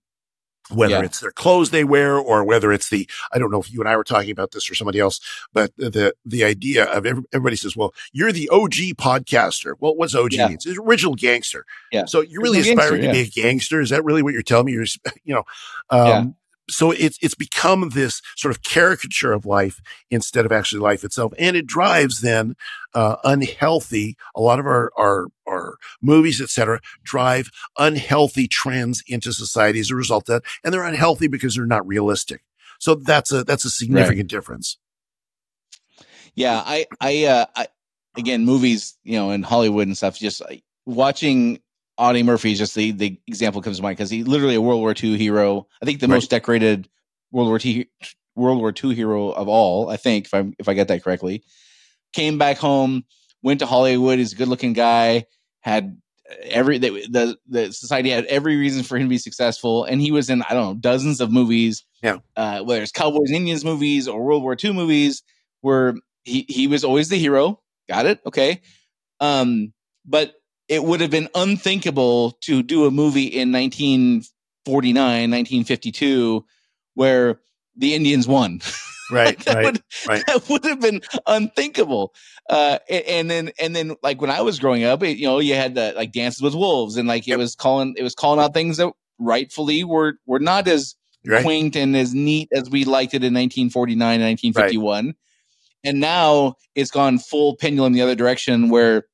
whether 0.70 0.94
yeah. 0.94 1.04
it's 1.04 1.20
their 1.20 1.30
clothes 1.30 1.70
they 1.70 1.84
wear 1.84 2.16
or 2.16 2.44
whether 2.44 2.72
it's 2.72 2.90
the, 2.90 3.08
I 3.32 3.38
don't 3.38 3.50
know 3.50 3.60
if 3.60 3.72
you 3.72 3.80
and 3.80 3.88
I 3.88 3.96
were 3.96 4.04
talking 4.04 4.30
about 4.30 4.52
this 4.52 4.70
or 4.70 4.74
somebody 4.74 4.98
else, 4.98 5.20
but 5.52 5.76
the, 5.76 6.14
the 6.24 6.44
idea 6.44 6.84
of 6.84 7.06
everybody 7.06 7.56
says, 7.56 7.76
well, 7.76 7.94
you're 8.12 8.32
the 8.32 8.48
OG 8.48 8.96
podcaster. 8.96 9.74
Well, 9.78 9.96
what's 9.96 10.14
OG 10.14 10.32
yeah. 10.32 10.48
means? 10.48 10.66
It's 10.66 10.78
original 10.78 11.14
gangster. 11.14 11.64
Yeah. 11.92 12.06
So 12.06 12.20
you're 12.20 12.42
really 12.42 12.60
aspiring 12.60 13.02
gangster, 13.02 13.06
to 13.06 13.12
be 13.12 13.20
a 13.20 13.42
gangster. 13.42 13.80
Is 13.80 13.90
that 13.90 14.04
really 14.04 14.22
what 14.22 14.32
you're 14.32 14.42
telling 14.42 14.66
me? 14.66 14.72
You're, 14.72 14.86
you 15.24 15.34
know, 15.34 15.44
um, 15.90 16.36
so 16.68 16.90
it's 16.90 17.18
it's 17.22 17.34
become 17.34 17.90
this 17.90 18.20
sort 18.36 18.54
of 18.54 18.62
caricature 18.62 19.32
of 19.32 19.46
life 19.46 19.80
instead 20.10 20.44
of 20.44 20.52
actually 20.52 20.80
life 20.80 21.04
itself, 21.04 21.32
and 21.38 21.56
it 21.56 21.66
drives 21.66 22.20
then 22.20 22.56
uh, 22.94 23.16
unhealthy. 23.24 24.16
A 24.34 24.40
lot 24.40 24.58
of 24.58 24.66
our 24.66 24.90
our 24.96 25.26
our 25.46 25.76
movies, 26.02 26.40
etc., 26.40 26.80
drive 27.04 27.50
unhealthy 27.78 28.48
trends 28.48 29.02
into 29.06 29.32
society 29.32 29.80
as 29.80 29.90
a 29.90 29.96
result 29.96 30.28
of 30.28 30.42
that, 30.42 30.50
and 30.64 30.72
they're 30.72 30.84
unhealthy 30.84 31.28
because 31.28 31.54
they're 31.54 31.66
not 31.66 31.86
realistic. 31.86 32.42
So 32.78 32.94
that's 32.94 33.32
a 33.32 33.44
that's 33.44 33.64
a 33.64 33.70
significant 33.70 34.18
right. 34.18 34.28
difference. 34.28 34.78
Yeah, 36.34 36.62
I 36.64 36.86
I, 37.00 37.24
uh, 37.24 37.46
I 37.54 37.68
again 38.16 38.44
movies, 38.44 38.96
you 39.04 39.16
know, 39.16 39.30
in 39.30 39.42
Hollywood 39.42 39.86
and 39.86 39.96
stuff. 39.96 40.18
Just 40.18 40.42
watching 40.84 41.60
Audie 41.98 42.22
Murphy 42.22 42.52
is 42.52 42.58
just 42.58 42.74
the, 42.74 42.92
the 42.92 43.18
example 43.26 43.62
comes 43.62 43.78
to 43.78 43.82
mind 43.82 43.96
because 43.96 44.10
he's 44.10 44.26
literally 44.26 44.54
a 44.54 44.60
World 44.60 44.80
War 44.80 44.94
II 45.00 45.16
hero. 45.16 45.66
I 45.82 45.86
think 45.86 46.00
the 46.00 46.08
right. 46.08 46.16
most 46.16 46.30
decorated 46.30 46.88
World 47.30 47.48
War 47.48 47.60
II 47.62 47.88
World 48.34 48.58
War 48.58 48.72
II 48.72 48.94
hero 48.94 49.30
of 49.30 49.48
all. 49.48 49.88
I 49.88 49.96
think 49.96 50.26
if 50.26 50.34
I 50.34 50.44
if 50.58 50.68
I 50.68 50.74
get 50.74 50.88
that 50.88 51.02
correctly, 51.02 51.42
came 52.12 52.38
back 52.38 52.58
home, 52.58 53.04
went 53.42 53.60
to 53.60 53.66
Hollywood. 53.66 54.18
He's 54.18 54.32
a 54.32 54.36
good 54.36 54.48
looking 54.48 54.74
guy. 54.74 55.24
Had 55.60 55.98
every 56.42 56.78
the, 56.78 56.90
the, 57.08 57.38
the 57.48 57.72
society 57.72 58.10
had 58.10 58.26
every 58.26 58.56
reason 58.56 58.82
for 58.82 58.96
him 58.96 59.04
to 59.04 59.08
be 59.08 59.18
successful, 59.18 59.84
and 59.84 60.00
he 60.00 60.12
was 60.12 60.28
in 60.30 60.42
I 60.42 60.54
don't 60.54 60.66
know 60.66 60.80
dozens 60.80 61.20
of 61.20 61.32
movies. 61.32 61.84
Yeah, 62.02 62.18
uh, 62.36 62.60
whether 62.62 62.82
it's 62.82 62.92
Cowboys 62.92 63.28
and 63.28 63.36
Indians 63.36 63.64
movies 63.64 64.06
or 64.06 64.22
World 64.22 64.42
War 64.42 64.56
II 64.62 64.74
movies, 64.74 65.22
where 65.62 65.94
he 66.24 66.44
he 66.48 66.68
was 66.68 66.84
always 66.84 67.08
the 67.08 67.18
hero. 67.18 67.60
Got 67.88 68.06
it? 68.06 68.20
Okay. 68.26 68.60
Um, 69.20 69.72
but 70.04 70.34
it 70.68 70.82
would 70.82 71.00
have 71.00 71.10
been 71.10 71.28
unthinkable 71.34 72.32
to 72.42 72.62
do 72.62 72.86
a 72.86 72.90
movie 72.90 73.26
in 73.26 73.52
1949, 73.52 74.96
1952, 75.30 76.44
where 76.94 77.40
the 77.76 77.94
Indians 77.94 78.26
won. 78.26 78.60
Right, 79.08 79.38
that 79.44 79.54
right, 79.54 79.64
would, 79.64 79.82
right. 80.08 80.26
That 80.26 80.48
would 80.48 80.64
have 80.64 80.80
been 80.80 81.00
unthinkable. 81.28 82.12
Uh, 82.50 82.80
and 82.90 83.30
then, 83.30 83.52
and 83.60 83.76
then, 83.76 83.94
like 84.02 84.20
when 84.20 84.30
I 84.30 84.40
was 84.40 84.58
growing 84.58 84.82
up, 84.82 85.00
it, 85.04 85.16
you 85.16 85.28
know, 85.28 85.38
you 85.38 85.54
had 85.54 85.76
the 85.76 85.92
like 85.94 86.10
Dances 86.10 86.42
with 86.42 86.54
Wolves, 86.54 86.96
and 86.96 87.06
like 87.06 87.28
it 87.28 87.36
was 87.36 87.54
calling, 87.54 87.94
it 87.96 88.02
was 88.02 88.16
calling 88.16 88.40
out 88.40 88.52
things 88.52 88.78
that 88.78 88.92
rightfully 89.20 89.84
were 89.84 90.14
were 90.26 90.40
not 90.40 90.66
as 90.66 90.96
right. 91.24 91.44
quaint 91.44 91.76
and 91.76 91.96
as 91.96 92.14
neat 92.14 92.48
as 92.52 92.68
we 92.68 92.84
liked 92.84 93.14
it 93.14 93.22
in 93.22 93.32
1949 93.32 94.14
and 94.14 94.22
1951. 94.24 95.06
Right. 95.06 95.14
And 95.84 96.00
now 96.00 96.56
it's 96.74 96.90
gone 96.90 97.18
full 97.18 97.56
pendulum 97.56 97.92
the 97.92 98.02
other 98.02 98.16
direction, 98.16 98.70
where 98.70 99.04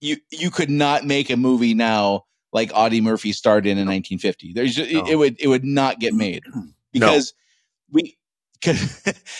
you 0.00 0.16
you 0.30 0.50
could 0.50 0.70
not 0.70 1.04
make 1.04 1.30
a 1.30 1.36
movie 1.36 1.74
now 1.74 2.24
like 2.52 2.70
Audie 2.74 3.00
Murphy 3.00 3.32
starred 3.32 3.66
in 3.66 3.78
in 3.78 3.86
1950. 3.86 4.52
There's 4.52 4.74
just, 4.74 4.90
no. 4.92 5.00
it, 5.00 5.10
it, 5.10 5.16
would 5.16 5.36
it 5.40 5.48
would 5.48 5.64
not 5.64 6.00
get 6.00 6.14
made 6.14 6.44
because 6.92 7.34
no. 7.90 8.00
we 8.00 8.16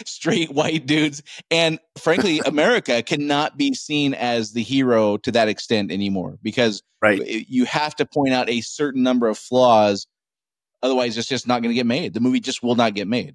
straight 0.04 0.52
white 0.52 0.86
dudes 0.86 1.24
and 1.50 1.80
frankly 1.98 2.38
America 2.46 3.02
cannot 3.02 3.56
be 3.56 3.74
seen 3.74 4.14
as 4.14 4.52
the 4.52 4.62
hero 4.62 5.16
to 5.16 5.32
that 5.32 5.48
extent 5.48 5.90
anymore 5.90 6.38
because 6.40 6.84
right. 7.02 7.20
you 7.26 7.64
have 7.64 7.96
to 7.96 8.06
point 8.06 8.32
out 8.32 8.48
a 8.48 8.60
certain 8.60 9.02
number 9.02 9.26
of 9.26 9.36
flaws 9.36 10.06
otherwise 10.82 11.18
it's 11.18 11.26
just 11.26 11.48
not 11.48 11.62
going 11.62 11.70
to 11.70 11.74
get 11.74 11.86
made. 11.86 12.14
The 12.14 12.20
movie 12.20 12.40
just 12.40 12.62
will 12.62 12.76
not 12.76 12.94
get 12.94 13.08
made. 13.08 13.34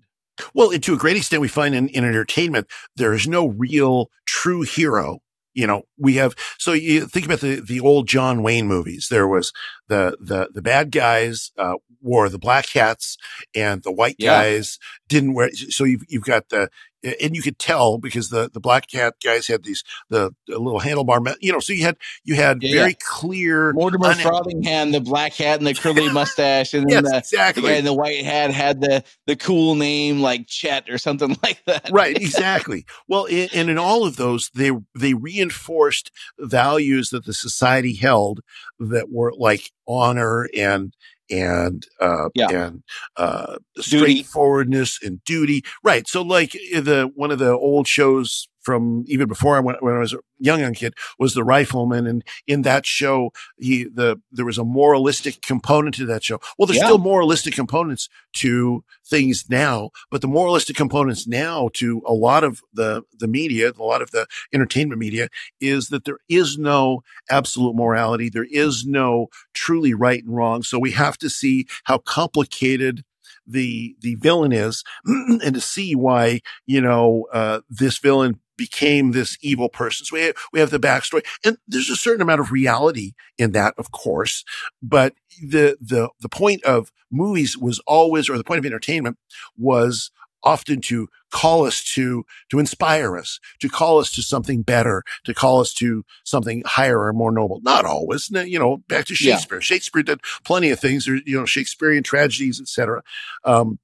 Well, 0.54 0.72
to 0.72 0.94
a 0.94 0.98
great 0.98 1.18
extent, 1.18 1.42
we 1.42 1.48
find 1.48 1.76
in, 1.76 1.90
in 1.90 2.04
entertainment, 2.04 2.68
there 2.96 3.14
is 3.14 3.28
no 3.28 3.50
real 3.50 4.10
true 4.26 4.62
hero 4.62 5.20
you 5.54 5.68
know, 5.68 5.84
we 5.98 6.16
have, 6.16 6.36
so 6.58 6.74
you 6.74 7.08
think 7.08 7.26
about 7.26 7.42
the, 7.42 7.62
the 7.62 7.80
old 7.80 8.08
John 8.08 8.44
Wayne 8.44 8.68
movies. 8.68 9.08
There 9.10 9.28
was 9.28 9.52
the, 9.88 10.18
the, 10.20 10.50
the 10.54 10.62
bad 10.62 10.92
guys, 10.92 11.52
uh, 11.58 11.76
wore 12.02 12.28
the 12.28 12.40
black 12.40 12.68
hats 12.70 13.18
and 13.56 13.82
the 13.84 13.92
white 13.92 14.18
yeah. 14.18 14.42
guys 14.42 14.78
didn't 15.08 15.34
wear. 15.34 15.52
So 15.54 15.86
you've, 15.86 16.04
you've 16.08 16.26
got 16.26 16.50
the, 16.50 16.70
and 17.04 17.36
you 17.36 17.42
could 17.42 17.60
tell 17.60 17.98
because 17.98 18.30
the 18.30 18.50
the 18.54 18.60
black 18.60 18.88
cat 18.90 19.16
guys 19.24 19.48
had 19.48 19.64
these 19.64 19.84
the, 20.10 20.32
the 20.48 20.58
little 20.60 20.80
handlebar, 20.80 21.36
you 21.42 21.52
know. 21.52 21.60
So 21.60 21.74
you 21.74 21.84
had 21.84 21.98
you 22.24 22.36
had 22.36 22.64
yeah, 22.64 22.76
very 22.76 22.92
yeah. 22.92 22.98
clear 23.08 23.74
Mortimer 23.74 24.08
un- 24.08 24.18
Frothingham, 24.18 24.92
the 24.92 25.02
black 25.02 25.34
hat 25.34 25.60
and 25.60 25.68
the 25.68 25.74
curly 25.74 26.10
mustache, 26.14 26.74
and 26.74 26.90
yes, 26.90 27.04
the, 27.04 27.18
exactly. 27.18 27.62
the 27.62 27.68
guy 27.68 27.76
in 27.76 27.86
the 27.86 27.94
white 27.94 28.24
hat 28.24 28.52
had 28.52 28.82
the 28.82 29.04
the 29.28 29.36
cool 29.36 29.76
name 29.76 30.22
like 30.22 30.48
Chet 30.48 30.90
or 30.90 30.98
something 30.98 31.36
like 31.44 31.64
that. 31.66 31.90
Right, 31.92 32.16
exactly. 32.16 32.86
well, 33.08 33.26
in, 33.26 33.50
and 33.54 33.70
in 33.70 33.78
all 33.78 34.06
of 34.06 34.16
those, 34.16 34.50
they 34.54 34.72
they 34.96 35.14
reinforced 35.14 36.12
values 36.40 37.10
that 37.10 37.26
the 37.26 37.34
society 37.34 37.96
held 37.96 38.42
that 38.80 39.12
were 39.12 39.34
like 39.38 39.72
honor 39.88 40.48
and 40.56 40.94
and 41.30 41.86
uh, 42.00 42.30
Yeah. 42.36 42.50
and 42.50 42.84
uh, 43.18 43.58
straightforwardness 43.80 45.00
and 45.04 45.24
duty. 45.24 45.64
Right. 45.84 46.08
So 46.08 46.22
like 46.22 46.52
the 46.52 47.12
one 47.16 47.32
of 47.32 47.40
the 47.40 47.52
old 47.52 47.88
shows 47.88 48.48
from 48.64 49.04
even 49.08 49.28
before 49.28 49.56
I 49.56 49.60
went 49.60 49.84
when 49.84 49.96
I 49.96 50.00
was 50.00 50.14
a 50.14 50.20
young 50.40 50.60
young 50.60 50.74
kid 50.74 50.94
was 51.20 51.34
the 51.34 51.44
Rifleman, 51.44 52.08
and 52.08 52.24
in 52.48 52.64
that 52.64 52.86
show 52.86 53.32
he 53.58 53.84
the 53.86 54.20
there 54.32 54.46
was 54.46 54.58
a 54.58 54.64
moralistic 54.64 55.42
component 55.42 55.96
to 55.96 56.06
that 56.08 56.24
show. 56.24 56.40
Well, 56.58 56.66
there's 56.66 56.78
Yeah. 56.80 56.86
still 56.86 56.98
moralistic 56.98 57.54
components 57.54 58.10
to 58.34 58.84
things 59.06 59.46
now, 59.50 59.92
but 60.10 60.22
the 60.22 60.28
moralistic 60.28 60.76
components 60.76 61.28
now 61.28 61.70
to 61.74 62.02
a 62.06 62.14
lot 62.14 62.44
of 62.44 62.62
the 62.74 63.04
the 63.20 63.28
media, 63.28 63.72
a 63.78 63.84
lot 63.84 64.02
of 64.02 64.12
the 64.12 64.26
entertainment 64.54 65.00
media, 65.00 65.28
is 65.60 65.90
that 65.90 66.06
there 66.06 66.20
is 66.30 66.58
no 66.58 67.04
absolute 67.30 67.76
morality. 67.76 68.30
There 68.30 68.48
is 68.50 68.86
no 68.86 69.28
truly 69.54 69.94
right 69.94 70.24
and 70.24 70.36
wrong. 70.36 70.64
So 70.64 70.80
we 70.80 70.92
have 70.92 71.18
to 71.20 71.30
see 71.30 71.68
how 71.86 72.00
complicated 72.00 73.04
the 73.46 73.96
the 74.00 74.16
villain 74.16 74.52
is, 74.54 74.84
and 75.06 75.54
to 75.54 75.62
see 75.62 75.96
why 75.96 76.42
you 76.66 76.82
know 76.82 77.26
uh, 77.34 77.60
this 77.70 77.98
villain 77.98 78.40
became 78.58 79.12
this 79.12 79.38
evil 79.42 79.70
person. 79.70 80.06
So 80.06 80.16
we 80.16 80.22
have, 80.24 80.36
we 80.52 80.60
have 80.60 80.70
the 80.70 80.80
backstory, 80.80 81.26
and 81.46 81.58
there's 81.68 81.90
a 81.90 81.96
certain 81.96 82.22
amount 82.22 82.42
of 82.42 82.52
reality 82.52 83.14
in 83.38 83.52
that, 83.52 83.74
of 83.78 83.92
course. 83.92 84.44
But 84.82 85.14
the 85.42 85.78
the 85.82 86.10
the 86.22 86.30
point 86.30 86.64
of 86.64 86.92
movies 87.12 87.58
was 87.58 87.80
always, 87.88 88.30
or 88.30 88.38
the 88.38 88.44
point 88.44 88.60
of 88.60 88.66
entertainment 88.66 89.18
was 89.58 90.12
often 90.44 90.82
to 90.82 91.08
call 91.32 91.66
us 91.66 91.84
to 91.96 92.26
to 92.50 92.60
inspire 92.60 93.18
us 93.18 93.40
to 93.60 93.70
call 93.70 93.98
us 94.00 94.12
to 94.12 94.22
something 94.22 94.62
better 94.62 95.02
to 95.24 95.34
call 95.34 95.62
us 95.62 95.74
to 95.74 96.04
something 96.26 96.62
higher 96.66 97.00
or 97.00 97.14
more 97.14 97.32
noble 97.32 97.62
not 97.64 97.86
always 97.86 98.30
you 98.30 98.60
know 98.60 98.78
back 98.90 99.06
to 99.06 99.14
Yeah. 99.14 99.36
shakespeare 99.36 99.62
shakespeare 99.62 100.04
did 100.04 100.20
plenty 100.44 100.70
of 100.70 100.80
things 100.82 101.08
you 101.08 101.22
know 101.28 101.46
shakespearean 101.46 102.04
tragedies 102.04 102.60
etc 102.60 103.02
um 103.46 103.80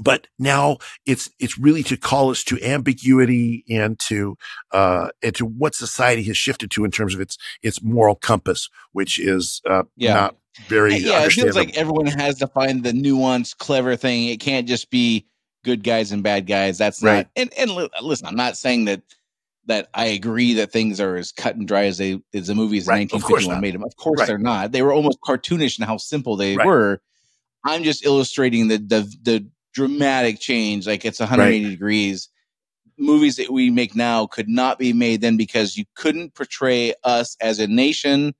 but 0.00 0.26
now 0.38 0.78
it's 1.06 1.28
it's 1.38 1.58
really 1.58 1.82
to 1.82 1.96
call 1.96 2.30
us 2.30 2.42
to 2.44 2.62
ambiguity 2.62 3.64
and 3.68 3.98
to 3.98 4.36
uh 4.72 5.08
and 5.22 5.34
to 5.34 5.44
what 5.44 5.74
society 5.74 6.22
has 6.24 6.36
shifted 6.36 6.70
to 6.70 6.84
in 6.84 6.90
terms 6.90 7.14
of 7.14 7.20
its 7.20 7.36
its 7.62 7.82
moral 7.82 8.14
compass 8.14 8.68
which 8.92 9.18
is 9.18 9.60
uh 9.68 9.82
Yeah. 9.96 10.14
not 10.14 10.36
very 10.68 10.96
yeah, 10.96 11.24
it 11.24 11.32
feels 11.32 11.56
like 11.56 11.76
everyone 11.76 12.06
has 12.06 12.38
to 12.38 12.46
find 12.46 12.84
the 12.84 12.92
nuanced, 12.92 13.56
clever 13.56 13.96
thing. 13.96 14.26
It 14.28 14.38
can't 14.40 14.68
just 14.68 14.90
be 14.90 15.26
good 15.64 15.82
guys 15.82 16.12
and 16.12 16.22
bad 16.22 16.46
guys. 16.46 16.76
That's 16.76 17.02
Right. 17.02 17.16
not. 17.18 17.30
And 17.36 17.52
and 17.56 17.70
li- 17.70 17.88
listen, 18.02 18.26
I'm 18.26 18.36
not 18.36 18.56
saying 18.58 18.84
that 18.84 19.02
that 19.66 19.88
I 19.94 20.06
agree 20.06 20.54
that 20.54 20.70
things 20.72 21.00
are 21.00 21.16
as 21.16 21.32
cut 21.32 21.56
and 21.56 21.66
dry 21.66 21.84
as 21.84 21.96
they 21.98 22.20
as 22.34 22.48
the 22.48 22.54
movies 22.54 22.86
Right, 22.86 22.96
in 23.00 23.16
of 23.16 23.22
1951 23.22 23.60
made 23.62 23.74
them. 23.74 23.82
Of 23.84 23.96
course 23.96 24.20
Right. 24.20 24.26
they're 24.26 24.38
not. 24.38 24.72
They 24.72 24.82
were 24.82 24.92
almost 24.92 25.18
cartoonish 25.24 25.78
in 25.78 25.86
how 25.86 25.96
simple 25.96 26.36
they 26.36 26.56
Right. 26.56 26.66
were. 26.66 27.00
I'm 27.64 27.82
just 27.82 28.04
illustrating 28.04 28.68
the 28.68 28.76
the 28.78 29.02
the 29.22 29.46
dramatic 29.72 30.40
change. 30.40 30.86
Like 30.86 31.04
it's 31.04 31.20
180 31.20 31.70
degrees. 31.70 32.28
Movies 32.98 33.36
that 33.36 33.50
we 33.50 33.70
make 33.70 33.94
now 33.96 34.26
could 34.26 34.48
not 34.48 34.78
be 34.78 34.92
made 34.92 35.20
then 35.20 35.36
because 35.36 35.76
you 35.76 35.84
couldn't 35.94 36.34
portray 36.34 36.94
us 37.02 37.36
as 37.40 37.58
a 37.58 37.66
nation, 37.66 38.34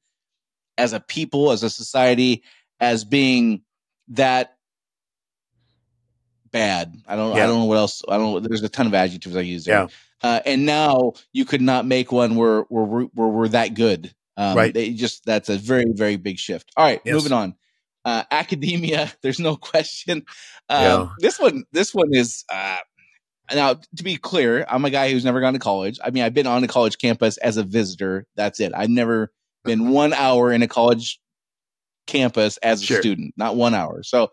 as 0.78 0.93
a 0.93 1.01
people, 1.01 1.51
as 1.51 1.62
a 1.62 1.70
society, 1.70 2.43
as 2.78 3.05
being 3.05 3.62
that 4.09 4.55
bad. 6.51 6.95
I 7.07 7.16
don't. 7.16 7.35
Yeah. 7.37 7.45
I 7.45 7.47
don't 7.47 7.61
know 7.61 7.64
what 7.64 7.78
else. 7.78 8.03
I 8.09 8.18
don't. 8.18 8.43
There's 8.47 8.62
a 8.62 8.68
ton 8.68 8.87
of 8.87 8.95
adjectives 8.95 9.37
I 9.37 9.41
use 9.41 9.64
there. 9.64 9.83
Yeah. 9.83 9.89
Uh, 10.22 10.41
and 10.47 10.66
now 10.66 11.14
you 11.33 11.45
could 11.45 11.62
not 11.62 11.85
make 11.87 12.12
one 12.12 12.37
where 12.37 12.61
where 12.62 12.85
we're, 12.85 13.05
where 13.07 13.28
we're 13.28 13.49
that 13.49 13.74
good. 13.74 14.14
Um, 14.37 14.57
Right. 14.57 14.72
They 14.72 14.91
just 14.93 15.24
that's 15.24 15.49
a 15.49 15.57
very 15.57 15.87
very 15.89 16.16
big 16.16 16.39
shift. 16.39 16.70
All 16.76 16.85
right, 16.85 17.01
Yes. 17.05 17.14
moving 17.14 17.33
on. 17.33 17.55
Uh, 18.05 18.25
academia. 18.31 19.13
There's 19.23 19.41
no 19.41 19.57
question. 19.57 20.25
Um, 20.69 20.83
Yeah. 20.83 21.09
This 21.19 21.39
one. 21.39 21.65
This 21.73 21.95
one 21.95 22.09
is. 22.13 22.45
Uh, 22.53 22.79
now, 23.53 23.75
to 23.97 24.03
be 24.05 24.17
clear, 24.17 24.65
I'm 24.69 24.85
a 24.85 24.91
guy 24.91 25.11
who's 25.11 25.25
never 25.25 25.41
gone 25.41 25.53
to 25.53 25.59
college. 25.59 25.99
I 26.03 26.11
mean, 26.11 26.23
I've 26.23 26.33
been 26.35 26.47
on 26.47 26.65
a 26.65 26.69
college 26.69 26.99
campus 26.99 27.37
as 27.39 27.57
a 27.57 27.63
visitor. 27.63 28.27
That's 28.37 28.61
it. 28.61 28.73
I've 28.75 28.89
never 28.89 29.31
been 29.65 29.91
one 29.91 30.13
hour 30.13 30.51
in 30.53 30.63
a 30.63 30.69
college 30.69 31.21
campus 32.07 32.57
as 32.59 32.83
a 32.83 32.87
Sure. 32.87 33.01
student, 33.01 33.35
not 33.37 33.57
one 33.57 33.75
hour. 33.75 34.03
So 34.03 34.33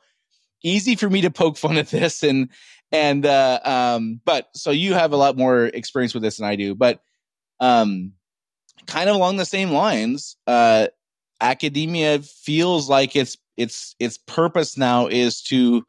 easy 0.64 0.96
for 0.96 1.10
me 1.10 1.22
to 1.22 1.30
poke 1.32 1.58
fun 1.58 1.78
at 1.78 1.88
this 1.92 2.24
and 2.24 2.50
and 2.92 3.26
uh 3.26 3.60
um 3.64 4.20
but 4.26 4.50
so 4.56 4.72
you 4.72 4.94
have 4.94 5.12
a 5.14 5.18
lot 5.18 5.38
more 5.38 5.66
experience 5.68 6.14
with 6.14 6.24
this 6.24 6.38
than 6.38 6.48
I 6.48 6.56
do, 6.56 6.74
but 6.76 7.02
um 7.60 8.14
kind 8.88 9.10
of 9.10 9.16
along 9.16 9.38
the 9.38 9.46
same 9.46 9.72
lines, 9.72 10.36
uh 10.48 10.88
academia 11.42 12.20
feels 12.20 12.90
like 12.90 13.16
its 13.16 13.38
its 13.60 13.96
its 14.00 14.18
purpose 14.18 14.78
now 14.78 15.08
is 15.08 15.42
to 15.44 15.86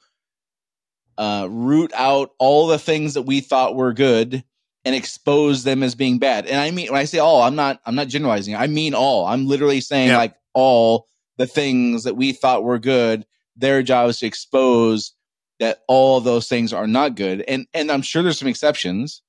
uh 1.18 1.46
root 1.50 1.92
out 1.94 2.30
all 2.38 2.66
the 2.66 2.78
things 2.78 3.14
that 3.14 3.22
we 3.22 3.40
thought 3.40 3.74
were 3.74 3.92
good 3.92 4.44
and 4.84 4.94
expose 4.94 5.64
them 5.64 5.82
as 5.82 5.94
being 5.94 6.18
bad. 6.18 6.46
And 6.46 6.56
I 6.58 6.70
mean 6.70 6.90
when 6.90 7.00
I 7.00 7.04
say 7.04 7.18
all, 7.18 7.42
I'm 7.42 7.56
not 7.56 7.80
I'm 7.86 7.94
not 7.94 8.08
generalizing. 8.08 8.56
I 8.56 8.66
mean 8.66 8.94
all. 8.94 9.26
I'm 9.26 9.46
literally 9.46 9.80
saying 9.80 10.08
Yeah. 10.08 10.18
like 10.18 10.34
all 10.54 11.08
the 11.38 11.46
things 11.46 12.04
that 12.04 12.16
we 12.16 12.32
thought 12.32 12.64
were 12.64 12.78
good, 12.78 13.24
their 13.56 13.82
job 13.82 14.10
is 14.10 14.18
to 14.18 14.26
expose 14.26 15.12
that 15.58 15.80
all 15.88 16.20
those 16.20 16.48
things 16.48 16.72
are 16.72 16.86
not 16.86 17.14
good. 17.16 17.42
And 17.46 17.66
and 17.74 17.90
I'm 17.92 18.02
sure 18.02 18.22
there's 18.22 18.38
some 18.38 18.48
exceptions. 18.48 19.22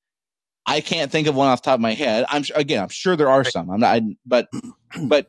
I 0.65 0.79
can't 0.79 1.11
think 1.11 1.27
of 1.27 1.35
one 1.35 1.47
off 1.47 1.61
the 1.61 1.65
top 1.71 1.75
of 1.75 1.81
my 1.81 1.93
head. 1.93 2.23
I'm 2.29 2.43
again, 2.55 2.81
I'm 2.83 2.89
sure 2.89 3.15
there 3.15 3.29
are 3.29 3.43
some. 3.43 3.69
I'm 3.69 3.79
not, 3.81 3.95
I, 3.95 4.01
but 4.25 4.47
but 5.03 5.27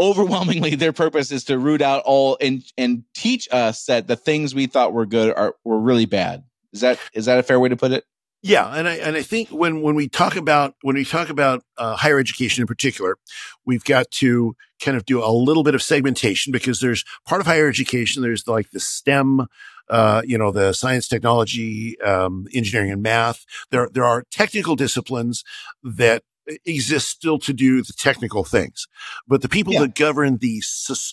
overwhelmingly, 0.00 0.74
their 0.74 0.92
purpose 0.92 1.30
is 1.30 1.44
to 1.44 1.58
root 1.58 1.82
out 1.82 2.02
all 2.04 2.36
and 2.40 2.64
and 2.76 3.04
teach 3.14 3.48
us 3.52 3.84
that 3.84 4.06
the 4.06 4.16
things 4.16 4.54
we 4.54 4.66
thought 4.66 4.92
were 4.92 5.06
good 5.06 5.34
are 5.36 5.54
were 5.64 5.78
really 5.78 6.06
bad. 6.06 6.44
Is 6.72 6.80
that 6.80 6.98
is 7.12 7.26
that 7.26 7.38
a 7.38 7.42
fair 7.42 7.60
way 7.60 7.68
to 7.68 7.76
put 7.76 7.92
it? 7.92 8.04
Yeah, 8.42 8.66
and 8.74 8.88
I 8.88 8.94
and 8.96 9.16
I 9.16 9.22
think 9.22 9.50
when 9.50 9.82
when 9.82 9.94
we 9.94 10.08
talk 10.08 10.34
about 10.34 10.74
when 10.80 10.96
we 10.96 11.04
talk 11.04 11.28
about 11.28 11.62
uh, 11.76 11.94
higher 11.96 12.18
education 12.18 12.62
in 12.62 12.66
particular, 12.66 13.18
we've 13.66 13.84
got 13.84 14.10
to 14.12 14.56
kind 14.82 14.96
of 14.96 15.04
do 15.04 15.22
a 15.22 15.28
little 15.30 15.62
bit 15.62 15.74
of 15.74 15.82
segmentation 15.82 16.50
because 16.50 16.80
there's 16.80 17.04
part 17.26 17.42
of 17.42 17.46
higher 17.46 17.68
education. 17.68 18.22
There's 18.22 18.48
like 18.48 18.70
the 18.70 18.80
STEM, 18.80 19.46
uh, 19.90 20.22
you 20.24 20.38
know, 20.38 20.52
the 20.52 20.72
science, 20.72 21.06
technology, 21.06 22.00
um, 22.00 22.46
engineering, 22.54 22.90
and 22.90 23.02
math. 23.02 23.44
There 23.70 23.90
there 23.92 24.04
are 24.04 24.24
technical 24.30 24.74
disciplines 24.74 25.44
that 25.82 26.22
exist 26.66 27.08
still 27.08 27.38
to 27.40 27.52
do 27.52 27.82
the 27.82 27.92
technical 27.92 28.44
things, 28.44 28.86
but 29.26 29.42
the 29.42 29.48
people 29.48 29.72
Yeah. 29.72 29.80
that 29.82 29.94
govern 29.94 30.38
the 30.38 30.62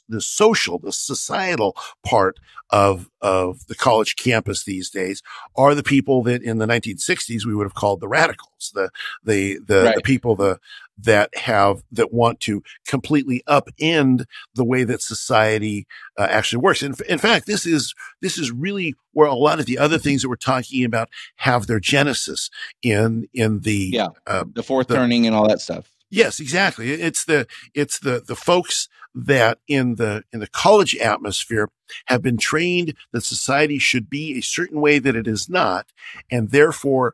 the 0.10 0.22
social, 0.22 0.80
the 0.80 0.92
societal 0.92 1.76
part 2.04 2.40
of 2.70 3.10
of 3.22 3.66
the 3.68 3.76
college 3.76 4.16
campus 4.16 4.64
these 4.64 4.90
days 4.90 5.22
are 5.56 5.74
the 5.76 5.84
people 5.84 6.22
that 6.24 6.42
in 6.44 6.58
the 6.60 6.66
1960s 6.68 7.46
we 7.46 7.56
would 7.56 7.66
have 7.66 7.74
called 7.74 8.00
the 8.00 8.08
radicals, 8.08 8.72
the 8.74 8.90
the 9.24 9.60
the, 9.68 9.84
Right. 9.86 9.96
the 9.96 10.02
people 10.02 10.36
the 10.36 10.60
that 11.00 11.30
have 11.36 11.84
that 11.92 12.12
want 12.12 12.40
to 12.42 12.64
completely 12.88 13.44
upend 13.48 14.26
the 14.56 14.64
way 14.66 14.84
that 14.84 15.02
society 15.02 15.86
uh, 16.18 16.28
actually 16.30 16.60
works. 16.62 16.82
In, 16.82 16.96
in 17.08 17.20
fact, 17.20 17.46
this 17.46 17.66
is 17.68 17.94
this 18.22 18.38
is 18.38 18.52
really 18.52 18.96
where 19.14 19.28
a 19.28 19.36
lot 19.36 19.60
of 19.60 19.66
the 19.68 19.78
other 19.78 19.98
things 20.00 20.22
that 20.24 20.30
we're 20.30 20.36
talking 20.36 20.84
about 20.84 21.10
have 21.36 21.68
their 21.68 21.80
genesis 21.80 22.50
in 22.82 23.28
in 23.34 23.60
the 23.62 23.92
Yeah. 23.94 24.08
uh, 24.26 24.46
The 24.54 24.64
fourth 24.64 24.88
The- 24.88 24.96
turning 24.96 25.28
and 25.28 25.36
all 25.36 25.48
that 25.48 25.62
stuff. 25.62 25.92
Yes, 26.10 26.40
exactly. 26.40 26.92
It's 26.92 27.26
the 27.26 27.48
it's 27.74 28.00
the 28.00 28.24
the 28.26 28.36
folks 28.36 28.88
that 29.14 29.58
in 29.68 29.96
the 29.96 30.24
in 30.32 30.40
the 30.40 30.48
college 30.48 30.96
atmosphere 30.96 31.70
have 32.06 32.22
been 32.22 32.38
trained 32.38 32.94
that 33.12 33.24
society 33.24 33.80
should 33.80 34.10
be 34.10 34.38
a 34.38 34.42
certain 34.42 34.80
way 34.80 35.00
that 35.00 35.16
it 35.16 35.28
is 35.28 35.50
not, 35.50 35.88
and 36.32 36.52
therefore 36.52 37.14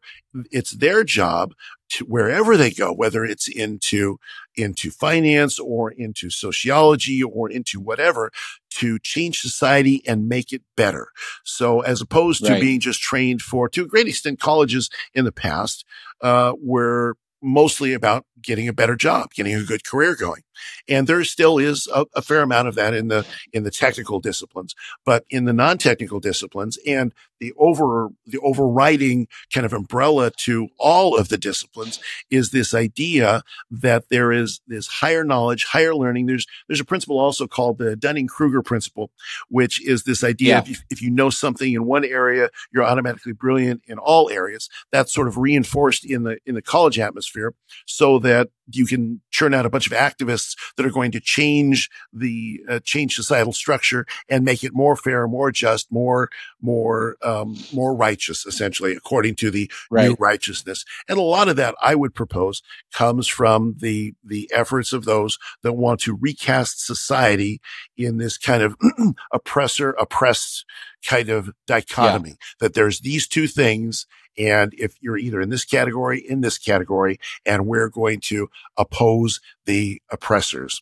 it's 0.52 0.72
their 0.72 1.04
job 1.04 1.54
to 1.89 2.06
wherever 2.06 2.58
they 2.58 2.72
go, 2.72 2.91
whether 2.91 3.24
it's 3.24 3.48
into 3.48 4.20
into 4.56 4.91
finance 4.91 5.58
or 5.60 5.91
into 5.91 6.30
sociology 6.30 7.24
or 7.24 7.50
into 7.50 7.80
whatever, 7.80 8.32
to 8.70 9.00
change 9.00 9.39
society 9.39 10.04
and 10.06 10.28
make 10.28 10.52
it 10.52 10.62
better. 10.76 11.08
So 11.44 11.82
as 11.82 12.02
opposed 12.02 12.46
to 12.46 12.60
being 12.60 12.80
just 12.80 13.02
trained 13.02 13.41
for, 13.41 13.70
to 13.70 13.84
a 13.84 13.88
great 13.88 14.08
extent, 14.08 14.39
colleges 14.39 14.89
in 15.14 15.26
the 15.26 15.32
past 15.32 15.86
uh, 16.22 16.54
were 16.62 17.16
mostly 17.41 17.94
about 17.94 18.26
getting 18.44 18.68
a 18.68 18.74
better 18.74 18.96
job, 18.96 19.34
getting 19.34 19.56
a 19.56 19.64
good 19.64 19.84
career 19.86 20.16
going. 20.16 20.41
And 20.88 21.08
there 21.08 21.24
still 21.24 21.58
is 21.58 21.88
a, 21.94 22.06
a 22.16 22.22
fair 22.22 22.41
amount 22.41 22.68
of 22.68 22.76
that 22.76 22.94
in 22.94 23.08
the 23.08 23.26
in 23.52 23.64
the 23.64 23.72
technical 23.72 24.20
disciplines, 24.20 24.76
but 25.06 25.26
in 25.30 25.46
the 25.46 25.54
non-technical 25.54 26.20
disciplines 26.20 26.78
and 26.86 27.14
the 27.39 27.54
over 27.58 28.10
the 28.26 28.39
overriding 28.39 29.28
kind 29.54 29.66
of 29.66 29.74
umbrella 29.74 30.32
to 30.46 30.70
all 30.80 31.18
of 31.18 31.30
the 31.30 31.38
disciplines 31.38 32.00
is 32.30 32.52
this 32.52 32.74
idea 32.74 33.41
that 33.72 34.10
there 34.10 34.32
is 34.32 34.62
this 34.68 34.88
higher 34.88 35.24
knowledge, 35.24 35.66
higher 35.66 35.96
learning. 35.96 36.28
There's 36.28 36.46
there's 36.68 36.80
a 36.80 36.86
principle 36.86 37.18
also 37.20 37.48
called 37.48 37.80
the 37.80 37.96
Dunning-Kruger 37.96 38.62
principle, 38.62 39.10
which 39.50 39.82
is 39.86 40.04
this 40.04 40.24
idea 40.24 40.44
Yeah. 40.66 40.72
if, 40.72 40.84
if 40.91 41.02
you 41.02 41.10
know 41.10 41.30
something 41.32 41.74
in 41.74 41.86
one 41.86 42.06
area, 42.06 42.50
you're 42.72 42.84
automatically 42.84 43.34
brilliant 43.34 43.82
in 43.88 43.98
all 43.98 44.30
areas. 44.30 44.70
That's 44.91 45.12
sort 45.12 45.28
of 45.28 45.38
reinforced 45.38 46.06
in 46.06 46.24
the 46.24 46.38
in 46.46 46.54
the 46.56 46.62
college 46.62 47.00
atmosphere 47.00 47.54
so 47.88 48.20
that 48.20 48.32
that 48.34 48.49
you 48.71 48.86
can 48.86 49.21
churn 49.29 49.53
out 49.53 49.65
a 49.65 49.69
bunch 49.69 49.86
of 49.86 49.93
activists 49.93 50.55
that 50.75 50.86
are 50.86 50.91
going 50.91 51.11
to 51.11 51.19
change 51.19 51.89
the 52.11 52.59
uh, 52.69 52.79
change 52.84 53.15
societal 53.15 53.53
structure 53.53 54.05
and 54.29 54.43
make 54.43 54.63
it 54.63 54.73
more 54.73 54.95
fair, 54.95 55.27
more 55.27 55.51
just, 55.51 55.91
more 55.91 56.29
more 56.61 57.15
um, 57.21 57.65
more 57.71 57.95
righteous, 57.95 58.45
essentially, 58.45 58.93
according 58.93 59.36
to 59.36 59.51
the 59.51 59.69
Right. 59.91 60.07
new 60.07 60.15
righteousness. 60.19 60.86
And 61.07 61.17
a 61.19 61.21
lot 61.21 61.47
of 61.49 61.55
that, 61.57 61.75
I 61.81 61.93
would 61.95 62.15
propose, 62.15 62.61
comes 62.91 63.27
from 63.27 63.75
the 63.79 64.13
the 64.23 64.49
efforts 64.53 64.93
of 64.93 65.05
those 65.05 65.38
that 65.61 65.73
want 65.73 65.99
to 66.01 66.15
recast 66.15 66.84
society 66.86 67.61
in 67.97 68.17
this 68.17 68.38
kind 68.38 68.63
of 68.63 68.75
oppressor 69.34 69.91
oppressed 69.99 70.65
kind 71.05 71.29
of 71.29 71.51
dichotomy. 71.67 72.38
That 72.59 72.73
there's 72.73 73.01
these 73.01 73.27
two 73.27 73.47
things. 73.47 74.07
And 74.38 74.73
if 74.77 74.95
you're 75.01 75.17
either 75.17 75.41
in 75.41 75.49
this 75.49 75.65
category, 75.65 76.19
in 76.19 76.41
this 76.41 76.57
category, 76.57 77.19
and 77.45 77.67
we're 77.67 77.89
going 77.89 78.19
to 78.21 78.49
oppose 78.77 79.39
the 79.65 80.01
oppressors. 80.09 80.81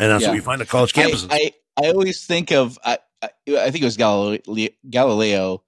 And 0.00 0.10
that's 0.10 0.22
Yeah. 0.22 0.28
what 0.28 0.34
we 0.34 0.40
find 0.40 0.62
at 0.62 0.68
college 0.68 0.96
I, 0.96 1.02
campuses. 1.02 1.28
I, 1.30 1.52
I 1.76 1.90
always 1.90 2.24
think 2.24 2.50
of 2.52 2.78
I, 2.84 2.98
I, 3.22 3.30
I 3.48 3.70
think 3.70 3.82
it 3.82 3.84
was 3.84 3.96
Galileo, 3.96 4.68
Galileo. 4.88 5.62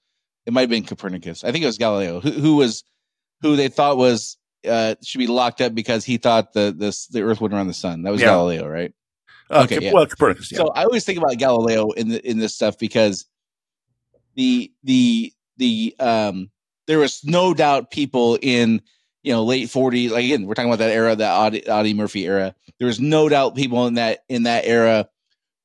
It 0.47 0.53
might 0.53 0.63
have 0.63 0.71
been 0.71 0.85
Copernicus. 0.85 1.45
I 1.45 1.53
think 1.53 1.63
it 1.63 1.67
was 1.67 1.79
Galileo 1.79 2.21
who, 2.21 2.31
who 2.31 2.57
was 2.57 2.85
who 3.43 3.57
they 3.57 3.69
thought 3.69 3.97
was 3.97 4.37
uh, 4.67 4.95
should 5.03 5.19
be 5.19 5.27
locked 5.27 5.61
up 5.61 5.75
because 5.75 6.05
he 6.05 6.17
thought 6.17 6.53
the 6.53 6.75
this 6.77 7.07
the 7.09 7.23
Earth 7.23 7.41
wouldn't 7.41 7.57
run 7.57 7.67
the 7.67 7.75
sun. 7.75 8.03
That 8.03 8.11
was 8.13 8.21
Yeah. 8.21 8.29
Galileo, 8.29 8.67
right? 8.69 8.93
Uh, 9.51 9.63
okay, 9.65 9.81
yeah. 9.81 9.93
Well, 9.93 10.07
Copernicus, 10.07 10.53
yeah. 10.53 10.59
So 10.59 10.69
I 10.69 10.85
always 10.85 11.05
think 11.05 11.19
about 11.19 11.37
Galileo 11.37 11.91
in 11.91 12.09
the, 12.09 12.29
in 12.29 12.39
this 12.39 12.55
stuff 12.55 12.79
because 12.79 13.27
the 14.37 14.73
the 14.85 15.33
the 15.57 15.97
um 15.99 16.51
there 16.91 16.99
was 16.99 17.23
no 17.25 17.55
doubt 17.55 17.91
people 17.93 18.37
in 18.43 18.83
you 19.23 19.33
know 19.33 19.45
late 19.45 19.69
40s 19.69 20.11
like 20.11 20.25
again 20.25 20.47
we're 20.47 20.55
talking 20.55 20.69
about 20.71 20.81
that 20.81 20.91
era 20.91 21.15
that 21.15 21.69
Audie, 21.69 21.95
Murphy 21.95 22.27
era 22.27 22.53
there 22.79 22.87
was 22.89 22.99
no 22.99 23.29
doubt 23.29 23.55
people 23.55 23.87
in 23.87 23.95
that 23.95 24.21
in 24.29 24.43
that 24.43 24.65
era 24.67 25.09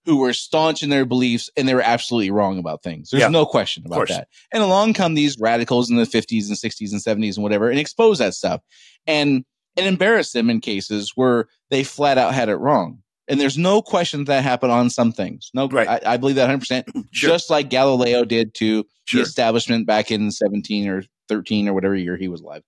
who 0.06 0.18
were 0.18 0.34
staunch 0.34 0.84
in 0.84 0.90
their 0.90 1.04
beliefs 1.06 1.50
and 1.58 1.68
they 1.68 1.74
were 1.74 1.82
absolutely 1.82 2.30
wrong 2.30 2.60
about 2.60 2.84
things 2.84 3.10
there's 3.10 3.22
Yeah. 3.22 3.30
no 3.30 3.46
question 3.46 3.84
about 3.88 4.08
that 4.10 4.28
and 4.54 4.62
along 4.62 4.94
come 4.94 5.16
these 5.16 5.36
radicals 5.40 5.90
in 5.90 5.96
the 5.96 6.04
50s 6.04 6.48
and 6.48 6.58
60s 6.58 6.92
and 6.92 7.02
70s 7.02 7.36
and 7.38 7.44
whatever 7.44 7.70
and 7.72 7.80
expose 7.80 8.20
that 8.20 8.34
stuff 8.36 8.62
and 9.08 9.44
and 9.78 9.88
embarrass 9.88 10.32
them 10.32 10.50
in 10.50 10.62
cases 10.62 11.14
where 11.16 11.48
they 11.72 11.84
flat 11.84 12.18
out 12.20 12.34
had 12.36 12.50
it 12.50 12.58
wrong 12.58 13.00
and 13.28 13.42
there's 13.42 13.58
no 13.58 13.82
question 13.82 14.20
that, 14.20 14.28
that 14.28 14.44
happened 14.44 14.72
on 14.72 14.90
some 14.90 15.12
things 15.12 15.50
no 15.56 15.68
Right. 15.70 15.88
I, 15.88 16.14
I 16.14 16.18
believe 16.18 16.36
that 16.36 16.50
100% 16.50 16.84
Sure. 17.12 17.30
just 17.30 17.50
like 17.50 17.70
Galileo 17.70 18.26
did 18.26 18.54
to 18.56 18.86
Sure. 19.06 19.20
the 19.22 19.24
establishment 19.28 19.86
back 19.88 20.12
in 20.12 20.30
17 20.32 20.88
or 20.90 21.04
13 21.30 21.68
or 21.68 21.74
whatever 21.74 21.96
year 21.96 22.18
he 22.18 22.28
was 22.28 22.42
alive. 22.42 22.64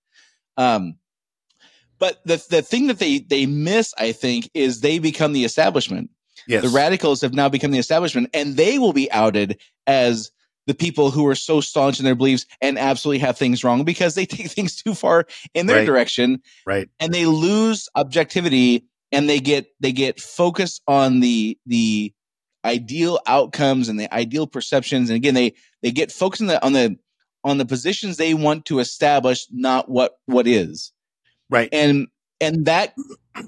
Um, 0.56 0.96
but 1.98 2.20
the 2.24 2.44
the 2.50 2.62
thing 2.62 2.86
that 2.88 2.98
they 2.98 3.18
they 3.18 3.46
miss, 3.46 3.92
I 3.98 4.12
think, 4.12 4.50
is 4.54 4.80
they 4.80 4.98
become 4.98 5.32
the 5.32 5.44
establishment. 5.44 6.10
yes. 6.46 6.62
The 6.62 6.68
radicals 6.68 7.20
have 7.22 7.34
now 7.34 7.48
become 7.48 7.70
the 7.72 7.78
establishment, 7.78 8.30
and 8.34 8.56
they 8.56 8.78
will 8.78 8.92
be 8.92 9.10
outed 9.10 9.60
as 9.86 10.30
the 10.66 10.74
people 10.74 11.10
who 11.10 11.26
are 11.26 11.34
so 11.34 11.60
staunch 11.60 11.98
in 11.98 12.04
their 12.04 12.14
beliefs 12.14 12.44
and 12.60 12.78
absolutely 12.78 13.20
have 13.20 13.38
things 13.38 13.64
wrong 13.64 13.84
because 13.84 14.14
they 14.14 14.26
take 14.36 14.48
things 14.50 14.76
too 14.80 14.94
far 14.94 15.26
in 15.54 15.66
their 15.66 15.78
Right. 15.78 15.86
direction 15.86 16.42
right. 16.66 16.88
and 17.00 17.12
they 17.12 17.24
lose 17.26 17.88
objectivity 17.96 18.84
and 19.10 19.28
they 19.28 19.40
get 19.40 19.66
they 19.80 19.92
get 19.92 20.20
focused 20.20 20.82
on 20.86 21.20
the 21.20 21.58
the 21.64 22.12
ideal 22.66 23.18
outcomes 23.26 23.88
and 23.88 23.98
the 23.98 24.12
ideal 24.14 24.46
perceptions 24.46 25.08
and 25.08 25.16
again 25.16 25.32
they 25.32 25.54
they 25.82 25.90
get 25.90 26.12
focused 26.12 26.42
on 26.42 26.48
the 26.48 26.62
on 26.64 26.72
the 26.74 26.98
on 27.48 27.58
the 27.58 27.64
positions 27.66 28.16
they 28.16 28.34
want 28.34 28.64
to 28.66 28.78
establish 28.78 29.46
not 29.50 29.88
what 29.88 30.18
what 30.26 30.46
is 30.46 30.92
Right. 31.50 31.68
and 31.72 32.08
and 32.40 32.66
that 32.66 32.94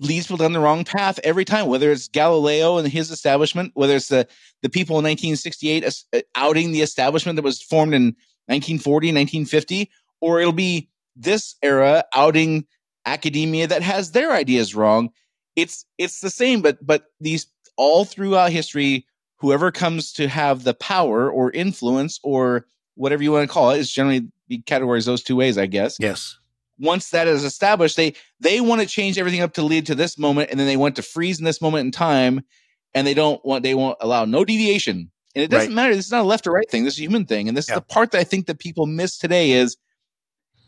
leads 0.01 0.27
people 0.27 0.39
down 0.39 0.53
the 0.53 0.61
wrong 0.61 0.85
path 0.85 1.21
every 1.23 1.45
time 1.45 1.67
whether 1.67 1.91
it's 1.93 2.09
galileo 2.09 2.79
and 2.79 2.89
his 2.89 3.11
establishment 3.11 3.73
whether 3.75 3.97
it's 3.97 4.09
the 4.09 4.27
the 4.63 4.69
people 4.69 4.95
in 4.99 5.05
1968 5.05 5.85
uh, 5.85 6.21
outing 6.35 6.73
the 6.73 6.81
establishment 6.81 7.37
that 7.37 7.43
was 7.43 7.63
formed 7.63 7.95
in 7.95 8.05
1940 8.47 9.09
1950 9.09 9.91
or 10.21 10.41
it'll 10.41 10.53
be 10.53 10.89
this 11.17 11.57
era 11.63 12.05
outing 12.15 12.65
academia 13.07 13.67
that 13.67 13.83
has 13.83 14.13
their 14.13 14.33
ideas 14.33 14.75
wrong 14.75 15.11
it's 15.57 15.85
it's 15.99 16.21
the 16.21 16.31
same 16.31 16.63
but 16.63 16.79
but 16.85 17.05
these 17.21 17.47
all 17.77 18.05
throughout 18.05 18.51
history 18.53 19.07
whoever 19.37 19.71
comes 19.71 20.13
to 20.13 20.29
have 20.29 20.65
the 20.65 20.75
power 20.75 21.31
or 21.31 21.51
influence 21.51 22.21
or 22.23 22.67
whatever 22.95 23.23
you 23.23 23.33
want 23.33 23.49
to 23.49 23.53
call 23.53 23.71
it, 23.71 23.79
is 23.79 23.91
generally 23.93 24.29
be 24.49 24.59
categorized 24.63 25.07
those 25.07 25.23
two 25.23 25.37
ways 25.37 25.57
i 25.59 25.67
guess 25.67 25.97
Yes. 26.01 26.37
once 26.79 27.11
that 27.11 27.29
is 27.29 27.45
established, 27.45 27.97
they 27.97 28.15
they 28.41 28.61
want 28.61 28.81
to 28.81 28.87
change 28.87 29.19
everything 29.19 29.41
up 29.43 29.53
to 29.55 29.63
lead 29.63 29.87
to 29.87 29.95
this 29.95 30.17
moment, 30.19 30.51
and 30.51 30.59
then 30.59 30.67
they 30.67 30.77
want 30.79 30.97
to 30.97 31.03
freeze 31.03 31.39
in 31.39 31.45
this 31.45 31.61
moment 31.61 31.85
in 31.87 31.91
time, 31.93 32.43
and 32.95 33.07
they 33.07 33.15
don't 33.15 33.45
want 33.45 33.63
they 33.63 33.75
won't 33.75 33.99
allow 34.01 34.25
no 34.25 34.45
deviation. 34.45 35.11
And 35.35 35.45
it 35.45 35.49
doesn't 35.51 35.69
Right. 35.69 35.75
matter. 35.75 35.95
This 35.95 36.07
is 36.07 36.11
not 36.11 36.23
a 36.23 36.25
left 36.25 36.47
or 36.47 36.53
right 36.53 36.69
thing. 36.69 36.85
This 36.85 36.95
is 36.95 37.01
a 37.01 37.03
human 37.03 37.27
thing. 37.27 37.47
And 37.49 37.57
this 37.57 37.69
Yeah. 37.69 37.75
is 37.75 37.81
the 37.81 37.87
part 37.95 38.11
that 38.13 38.19
I 38.19 38.25
think 38.25 38.47
that 38.47 38.59
people 38.59 38.87
miss 38.87 39.17
today 39.19 39.53
is 39.53 39.77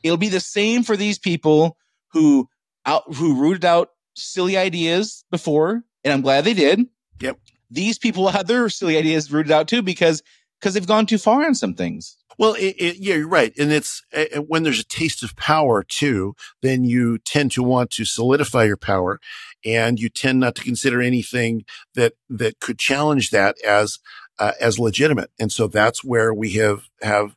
it'll 0.04 0.16
be 0.18 0.28
the 0.28 0.38
same 0.38 0.82
for 0.84 0.96
these 0.96 1.18
people 1.18 1.76
who 2.12 2.48
out 2.86 3.02
who 3.14 3.34
rooted 3.40 3.64
out 3.64 3.88
silly 4.14 4.56
ideas 4.56 5.24
before, 5.30 5.82
and 6.04 6.12
I'm 6.12 6.20
glad 6.20 6.44
they 6.44 6.54
did. 6.54 6.80
Yep. 7.20 7.38
These 7.70 7.98
people 7.98 8.28
have 8.28 8.46
their 8.46 8.68
silly 8.68 8.96
ideas 8.98 9.32
rooted 9.32 9.50
out 9.50 9.66
too 9.66 9.80
because 9.82 10.22
because 10.62 10.74
they've 10.74 10.86
gone 10.86 11.06
too 11.06 11.18
far 11.18 11.44
on 11.44 11.56
some 11.56 11.74
things. 11.74 12.16
Well, 12.38 12.54
it, 12.54 12.76
it, 12.78 12.96
yeah, 12.98 13.16
you're 13.16 13.28
right. 13.28 13.52
And 13.58 13.72
it's 13.72 14.02
when 14.46 14.62
there's 14.62 14.78
a 14.78 14.84
taste 14.84 15.24
of 15.24 15.34
power 15.34 15.82
too, 15.82 16.34
then 16.62 16.84
you 16.84 17.18
tend 17.18 17.50
to 17.52 17.64
want 17.64 17.90
to 17.92 18.04
solidify 18.04 18.64
your 18.64 18.76
power 18.76 19.18
and 19.64 19.98
you 19.98 20.08
tend 20.08 20.40
not 20.40 20.54
to 20.54 20.62
consider 20.62 21.02
anything 21.02 21.64
that, 21.94 22.14
that 22.30 22.60
could 22.60 22.78
challenge 22.78 23.30
that 23.30 23.56
as, 23.66 23.98
uh, 24.38 24.52
as 24.60 24.78
legitimate. 24.78 25.30
And 25.38 25.50
so 25.52 25.66
that's 25.66 26.04
where 26.04 26.32
we 26.32 26.52
have, 26.52 26.84
have 27.02 27.34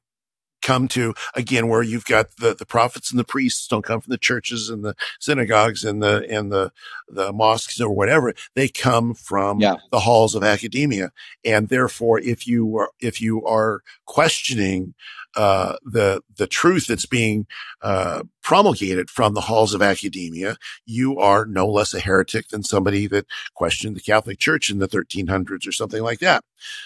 come 0.66 0.88
to 0.90 1.14
again, 1.36 1.68
where 1.70 1.84
you've 1.84 2.06
got 2.06 2.26
the, 2.38 2.54
the 2.56 2.66
prophets 2.66 3.12
and 3.12 3.20
the 3.20 3.24
priests 3.24 3.68
don't 3.68 3.86
come 3.86 4.02
from 4.02 4.12
the 4.12 4.18
churches 4.18 4.70
and 4.70 4.84
the 4.84 4.96
synagogues 5.20 5.84
and 5.86 6.02
the, 6.04 6.26
and 6.30 6.52
the, 6.52 6.72
the 7.08 7.32
mosques 7.32 7.80
or 7.80 7.92
whatever. 7.92 8.34
They 8.56 8.68
come 8.68 9.14
from 9.14 9.60
Yeah. 9.62 9.76
the 9.92 10.00
halls 10.02 10.34
of 10.36 10.44
academia. 10.44 11.12
And 11.44 11.70
therefore, 11.70 12.20
if 12.20 12.48
you 12.48 12.78
are, 12.78 12.90
if 13.00 13.22
you 13.22 13.46
are 13.46 13.82
questioning, 14.06 14.94
uh, 15.36 15.76
the, 15.84 16.22
the 16.38 16.48
truth 16.48 16.88
that's 16.88 17.06
being, 17.06 17.46
uh, 17.82 18.24
promulgated 18.42 19.10
from 19.10 19.34
the 19.34 19.42
halls 19.42 19.74
of 19.74 19.82
academia, 19.82 20.56
you 20.86 21.20
are 21.20 21.46
no 21.46 21.68
less 21.68 21.94
a 21.94 22.00
heretic 22.00 22.48
than 22.50 22.64
somebody 22.64 23.06
that 23.08 23.26
questioned 23.54 23.96
the 23.98 24.02
Catholic 24.02 24.40
Church 24.40 24.70
in 24.70 24.80
the 24.80 24.88
1300s 24.88 25.68
or 25.68 25.72
something 25.74 26.02
like 26.02 26.20
that. 26.20 26.44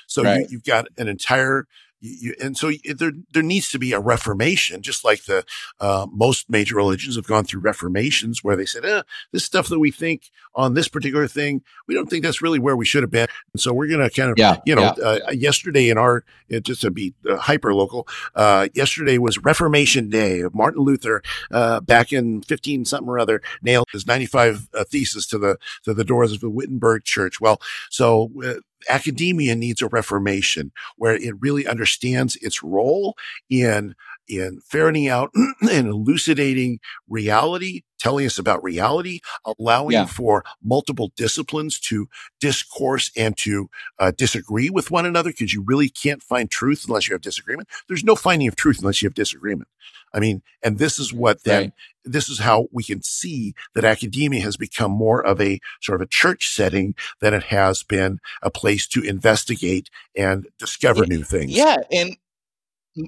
So 0.07 0.21
you, 0.23 0.27
Right. 0.27 0.45
you've 0.49 0.63
got 0.63 0.87
an 0.97 1.07
entire, 1.07 1.67
you, 1.99 2.15
you, 2.21 2.35
and 2.41 2.57
so 2.57 2.71
there, 2.95 3.11
there 3.33 3.43
needs 3.43 3.69
to 3.71 3.79
be 3.79 3.93
a 3.93 3.99
reformation, 3.99 4.81
just 4.81 5.03
like 5.03 5.25
the, 5.25 5.43
uh, 5.79 6.07
most 6.11 6.49
major 6.49 6.75
religions 6.75 7.15
have 7.15 7.27
gone 7.27 7.43
through 7.43 7.61
reformations 7.61 8.43
where 8.43 8.55
they 8.55 8.65
said, 8.65 8.85
eh, 8.85 9.01
this 9.31 9.45
stuff 9.45 9.67
that 9.69 9.79
we 9.79 9.91
think 9.91 10.31
on 10.55 10.73
this 10.73 10.87
particular 10.87 11.27
thing, 11.27 11.61
we 11.87 11.93
don't 11.93 12.09
think 12.09 12.23
that's 12.23 12.41
really 12.41 12.59
where 12.59 12.75
we 12.75 12.85
should 12.85 13.03
have 13.03 13.11
been. 13.11 13.27
And 13.53 13.61
so 13.61 13.73
we're 13.73 13.87
going 13.87 13.99
to 13.99 14.09
kind 14.09 14.31
of, 14.31 14.37
Yeah. 14.37 14.57
you 14.65 14.75
know, 14.75 14.93
yeah. 14.97 15.03
uh, 15.27 15.31
yesterday 15.31 15.89
in 15.89 15.97
our, 15.97 16.23
uh, 16.53 16.59
just 16.59 16.81
to 16.81 16.91
be 16.91 17.13
uh, 17.29 17.37
hyper 17.37 17.73
local, 17.73 18.07
uh, 18.35 18.67
yesterday 18.73 19.17
was 19.17 19.37
Reformation 19.39 20.09
Day 20.09 20.41
of 20.41 20.53
Martin 20.55 20.83
Luther, 20.83 21.21
uh, 21.51 21.79
back 21.81 22.11
in 22.11 22.41
15 22.41 22.85
something 22.85 23.07
or 23.09 23.19
other, 23.19 23.41
nailed 23.61 23.85
his 23.91 24.05
95 24.07 24.69
uh, 24.73 24.83
thesis 24.83 25.25
to 25.27 25.37
the, 25.37 25.57
to 25.83 25.93
the 25.93 26.03
doors 26.03 26.31
of 26.31 26.39
the 26.39 26.49
Wittenberg 26.49 27.03
church. 27.03 27.39
Well, 27.39 27.61
so, 27.89 28.31
uh, 28.43 28.55
academia 28.89 29.55
needs 29.55 29.81
a 29.81 29.87
reformation 29.87 30.71
where 30.97 31.15
it 31.15 31.33
really 31.39 31.67
understands 31.67 32.35
its 32.37 32.63
role 32.63 33.15
in, 33.49 33.95
in 34.27 34.59
ferreting 34.65 35.07
out 35.07 35.31
and 35.69 35.87
elucidating 35.87 36.79
reality, 37.07 37.81
telling 37.99 38.25
us 38.25 38.37
about 38.37 38.63
reality, 38.63 39.19
allowing 39.45 39.93
Yeah. 39.93 40.05
for 40.05 40.43
multiple 40.63 41.11
disciplines 41.17 41.79
to 41.81 42.07
discourse 42.39 43.11
and 43.17 43.35
to 43.37 43.69
uh, 43.99 44.11
disagree 44.17 44.69
with 44.69 44.91
one 44.91 45.05
another 45.05 45.31
because 45.31 45.53
you 45.53 45.63
really 45.65 45.89
can't 45.89 46.23
find 46.23 46.49
truth 46.49 46.85
unless 46.87 47.07
you 47.07 47.13
have 47.13 47.21
disagreement. 47.21 47.67
There's 47.87 48.03
no 48.03 48.15
finding 48.15 48.47
of 48.47 48.55
truth 48.55 48.79
unless 48.79 49.01
you 49.01 49.07
have 49.07 49.13
disagreement. 49.15 49.67
I 50.13 50.19
mean, 50.19 50.41
and 50.63 50.77
this 50.77 50.99
is 50.99 51.13
what 51.13 51.43
then, 51.43 51.61
Right. 51.61 51.73
this 52.03 52.29
is 52.29 52.39
how 52.39 52.67
we 52.71 52.83
can 52.83 53.01
see 53.03 53.53
that 53.75 53.85
academia 53.85 54.41
has 54.41 54.57
become 54.57 54.91
more 54.91 55.25
of 55.25 55.39
a 55.39 55.59
sort 55.81 56.01
of 56.01 56.05
a 56.05 56.09
church 56.09 56.53
setting 56.53 56.95
than 57.21 57.33
it 57.33 57.43
has 57.43 57.83
been 57.83 58.19
a 58.41 58.49
place 58.49 58.87
to 58.87 59.01
investigate 59.03 59.89
and 60.15 60.47
discover 60.57 61.05
new 61.05 61.23
things. 61.23 61.51
Yeah, 61.51 61.77
and 61.91 62.17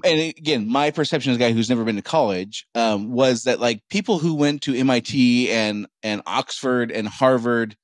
and 0.04 0.20
again, 0.20 0.68
my 0.68 0.90
perception 0.90 1.32
as 1.32 1.36
a 1.36 1.40
guy 1.40 1.52
who's 1.52 1.68
never 1.68 1.84
been 1.84 1.96
to 1.96 2.02
college 2.02 2.66
um, 2.74 3.10
was 3.10 3.44
that 3.44 3.60
like 3.60 3.82
people 3.90 4.18
who 4.18 4.34
went 4.34 4.62
to 4.62 4.74
MIT 4.74 5.50
and 5.50 5.86
and 6.02 6.22
Oxford 6.26 6.90
and 6.90 7.08
Harvard 7.08 7.76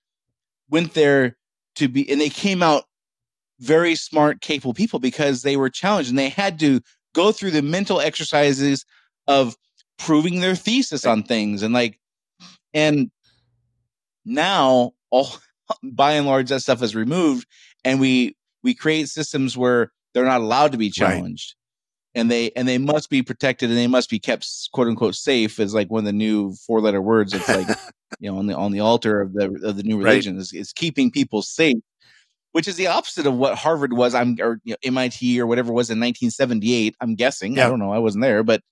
went 0.70 0.94
there 0.94 1.36
to 1.76 1.88
be, 1.88 2.08
and 2.10 2.20
they 2.20 2.30
came 2.30 2.62
out 2.62 2.84
very 3.60 3.94
smart, 3.94 4.40
capable 4.40 4.74
people 4.74 5.00
because 5.00 5.42
they 5.42 5.56
were 5.56 5.70
challenged 5.70 6.10
and 6.10 6.18
they 6.18 6.28
had 6.28 6.60
to 6.60 6.80
go 7.14 7.32
through 7.32 7.50
the 7.50 7.62
mental 7.62 8.00
exercises 8.00 8.84
of 9.28 9.56
proving 9.98 10.40
their 10.40 10.56
thesis 10.56 11.04
on 11.04 11.22
things 11.22 11.62
and 11.62 11.74
like 11.74 12.00
And 12.74 13.10
now 14.24 14.92
all 15.10 15.28
by 15.82 16.12
and 16.12 16.26
large 16.26 16.48
that 16.48 16.60
stuff 16.60 16.82
is 16.82 16.96
removed 16.96 17.46
and 17.84 18.00
we 18.00 18.36
we 18.64 18.74
create 18.74 19.08
systems 19.08 19.56
where 19.56 19.92
they're 20.14 20.24
not 20.24 20.40
allowed 20.40 20.72
to 20.72 20.78
be 20.78 20.90
challenged. 20.90 21.54
Right. 21.54 22.20
And 22.20 22.30
they 22.30 22.50
and 22.56 22.66
they 22.66 22.78
must 22.78 23.10
be 23.10 23.22
protected 23.22 23.68
and 23.68 23.78
they 23.78 23.86
must 23.86 24.10
be 24.10 24.18
kept 24.18 24.48
quote 24.72 24.88
unquote 24.88 25.14
safe 25.14 25.60
is 25.60 25.74
like 25.74 25.90
one 25.90 26.00
of 26.00 26.06
the 26.06 26.12
new 26.12 26.54
four 26.66 26.80
letter 26.80 27.02
words. 27.02 27.34
It's 27.34 27.48
like 27.48 27.68
you 28.18 28.30
know 28.30 28.38
on 28.38 28.46
the 28.46 28.56
on 28.56 28.72
the 28.72 28.80
altar 28.80 29.20
of 29.20 29.34
the 29.34 29.60
of 29.62 29.76
the 29.76 29.82
new 29.82 29.98
religion 29.98 30.34
right. 30.34 30.40
is, 30.40 30.52
is 30.52 30.72
keeping 30.72 31.10
people 31.10 31.42
safe 31.42 31.82
which 32.52 32.66
is 32.66 32.76
the 32.76 32.86
opposite 32.86 33.26
of 33.26 33.34
what 33.34 33.56
Harvard 33.56 33.92
was. 33.92 34.14
I'm 34.14 34.36
or 34.40 34.58
you 34.64 34.72
know, 34.72 34.78
MIT 34.82 35.40
or 35.40 35.46
whatever 35.46 35.72
was 35.72 35.90
in 35.90 35.98
1978. 35.98 36.96
I'm 37.00 37.14
guessing. 37.14 37.56
Yeah. 37.56 37.66
I 37.66 37.70
don't 37.70 37.78
know. 37.78 37.92
I 37.92 37.98
wasn't 37.98 38.22
there, 38.22 38.42
but 38.42 38.62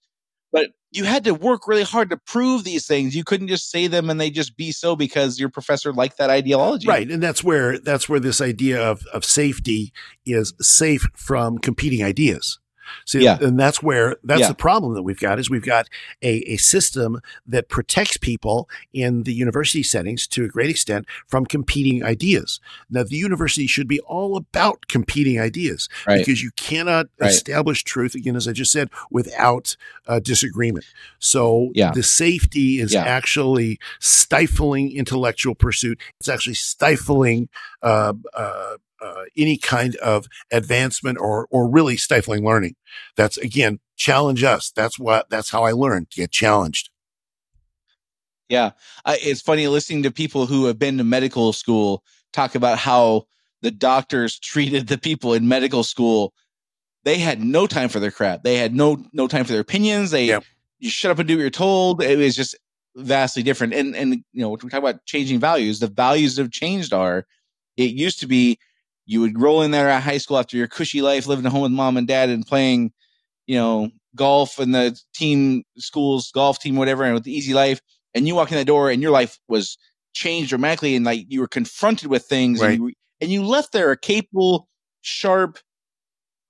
but 0.57 0.71
you 0.91 1.05
had 1.05 1.25
to 1.25 1.35
work 1.35 1.69
really 1.69 1.83
hard 1.83 2.09
to 2.09 2.17
prove 2.17 2.65
these 2.65 2.87
things. 2.87 3.15
You 3.15 3.25
couldn't 3.25 3.49
just 3.49 3.71
say 3.71 3.89
them 3.89 4.09
and 4.09 4.19
they 4.19 4.31
just 4.31 4.57
be 4.57 4.73
so 4.73 4.97
because 4.97 5.39
your 5.39 5.51
professor 5.51 5.93
liked 5.93 6.17
that 6.17 6.31
ideology. 6.31 6.89
Right. 6.89 7.11
And 7.11 7.23
that's 7.23 7.45
where 7.45 7.79
that's 7.79 8.09
where 8.09 8.21
this 8.21 8.41
idea 8.41 8.83
of, 8.83 9.05
of 9.13 9.23
safety 9.23 9.93
is 10.25 10.55
safe 10.59 11.07
from 11.15 11.59
competing 11.59 12.03
ideas. 12.03 12.59
See, 13.05 13.25
yeah. 13.25 13.39
and 13.41 13.59
that's 13.59 13.83
where 13.83 14.17
that's 14.25 14.43
yeah. 14.43 14.49
the 14.49 14.55
problem 14.55 14.95
that 14.95 15.03
we've 15.03 15.19
got 15.21 15.39
is 15.39 15.51
we've 15.51 15.65
got 15.65 15.89
a, 16.23 16.39
a 16.53 16.57
system 16.57 17.21
that 17.47 17.69
protects 17.69 18.17
people 18.17 18.69
in 18.93 19.23
the 19.25 19.33
university 19.33 19.83
settings 19.83 20.27
to 20.29 20.45
a 20.45 20.49
great 20.49 20.71
extent 20.71 21.07
from 21.27 21.47
competing 21.47 22.05
ideas. 22.05 22.61
Now, 22.91 23.05
the 23.05 23.17
university 23.17 23.67
should 23.67 23.89
be 23.89 24.01
all 24.01 24.37
about 24.37 24.89
competing 24.89 25.41
ideas 25.41 25.89
right. 26.07 26.19
because 26.19 26.43
you 26.43 26.51
cannot 26.57 27.07
right. 27.21 27.31
establish 27.31 27.85
truth 27.85 28.15
again, 28.15 28.37
as 28.37 28.49
I 28.49 28.53
just 28.53 28.73
said, 28.73 28.91
without 29.11 29.77
uh, 30.07 30.21
disagreement. 30.21 30.87
So 31.19 31.71
yeah. 31.75 31.93
the 31.93 32.03
safety 32.03 32.81
is 32.81 32.95
actually 32.95 33.79
stifling 34.01 34.97
intellectual 34.97 35.55
pursuit. 35.55 36.01
It's 36.21 36.29
actually 36.29 36.55
stifling 36.55 37.49
uh, 37.83 38.15
uh, 38.35 38.77
uh, 39.07 39.25
any 39.37 39.57
kind 39.57 39.97
of 39.97 40.27
advancement 40.51 41.19
or 41.19 41.47
or 41.51 41.69
really 41.69 41.97
stifling 41.97 42.45
learning. 42.45 42.75
That's 43.17 43.39
again 43.39 43.81
challenge 43.97 44.43
us. 44.45 44.71
That's 44.71 44.99
what 44.99 45.29
that's 45.31 45.51
how 45.51 45.65
I 45.65 45.73
learned 45.73 46.11
to 46.11 46.17
get 46.17 46.31
challenged. 46.31 46.91
Yeah, 48.49 48.73
I, 49.05 49.19
it's 49.21 49.41
funny 49.41 49.67
listening 49.67 50.05
to 50.05 50.11
people 50.11 50.47
who 50.47 50.67
have 50.67 50.79
been 50.79 50.99
to 50.99 51.05
medical 51.05 51.53
school 51.53 52.05
talk 52.33 52.55
about 52.55 52.79
how 52.79 53.27
the 53.63 53.71
doctors 53.71 54.39
treated 54.41 54.87
the 54.87 54.99
people 54.99 55.35
in 55.35 55.49
medical 55.49 55.83
school. 55.83 56.33
They 57.05 57.19
had 57.19 57.43
no 57.43 57.67
time 57.67 57.89
for 57.89 58.01
their 58.01 58.11
crap. 58.11 58.43
They 58.43 58.57
had 58.57 58.75
no 58.75 59.05
no 59.13 59.29
time 59.29 59.45
for 59.45 59.53
their 59.53 59.61
opinions. 59.61 60.11
They 60.11 60.27
yep. 60.27 60.45
you 60.79 60.91
shut 60.91 61.11
up 61.11 61.19
and 61.19 61.29
do 61.29 61.37
what 61.37 61.41
you're 61.41 61.51
told. 61.51 62.03
It 62.03 62.19
was 62.19 62.35
just 62.35 62.57
vastly 62.97 63.43
different. 63.43 63.75
And 63.75 63.95
and 63.95 64.15
you 64.33 64.43
know, 64.43 64.51
we 64.51 64.57
talk 64.57 64.75
about 64.75 65.05
changing 65.07 65.39
values. 65.39 65.81
The 65.81 65.89
values 65.89 66.37
that 66.37 66.43
have 66.43 66.51
changed. 66.51 66.93
Are 66.93 67.27
it 67.77 67.91
used 67.91 68.21
to 68.21 68.27
be 68.27 68.59
you 69.07 69.21
would 69.21 69.41
roll 69.41 69.63
in 69.63 69.71
there 69.71 69.89
at 69.89 70.03
high 70.03 70.19
school 70.19 70.39
after 70.39 70.57
your 70.57 70.67
cushy 70.67 71.01
life, 71.01 71.27
living 71.27 71.47
at 71.47 71.53
home 71.53 71.63
with 71.63 71.73
mom 71.73 71.97
and 71.97 72.09
dad 72.09 72.29
and 72.29 72.47
playing, 72.47 72.93
you 73.47 73.57
know, 73.57 73.91
golf 74.15 74.59
and 74.59 74.75
the 74.75 74.99
team 75.15 75.63
schools 75.79 76.31
golf 76.33 76.59
team, 76.59 76.77
whatever, 76.77 77.05
and 77.05 77.15
with 77.15 77.25
the 77.25 77.33
easy 77.33 77.55
life. 77.55 77.81
And 78.15 78.27
you 78.27 78.35
walk 78.35 78.51
in 78.51 78.59
the 78.59 78.65
door 78.65 78.91
and 78.91 79.01
your 79.01 79.13
life 79.13 79.39
was 79.49 79.79
changed 80.15 80.49
dramatically 80.49 80.97
and 80.97 81.05
like 81.05 81.27
you 81.29 81.41
were 81.41 81.49
confronted 81.49 82.09
with 82.09 82.25
things 82.25 82.61
right. 82.61 82.79
and, 82.79 82.89
you, 82.89 82.93
and 83.21 83.31
you 83.31 83.45
left 83.45 83.73
there 83.73 83.93
a 83.93 83.97
capable, 83.97 84.69
sharp 85.03 85.59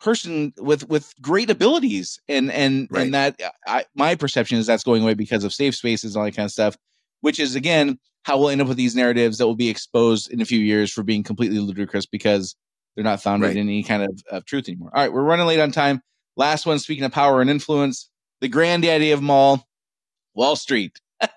person 0.00 0.52
with 0.58 0.88
with 0.88 1.12
great 1.20 1.50
abilities 1.50 2.20
and 2.28 2.52
and 2.52 2.86
right. 2.90 3.04
and 3.04 3.14
that 3.14 3.40
I, 3.66 3.84
my 3.94 4.14
perception 4.14 4.58
is 4.58 4.66
that's 4.66 4.84
going 4.84 5.02
away 5.02 5.14
because 5.14 5.42
of 5.42 5.54
safe 5.54 5.74
spaces 5.74 6.14
and 6.14 6.20
all 6.20 6.26
that 6.26 6.36
kind 6.36 6.44
of 6.44 6.52
stuff 6.52 6.76
which 7.22 7.40
is 7.40 7.54
again 7.54 7.98
how 8.26 8.36
we'll 8.36 8.48
end 8.48 8.60
up 8.60 8.66
with 8.66 8.76
these 8.76 8.96
narratives 8.96 9.38
that 9.38 9.46
will 9.46 9.54
be 9.54 9.68
exposed 9.68 10.32
in 10.32 10.40
a 10.40 10.44
few 10.44 10.58
years 10.58 10.92
for 10.92 11.04
being 11.04 11.22
completely 11.22 11.60
ludicrous 11.60 12.06
because 12.06 12.56
they're 12.96 13.04
not 13.04 13.22
founded 13.22 13.50
right. 13.50 13.56
in 13.56 13.68
any 13.68 13.84
kind 13.84 14.02
of, 14.02 14.20
of 14.28 14.44
truth 14.44 14.68
anymore. 14.68 14.90
All 14.92 15.00
right, 15.00 15.12
we're 15.12 15.22
running 15.22 15.46
late 15.46 15.60
on 15.60 15.70
time. 15.70 16.02
Last 16.36 16.66
one, 16.66 16.80
speaking 16.80 17.04
of 17.04 17.12
power 17.12 17.40
and 17.40 17.48
influence, 17.48 18.10
the 18.40 18.48
granddaddy 18.48 19.12
of 19.12 19.20
them 19.20 19.30
all, 19.30 19.64
Wall 20.34 20.56
Street. 20.56 21.00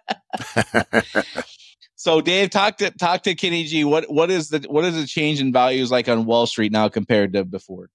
so, 1.96 2.22
Dave, 2.22 2.50
talk 2.50 2.78
to 2.78 2.90
talk 2.90 3.22
to 3.22 3.36
Kenny 3.36 3.66
G. 3.66 3.84
What 3.84 4.12
what 4.12 4.32
is 4.32 4.50
the 4.50 4.66
what 4.68 4.84
is 4.84 4.96
the 4.96 5.06
change 5.06 5.40
in 5.40 5.54
values 5.54 5.92
like 5.92 6.10
on 6.10 6.26
Wall 6.26 6.48
Street 6.48 6.72
now 6.72 6.90
compared 6.90 7.34
to 7.34 7.46
before? 7.46 7.92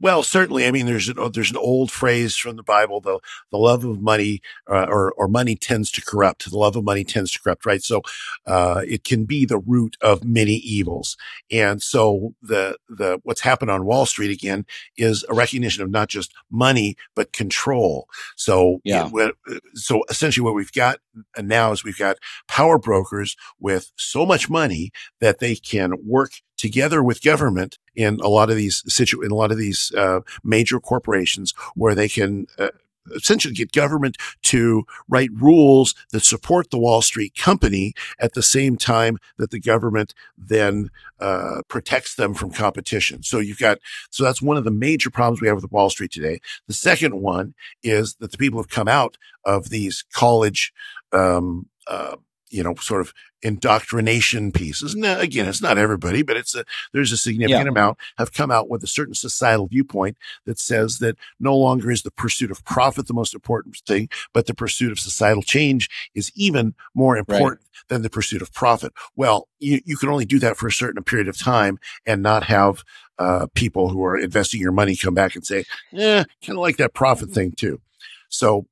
Well, 0.00 0.22
certainly. 0.22 0.66
I 0.66 0.70
mean, 0.70 0.86
there's 0.86 1.08
an, 1.08 1.16
there's 1.32 1.50
an 1.50 1.56
old 1.56 1.90
phrase 1.90 2.36
from 2.36 2.56
the 2.56 2.62
Bible, 2.62 3.00
the, 3.00 3.18
the 3.50 3.58
love 3.58 3.84
of 3.84 4.00
money, 4.00 4.40
uh, 4.68 4.86
or, 4.88 5.12
or 5.12 5.28
money 5.28 5.56
tends 5.56 5.90
to 5.92 6.02
corrupt. 6.02 6.50
The 6.50 6.58
love 6.58 6.76
of 6.76 6.84
money 6.84 7.04
tends 7.04 7.32
to 7.32 7.40
corrupt, 7.40 7.66
right? 7.66 7.82
So, 7.82 8.02
uh, 8.46 8.82
it 8.86 9.04
can 9.04 9.24
be 9.24 9.44
the 9.44 9.58
root 9.58 9.96
of 10.00 10.24
many 10.24 10.54
evils. 10.54 11.16
And 11.50 11.82
so 11.82 12.34
the, 12.42 12.76
the, 12.88 13.20
what's 13.22 13.40
happened 13.40 13.70
on 13.70 13.84
Wall 13.84 14.06
Street 14.06 14.30
again 14.30 14.66
is 14.96 15.24
a 15.28 15.34
recognition 15.34 15.82
of 15.82 15.90
not 15.90 16.08
just 16.08 16.32
money, 16.50 16.96
but 17.14 17.32
control. 17.32 18.08
So, 18.36 18.80
yeah. 18.84 19.08
It, 19.12 19.34
so 19.74 20.02
essentially 20.10 20.44
what 20.44 20.54
we've 20.54 20.72
got 20.72 20.98
now 21.38 21.72
is 21.72 21.84
we've 21.84 21.98
got 21.98 22.16
power 22.46 22.78
brokers 22.78 23.36
with 23.58 23.92
so 23.96 24.24
much 24.26 24.48
money 24.48 24.90
that 25.20 25.38
they 25.38 25.54
can 25.54 25.92
work 26.04 26.32
together 26.56 27.02
with 27.02 27.22
government 27.22 27.77
in 27.94 28.20
a 28.20 28.28
lot 28.28 28.50
of 28.50 28.56
these 28.56 28.82
situ- 28.86 29.22
in 29.22 29.30
a 29.30 29.34
lot 29.34 29.50
of 29.50 29.58
these 29.58 29.92
uh, 29.96 30.20
major 30.44 30.80
corporations 30.80 31.54
where 31.74 31.94
they 31.94 32.08
can 32.08 32.46
uh, 32.58 32.68
essentially 33.14 33.54
get 33.54 33.72
government 33.72 34.16
to 34.42 34.84
write 35.08 35.30
rules 35.34 35.94
that 36.12 36.24
support 36.24 36.70
the 36.70 36.78
Wall 36.78 37.02
Street 37.02 37.34
company 37.36 37.94
at 38.18 38.34
the 38.34 38.42
same 38.42 38.76
time 38.76 39.18
that 39.38 39.50
the 39.50 39.60
government 39.60 40.14
then 40.36 40.90
uh, 41.20 41.62
protects 41.68 42.14
them 42.14 42.34
from 42.34 42.50
competition. 42.50 43.22
So 43.22 43.38
you've 43.38 43.58
got, 43.58 43.78
so 44.10 44.24
that's 44.24 44.42
one 44.42 44.56
of 44.56 44.64
the 44.64 44.70
major 44.70 45.10
problems 45.10 45.40
we 45.40 45.48
have 45.48 45.56
with 45.60 45.72
Wall 45.72 45.90
Street 45.90 46.12
today. 46.12 46.40
The 46.66 46.74
second 46.74 47.20
one 47.20 47.54
is 47.82 48.16
that 48.16 48.32
the 48.32 48.38
people 48.38 48.60
have 48.60 48.70
come 48.70 48.88
out 48.88 49.16
of 49.44 49.70
these 49.70 50.04
college, 50.12 50.72
um, 51.12 51.66
uh, 51.86 52.16
you 52.50 52.62
know, 52.62 52.74
sort 52.76 53.00
of 53.00 53.12
indoctrination 53.42 54.50
pieces. 54.50 54.96
Now, 54.96 55.20
again, 55.20 55.46
it's 55.46 55.62
not 55.62 55.78
everybody, 55.78 56.22
but 56.22 56.36
it's 56.36 56.54
a, 56.54 56.64
there's 56.92 57.12
a 57.12 57.16
significant 57.16 57.66
yeah. 57.66 57.70
amount 57.70 57.98
have 58.16 58.32
come 58.32 58.50
out 58.50 58.68
with 58.68 58.82
a 58.82 58.88
certain 58.88 59.14
societal 59.14 59.68
viewpoint 59.68 60.16
that 60.44 60.58
says 60.58 60.98
that 60.98 61.16
no 61.38 61.56
longer 61.56 61.90
is 61.90 62.02
the 62.02 62.10
pursuit 62.10 62.50
of 62.50 62.64
profit 62.64 63.06
the 63.06 63.14
most 63.14 63.34
important 63.34 63.76
thing, 63.86 64.08
but 64.32 64.46
the 64.46 64.54
pursuit 64.54 64.90
of 64.90 64.98
societal 64.98 65.42
change 65.42 65.88
is 66.14 66.32
even 66.34 66.74
more 66.94 67.16
important 67.16 67.60
right. 67.60 67.88
than 67.88 68.02
the 68.02 68.10
pursuit 68.10 68.42
of 68.42 68.52
profit. 68.52 68.92
Well, 69.14 69.48
you, 69.58 69.80
you 69.84 69.96
can 69.96 70.08
only 70.08 70.24
do 70.24 70.38
that 70.40 70.56
for 70.56 70.66
a 70.66 70.72
certain 70.72 71.02
period 71.04 71.28
of 71.28 71.38
time 71.38 71.78
and 72.06 72.22
not 72.22 72.44
have 72.44 72.82
uh, 73.18 73.46
people 73.54 73.88
who 73.88 74.04
are 74.04 74.16
investing 74.16 74.60
your 74.60 74.72
money 74.72 74.96
come 74.96 75.14
back 75.14 75.34
and 75.34 75.44
say, 75.44 75.64
yeah, 75.92 76.24
kind 76.44 76.56
of 76.58 76.62
like 76.62 76.76
that 76.76 76.94
profit 76.94 77.30
thing 77.30 77.52
too. 77.52 77.80
So 78.28 78.66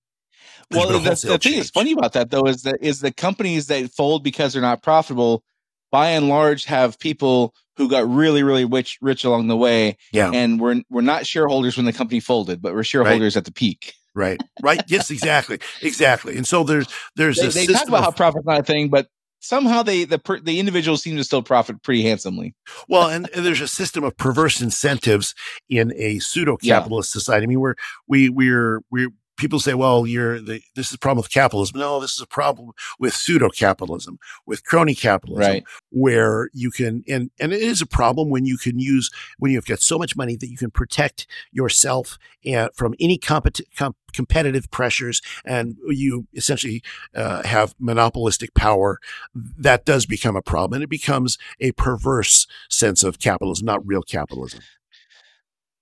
well, 0.70 0.98
the, 0.98 1.10
the 1.10 1.38
thing 1.38 1.56
that's 1.56 1.70
funny 1.70 1.92
about 1.92 2.12
that 2.14 2.30
though 2.30 2.46
is 2.46 2.62
that 2.62 2.78
is 2.80 3.00
the 3.00 3.12
companies 3.12 3.68
that 3.68 3.90
fold 3.90 4.24
because 4.24 4.52
they're 4.52 4.62
not 4.62 4.82
profitable, 4.82 5.44
by 5.90 6.10
and 6.10 6.28
large, 6.28 6.64
have 6.64 6.98
people 6.98 7.54
who 7.76 7.88
got 7.88 8.08
really, 8.08 8.42
really 8.42 8.64
rich, 8.64 8.98
rich 9.00 9.24
along 9.24 9.48
the 9.48 9.56
way. 9.56 9.96
Yeah, 10.12 10.30
and 10.32 10.60
we're 10.60 10.82
we're 10.90 11.02
not 11.02 11.26
shareholders 11.26 11.76
when 11.76 11.86
the 11.86 11.92
company 11.92 12.20
folded, 12.20 12.60
but 12.60 12.74
we're 12.74 12.84
shareholders 12.84 13.36
right. 13.36 13.40
at 13.40 13.44
the 13.44 13.52
peak. 13.52 13.94
Right. 14.14 14.40
Right. 14.62 14.82
yes. 14.88 15.10
Exactly. 15.10 15.58
Exactly. 15.82 16.36
And 16.36 16.46
so 16.46 16.64
there's 16.64 16.88
there's 17.16 17.36
they, 17.36 17.66
they 17.66 17.72
talk 17.72 17.86
about 17.86 17.98
of, 17.98 18.04
how 18.04 18.10
profit's 18.12 18.46
not 18.46 18.60
a 18.60 18.62
thing, 18.62 18.88
but 18.88 19.08
somehow 19.40 19.82
they 19.82 20.04
the 20.04 20.20
the 20.42 20.58
individuals 20.58 21.02
seem 21.02 21.16
to 21.16 21.24
still 21.24 21.42
profit 21.42 21.82
pretty 21.82 22.02
handsomely. 22.02 22.54
well, 22.88 23.08
and, 23.08 23.28
and, 23.34 23.44
there's 23.44 23.60
a 23.60 23.68
system 23.68 24.04
of 24.04 24.16
perverse 24.16 24.60
incentives 24.60 25.34
in 25.68 25.92
a 25.96 26.18
pseudo 26.18 26.56
capitalist 26.56 27.10
yeah. 27.14 27.18
society. 27.20 27.44
I 27.44 27.46
mean, 27.46 27.60
we're 27.60 27.74
we 28.08 28.30
we're 28.30 28.80
we're 28.90 29.10
people 29.36 29.60
say, 29.60 29.74
well, 29.74 30.06
you're 30.06 30.40
the, 30.40 30.62
this 30.74 30.88
is 30.88 30.94
a 30.94 30.98
problem 30.98 31.22
with 31.22 31.30
capitalism. 31.30 31.78
No, 31.78 32.00
this 32.00 32.14
is 32.14 32.20
a 32.20 32.26
problem 32.26 32.72
with 32.98 33.14
pseudo 33.14 33.48
capitalism, 33.48 34.18
with 34.46 34.64
crony 34.64 34.94
capitalism, 34.94 35.52
right. 35.52 35.64
where 35.90 36.50
you 36.52 36.70
can, 36.70 37.04
and, 37.08 37.30
and 37.38 37.52
it 37.52 37.60
is 37.60 37.80
a 37.80 37.86
problem 37.86 38.30
when 38.30 38.44
you 38.46 38.56
can 38.56 38.78
use, 38.78 39.10
when 39.38 39.52
you've 39.52 39.66
got 39.66 39.80
so 39.80 39.98
much 39.98 40.16
money 40.16 40.36
that 40.36 40.48
you 40.48 40.56
can 40.56 40.70
protect 40.70 41.26
yourself 41.52 42.18
and, 42.44 42.70
from 42.74 42.94
any 43.00 43.18
compet- 43.18 43.62
com- 43.76 43.96
competitive 44.12 44.70
pressures 44.70 45.20
and 45.44 45.76
you 45.86 46.26
essentially 46.34 46.82
uh, 47.14 47.42
have 47.42 47.74
monopolistic 47.78 48.54
power. 48.54 48.98
That 49.34 49.84
does 49.84 50.06
become 50.06 50.36
a 50.36 50.42
problem 50.42 50.74
and 50.74 50.84
it 50.84 50.90
becomes 50.90 51.38
a 51.60 51.72
perverse 51.72 52.46
sense 52.70 53.04
of 53.04 53.18
capitalism, 53.18 53.66
not 53.66 53.86
real 53.86 54.02
capitalism. 54.02 54.60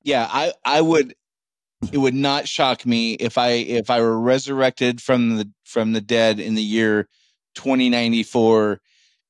Yeah, 0.02 0.28
I, 0.30 0.52
I 0.64 0.80
would 0.80 1.14
it 1.92 1.98
would 1.98 2.14
not 2.14 2.48
shock 2.48 2.84
me 2.86 3.14
if 3.14 3.38
I 3.38 3.50
if 3.50 3.90
I 3.90 4.00
were 4.00 4.18
resurrected 4.18 5.00
from 5.00 5.36
the 5.36 5.50
from 5.64 5.92
the 5.92 6.00
dead 6.00 6.40
in 6.40 6.54
the 6.54 6.62
year 6.62 7.08
2094 7.54 8.80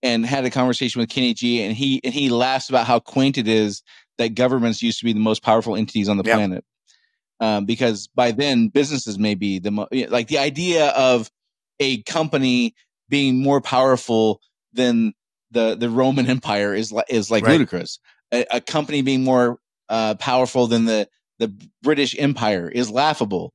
and 0.02 0.26
had 0.26 0.44
a 0.44 0.50
conversation 0.50 1.00
with 1.00 1.08
Kenny 1.08 1.34
G 1.34 1.62
and 1.62 1.74
he 1.74 2.00
and 2.04 2.12
he 2.12 2.28
laughs 2.28 2.68
about 2.68 2.86
how 2.86 2.98
quaint 2.98 3.38
it 3.38 3.48
is 3.48 3.82
that 4.18 4.34
governments 4.34 4.82
used 4.82 4.98
to 5.00 5.04
be 5.04 5.12
the 5.12 5.20
most 5.20 5.42
powerful 5.42 5.76
entities 5.76 6.08
on 6.08 6.16
the 6.16 6.24
yep. 6.24 6.36
planet. 6.36 6.64
Um, 7.40 7.64
because 7.64 8.08
by 8.08 8.30
then 8.30 8.68
businesses 8.68 9.18
may 9.18 9.34
be 9.34 9.58
the 9.58 9.70
mo- 9.70 9.88
like 10.08 10.28
the 10.28 10.38
idea 10.38 10.88
of 10.90 11.30
a 11.80 12.02
company 12.02 12.74
being 13.08 13.42
more 13.42 13.60
powerful 13.60 14.40
than 14.72 15.14
the 15.50 15.76
the 15.78 15.90
Roman 15.90 16.26
Empire 16.26 16.74
is 16.74 16.92
li- 16.92 17.02
is 17.08 17.30
like 17.30 17.44
Right. 17.44 17.52
ludicrous. 17.52 17.98
A, 18.32 18.44
a 18.56 18.60
company 18.60 19.02
being 19.02 19.24
more 19.24 19.58
uh, 19.88 20.14
powerful 20.14 20.66
than 20.66 20.84
the 20.84 21.08
the 21.38 21.52
British 21.82 22.14
Empire 22.18 22.68
is 22.68 22.90
laughable. 22.90 23.52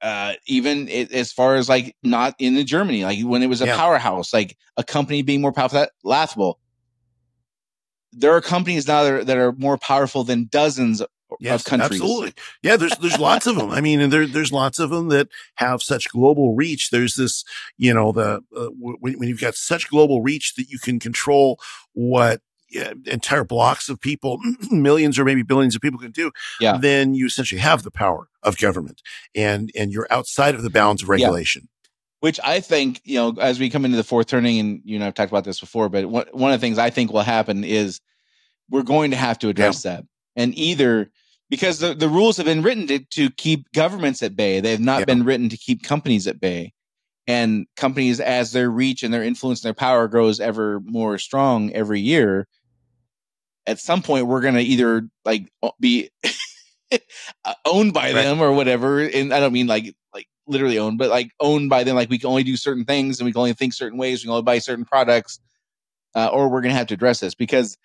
Uh, 0.00 0.34
even 0.46 0.88
i 0.88 1.06
as 1.12 1.32
far 1.32 1.54
as 1.54 1.68
like 1.68 1.94
not 2.02 2.34
in 2.38 2.54
the 2.54 2.64
Germany, 2.64 3.04
like 3.04 3.20
when 3.22 3.42
it 3.42 3.46
was 3.46 3.60
a 3.60 3.66
Yeah. 3.66 3.76
powerhouse, 3.76 4.32
like 4.32 4.56
a 4.76 4.82
company 4.82 5.22
being 5.22 5.40
more 5.40 5.52
powerful, 5.52 5.78
that 5.78 5.92
laughable. 6.02 6.58
There 8.12 8.34
are 8.34 8.40
companies 8.40 8.86
now 8.86 9.04
that 9.04 9.12
are, 9.12 9.24
that 9.24 9.36
are 9.36 9.52
more 9.52 9.78
powerful 9.78 10.24
than 10.24 10.46
dozens 10.50 11.02
Yes, 11.40 11.62
of 11.62 11.64
countries. 11.64 12.00
absolutely. 12.00 12.34
Yeah, 12.62 12.76
there's 12.76 12.96
there's 12.98 13.18
lots 13.18 13.46
of 13.46 13.56
them. 13.56 13.70
I 13.70 13.80
mean, 13.80 14.00
and 14.00 14.12
there 14.12 14.26
there's 14.26 14.52
lots 14.52 14.78
of 14.78 14.90
them 14.90 15.08
that 15.08 15.28
have 15.56 15.82
such 15.82 16.10
global 16.10 16.54
reach. 16.54 16.90
There's 16.90 17.16
this, 17.16 17.44
you 17.78 17.92
know, 17.94 18.12
the 18.12 18.42
uh, 18.56 18.66
when, 18.78 19.14
when 19.18 19.28
you've 19.28 19.40
got 19.40 19.54
such 19.54 19.88
global 19.88 20.22
reach 20.22 20.54
that 20.54 20.68
you 20.68 20.78
can 20.78 21.00
control 21.00 21.58
what 21.94 22.42
entire 23.06 23.44
blocks 23.44 23.88
of 23.88 24.00
people, 24.00 24.38
millions 24.70 25.18
or 25.18 25.24
maybe 25.24 25.42
billions 25.42 25.74
of 25.74 25.80
people 25.82 25.98
can 25.98 26.10
do. 26.10 26.30
Yeah. 26.60 26.78
Then 26.78 27.14
you 27.14 27.26
essentially 27.26 27.60
have 27.60 27.82
the 27.82 27.90
power 27.90 28.28
of 28.42 28.56
government, 28.58 29.02
and 29.34 29.70
and 29.76 29.92
you're 29.92 30.06
outside 30.10 30.54
of 30.54 30.62
the 30.62 30.70
bounds 30.70 31.02
of 31.02 31.08
regulation. 31.08 31.68
which 32.20 32.38
I 32.44 32.60
think, 32.60 33.00
you 33.04 33.16
know, 33.18 33.34
as 33.40 33.58
we 33.58 33.68
come 33.70 33.84
into 33.84 33.96
the 33.96 34.04
fourth 34.04 34.26
turning, 34.28 34.58
and 34.60 34.80
you 34.84 34.98
know, 34.98 35.06
I've 35.08 35.14
talked 35.14 35.32
about 35.32 35.44
this 35.44 35.60
before, 35.60 35.88
but 35.88 36.06
one, 36.06 36.26
one 36.32 36.52
of 36.52 36.60
the 36.60 36.64
things 36.64 36.78
I 36.78 36.90
think 36.90 37.12
will 37.12 37.22
happen 37.22 37.64
is 37.64 38.00
we're 38.70 38.82
going 38.84 39.10
to 39.10 39.16
have 39.16 39.38
to 39.40 39.48
address 39.48 39.82
that. 39.82 40.04
And 40.36 40.56
either 40.56 41.10
because 41.50 41.80
the, 41.80 41.92
the 41.94 42.08
rules 42.08 42.38
have 42.38 42.46
been 42.46 42.62
written 42.62 42.86
to, 42.86 43.00
to 43.10 43.28
keep 43.30 43.70
governments 43.72 44.22
at 44.22 44.34
bay, 44.34 44.60
they 44.60 44.70
have 44.70 44.80
not 44.80 45.00
Yeah. 45.00 45.04
been 45.06 45.24
written 45.24 45.48
to 45.50 45.56
keep 45.58 45.82
companies 45.82 46.26
at 46.26 46.40
bay. 46.40 46.72
And 47.26 47.66
companies, 47.76 48.18
as 48.20 48.52
their 48.52 48.70
reach 48.70 49.02
and 49.02 49.12
their 49.12 49.22
influence 49.22 49.60
and 49.60 49.66
their 49.68 49.74
power 49.74 50.08
grows 50.08 50.40
ever 50.40 50.80
more 50.84 51.18
strong 51.18 51.70
every 51.72 52.00
year, 52.00 52.48
at 53.66 53.78
some 53.78 54.02
point 54.02 54.26
we're 54.26 54.40
going 54.40 54.54
to 54.54 54.60
either 54.62 55.08
like 55.24 55.48
be 55.80 56.10
uh, 57.44 57.54
owned 57.64 57.92
by 57.92 58.12
Right. 58.12 58.22
them 58.22 58.40
or 58.40 58.52
whatever. 58.52 59.00
And 59.00 59.32
I 59.32 59.40
don't 59.40 59.52
mean 59.52 59.66
like 59.66 59.94
like 60.14 60.26
literally 60.46 60.78
owned, 60.78 60.98
but 60.98 61.10
like 61.10 61.30
owned 61.40 61.70
by 61.70 61.84
them. 61.84 61.96
Like 61.96 62.10
we 62.10 62.18
can 62.18 62.28
only 62.28 62.42
do 62.42 62.56
certain 62.56 62.84
things 62.84 63.20
and 63.20 63.24
we 63.26 63.32
can 63.32 63.38
only 63.38 63.52
think 63.54 63.72
certain 63.74 63.98
ways. 63.98 64.20
We 64.20 64.24
can 64.26 64.30
only 64.32 64.42
buy 64.42 64.58
certain 64.58 64.84
products, 64.84 65.40
uh, 66.14 66.28
or 66.28 66.48
we're 66.48 66.60
going 66.60 66.72
to 66.72 66.78
have 66.78 66.88
to 66.88 66.94
address 66.94 67.20
this 67.20 67.34
because 67.34 67.76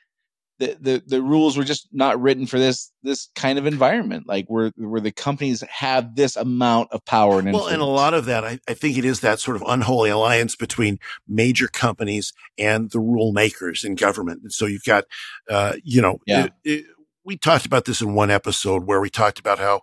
the, 0.60 0.78
the 0.80 1.04
the 1.06 1.22
rules 1.22 1.56
were 1.58 1.64
just 1.64 1.88
not 1.92 2.20
written 2.22 2.48
for 2.48 2.58
this 2.58 2.92
this 3.04 3.30
kind 3.36 3.60
of 3.60 3.66
environment. 3.66 4.28
Like 4.28 4.46
where 4.48 4.72
where 4.76 5.02
the 5.02 5.12
companies 5.12 5.62
have 5.70 6.16
this 6.16 6.36
amount 6.36 6.92
of 6.92 7.06
power 7.06 7.40
and 7.40 7.48
influence. 7.48 7.66
Well, 7.66 7.74
and 7.74 7.82
a 7.82 7.86
lot 7.86 8.14
of 8.14 8.26
that, 8.26 8.44
I, 8.44 8.60
I 8.68 8.74
think 8.74 8.98
it 8.98 9.06
is 9.06 9.20
that 9.22 9.40
sort 9.40 9.56
of 9.56 9.64
unholy 9.68 10.10
alliance 10.10 10.56
between 10.56 11.00
major 11.28 11.68
companies 11.68 12.34
and 12.58 12.90
the 12.92 13.00
rule 13.00 13.34
makers 13.34 13.84
in 13.84 13.96
government. 13.96 14.42
And 14.42 14.52
so 14.52 14.66
you've 14.66 14.84
got, 14.84 15.06
uh, 15.50 15.74
you 15.84 16.02
know, 16.02 16.20
Yeah. 16.26 16.46
it- 16.46 16.54
it- 16.64 16.86
we 17.24 17.36
talked 17.36 17.66
about 17.66 17.84
this 17.84 18.00
in 18.00 18.14
one 18.14 18.32
episode 18.32 18.86
where 18.86 19.02
we 19.02 19.10
talked 19.10 19.38
about 19.38 19.60
how 19.60 19.82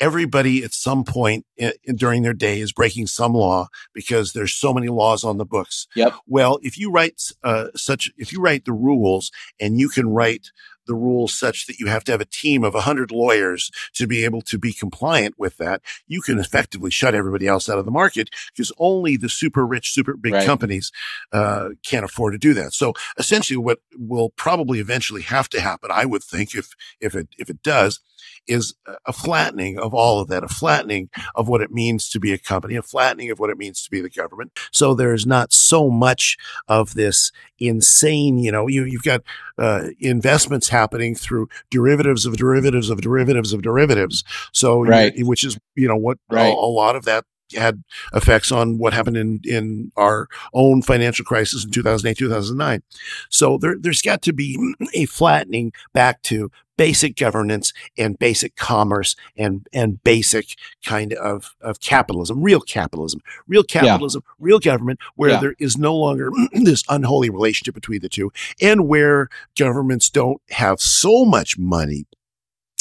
everybody 0.00 0.64
at 0.64 0.72
some 0.72 1.04
point 1.04 1.46
i 1.60 1.72
during 1.94 2.22
their 2.22 2.34
day 2.34 2.60
is 2.60 2.72
breaking 2.72 3.06
some 3.06 3.32
law 3.32 3.68
because 3.92 4.32
there's 4.32 4.52
so 4.54 4.72
many 4.72 4.88
laws 4.88 5.24
on 5.24 5.38
the 5.38 5.44
books. 5.44 5.86
Yep. 5.94 6.14
Well, 6.26 6.58
if 6.62 6.76
you 6.78 6.90
write 6.90 7.20
uh, 7.42 7.68
such, 7.76 8.10
if 8.16 8.32
you 8.32 8.40
write 8.40 8.64
the 8.64 8.72
rules 8.72 9.30
and 9.60 9.78
you 9.78 9.88
can 9.88 10.08
write 10.08 10.48
the 10.86 10.94
rules 10.94 11.32
such 11.32 11.66
that 11.66 11.78
you 11.78 11.86
have 11.86 12.04
to 12.04 12.12
have 12.12 12.20
a 12.20 12.26
team 12.26 12.62
of 12.62 12.74
100 12.74 13.10
lawyers 13.10 13.70
to 13.94 14.06
be 14.06 14.24
able 14.24 14.42
to 14.42 14.58
be 14.58 14.72
compliant 14.72 15.34
with 15.38 15.56
that, 15.56 15.80
you 16.06 16.20
can 16.20 16.38
effectively 16.38 16.90
shut 16.90 17.14
everybody 17.14 17.46
else 17.46 17.68
out 17.70 17.78
of 17.78 17.86
the 17.86 17.90
market 17.90 18.28
because 18.54 18.70
only 18.78 19.16
the 19.16 19.28
super 19.30 19.66
rich, 19.66 19.92
super 19.92 20.14
big 20.14 20.34
Right. 20.34 20.44
companies 20.46 20.90
uh, 21.32 21.70
can't 21.86 22.04
afford 22.04 22.34
to 22.34 22.38
do 22.38 22.52
that. 22.54 22.74
So 22.74 22.92
essentially, 23.18 23.56
what 23.56 23.78
will 23.96 24.30
probably 24.30 24.78
eventually 24.80 25.22
have 25.22 25.48
to 25.50 25.60
happen, 25.60 25.90
I 25.92 26.04
would 26.04 26.22
think, 26.22 26.54
if 26.54 26.70
if 27.00 27.14
it 27.14 27.28
if 27.38 27.48
it 27.48 27.62
does, 27.62 28.00
is 28.46 28.74
a- 29.06 29.12
flattening 29.12 29.78
of 29.78 29.94
all 29.94 30.20
of 30.20 30.28
that, 30.28 30.44
a 30.44 30.48
flattening 30.48 31.08
of 31.34 31.48
what 31.48 31.60
it 31.60 31.70
means 31.70 32.08
to 32.10 32.20
be 32.20 32.32
a 32.32 32.38
company, 32.38 32.76
a 32.76 32.82
flattening 32.82 33.30
of 33.30 33.38
what 33.38 33.50
it 33.50 33.56
means 33.58 33.82
to 33.84 33.90
be 33.90 34.00
the 34.00 34.10
government. 34.10 34.58
So 34.72 34.94
there's 34.94 35.26
not 35.26 35.52
so 35.52 35.90
much 35.90 36.36
of 36.68 36.94
this 36.94 37.32
insane, 37.58 38.38
you 38.38 38.52
know, 38.52 38.66
you 38.66 38.84
you've 38.84 39.02
got 39.02 39.22
uh, 39.58 39.88
investments 40.00 40.68
happening 40.68 41.14
through 41.14 41.48
derivatives 41.70 42.26
of 42.26 42.36
derivatives 42.36 42.90
of 42.90 43.00
derivatives 43.00 43.52
of 43.52 43.62
derivatives. 43.62 44.24
So, 44.52 44.84
you- 44.84 44.90
Right. 44.90 45.12
which 45.26 45.44
is, 45.44 45.56
you 45.74 45.88
know, 45.88 45.96
what 45.96 46.18
a- 46.30 46.34
a, 46.54 46.70
lot 46.74 46.96
of 46.96 47.04
that 47.04 47.24
had 47.54 47.84
effects 48.14 48.50
on 48.50 48.78
what 48.78 48.92
happened 48.94 49.16
in, 49.16 49.40
in 49.44 49.92
our 49.96 50.26
own 50.54 50.82
financial 50.82 51.24
crisis 51.24 51.64
in 51.64 51.70
2008, 51.70 52.16
2009. 52.18 52.82
So 53.30 53.58
there, 53.58 53.76
there's 53.78 54.02
got 54.02 54.22
to 54.22 54.32
be 54.32 54.58
a 54.94 55.04
flattening 55.06 55.72
back 55.92 56.22
to 56.22 56.50
basic 56.76 57.16
governance 57.16 57.72
and 57.96 58.18
basic 58.18 58.56
commerce 58.56 59.16
and, 59.36 59.68
and 59.72 60.02
basic 60.04 60.56
kind 60.84 61.12
of, 61.14 61.54
of 61.60 61.80
capitalism, 61.80 62.42
real 62.42 62.60
capitalism, 62.60 63.20
real 63.46 63.62
capitalism, 63.62 64.22
real 64.38 64.58
government, 64.58 64.98
where 65.16 65.30
Yeah. 65.30 65.40
there 65.40 65.54
is 65.58 65.76
no 65.78 65.96
longer 65.96 66.30
this 66.52 66.84
unholy 66.88 67.30
relationship 67.30 67.74
between 67.74 68.00
the 68.00 68.08
two 68.08 68.32
and 68.60 68.88
where 68.88 69.28
governments 69.56 70.10
don't 70.10 70.40
have 70.50 70.80
so 70.80 71.24
much 71.24 71.58
money 71.58 72.06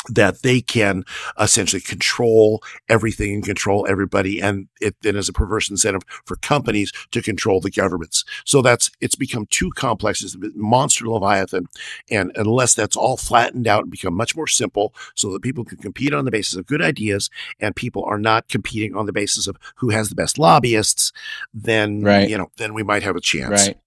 that 0.10 0.42
they 0.42 0.62
can 0.62 1.04
essentially 1.40 1.82
control 1.82 2.62
everything 2.90 3.36
and 3.36 3.46
control 3.46 3.86
everybody. 3.90 4.42
And 4.42 4.68
it 4.82 4.96
then 5.02 5.16
is 5.16 5.30
a 5.30 5.34
perverse 5.34 5.70
incentive 5.70 6.04
for 6.26 6.36
companies 6.38 6.92
to 7.12 7.22
control 7.22 7.62
the 7.62 7.72
governments. 7.72 8.26
So 8.46 8.62
that's, 8.62 8.92
it's 9.00 9.16
become 9.16 9.46
too 9.48 9.72
complex. 9.72 10.24
It's 10.24 10.36
a 10.36 10.40
monster 10.56 11.08
Leviathan. 11.08 11.68
And 12.10 12.32
unless 12.36 12.74
that's 12.74 12.98
all 12.98 13.18
flattened 13.18 13.68
out 13.68 13.84
and 13.84 13.92
become 13.92 14.14
much 14.16 14.36
more 14.36 14.48
simple 14.48 14.94
so 15.16 15.32
that 15.32 15.42
people 15.42 15.64
can 15.64 15.78
compete 15.78 16.14
on 16.14 16.26
the 16.26 16.32
basis 16.32 16.58
of 16.58 16.66
good 16.66 16.82
ideas 16.82 17.30
and 17.60 17.76
people 17.76 18.04
are 18.04 18.20
not 18.20 18.50
competing 18.50 18.96
on 18.96 19.06
the 19.06 19.14
basis 19.14 19.48
of 19.48 19.58
who 19.76 19.90
has 19.90 20.10
the 20.10 20.16
best 20.16 20.38
lobbyists, 20.38 21.12
then, 21.54 22.02
Right. 22.02 22.30
you 22.30 22.38
know, 22.38 22.52
then 22.58 22.74
we 22.74 22.84
might 22.84 23.04
have 23.04 23.16
a 23.16 23.22
chance. 23.22 23.68
Right. 23.68 23.78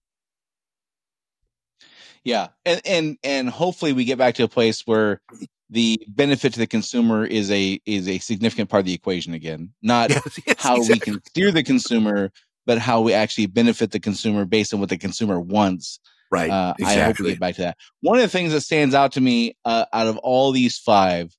Yeah, 2.23 2.49
and 2.65 2.81
and 2.85 3.17
and 3.23 3.49
hopefully 3.49 3.93
we 3.93 4.03
get 4.03 4.17
back 4.17 4.35
to 4.35 4.43
a 4.43 4.47
place 4.49 4.85
where 4.85 5.21
the 5.69 6.01
benefit 6.07 6.53
to 6.53 6.59
the 6.59 6.67
consumer 6.67 7.25
is 7.25 7.51
a 7.51 7.79
is 7.85 8.07
a 8.07 8.19
significant 8.19 8.69
part 8.69 8.81
of 8.81 8.85
the 8.85 8.93
equation 8.93 9.33
again, 9.33 9.73
not 9.81 10.09
Yes, 10.09 10.39
yes, 10.47 10.55
how 10.59 10.79
we 10.79 10.99
can 10.99 11.21
steer 11.25 11.51
the 11.51 11.63
consumer, 11.63 12.31
but 12.65 12.77
how 12.77 13.01
we 13.01 13.13
actually 13.13 13.47
benefit 13.47 13.91
the 13.91 13.99
consumer 13.99 14.45
based 14.45 14.73
on 14.73 14.79
what 14.79 14.89
the 14.89 14.97
consumer 14.97 15.39
wants. 15.39 15.99
Right. 16.29 16.49
Uh, 16.49 16.53
I 16.53 16.59
hope 16.59 16.77
we 16.79 16.83
exactly. 16.85 17.29
get 17.31 17.39
back 17.39 17.55
to 17.55 17.61
that. 17.61 17.77
One 18.01 18.17
of 18.17 18.21
the 18.21 18.27
things 18.27 18.51
that 18.51 18.61
stands 18.61 18.93
out 18.93 19.13
to 19.13 19.21
me 19.21 19.55
uh, 19.63 19.85
out 19.93 20.07
of 20.07 20.17
all 20.17 20.51
these 20.51 20.77
five 20.77 21.33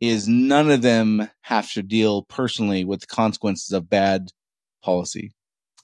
is 0.00 0.28
none 0.28 0.70
of 0.70 0.82
them 0.82 1.28
have 1.42 1.70
to 1.72 1.82
deal 1.82 2.22
personally 2.22 2.84
with 2.84 3.00
the 3.00 3.06
consequences 3.06 3.72
of 3.72 3.88
bad 3.88 4.30
policy. 4.82 5.32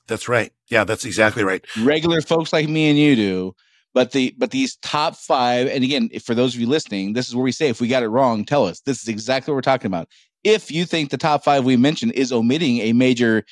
That's 0.07 0.29
right. 0.29 0.53
Yeah, 0.69 0.85
that's 0.85 1.05
exactly 1.05 1.45
right. 1.45 1.65
regular 1.81 2.21
folks 2.21 2.53
like 2.53 2.69
me 2.69 2.89
and 2.89 2.99
you 2.99 3.17
do. 3.17 3.55
But 3.95 4.13
the 4.13 4.35
but 4.39 4.51
these 4.51 4.77
top 4.77 5.17
five, 5.17 5.69
and 5.69 5.85
again, 5.85 6.09
for 6.21 6.35
those 6.35 6.55
of 6.55 6.61
you 6.61 6.67
listening, 6.67 7.13
this 7.13 7.29
is 7.29 7.35
where 7.37 7.45
we 7.45 7.53
say 7.53 7.69
if 7.69 7.81
we 7.81 7.89
got 7.89 8.03
it 8.03 8.09
wrong, 8.09 8.45
tell 8.45 8.67
us. 8.67 8.81
This 8.81 9.03
is 9.03 9.09
exactly 9.09 9.53
what 9.53 9.57
we're 9.57 9.61
talking 9.63 9.87
about. 9.89 10.09
If 10.45 10.71
you 10.71 10.87
think 10.87 11.11
the 11.11 11.19
top 11.19 11.45
five 11.45 11.65
we 11.65 11.77
mentioned 11.77 12.13
is 12.13 12.33
omitting 12.33 12.79
a 12.79 12.93
major 12.95 13.45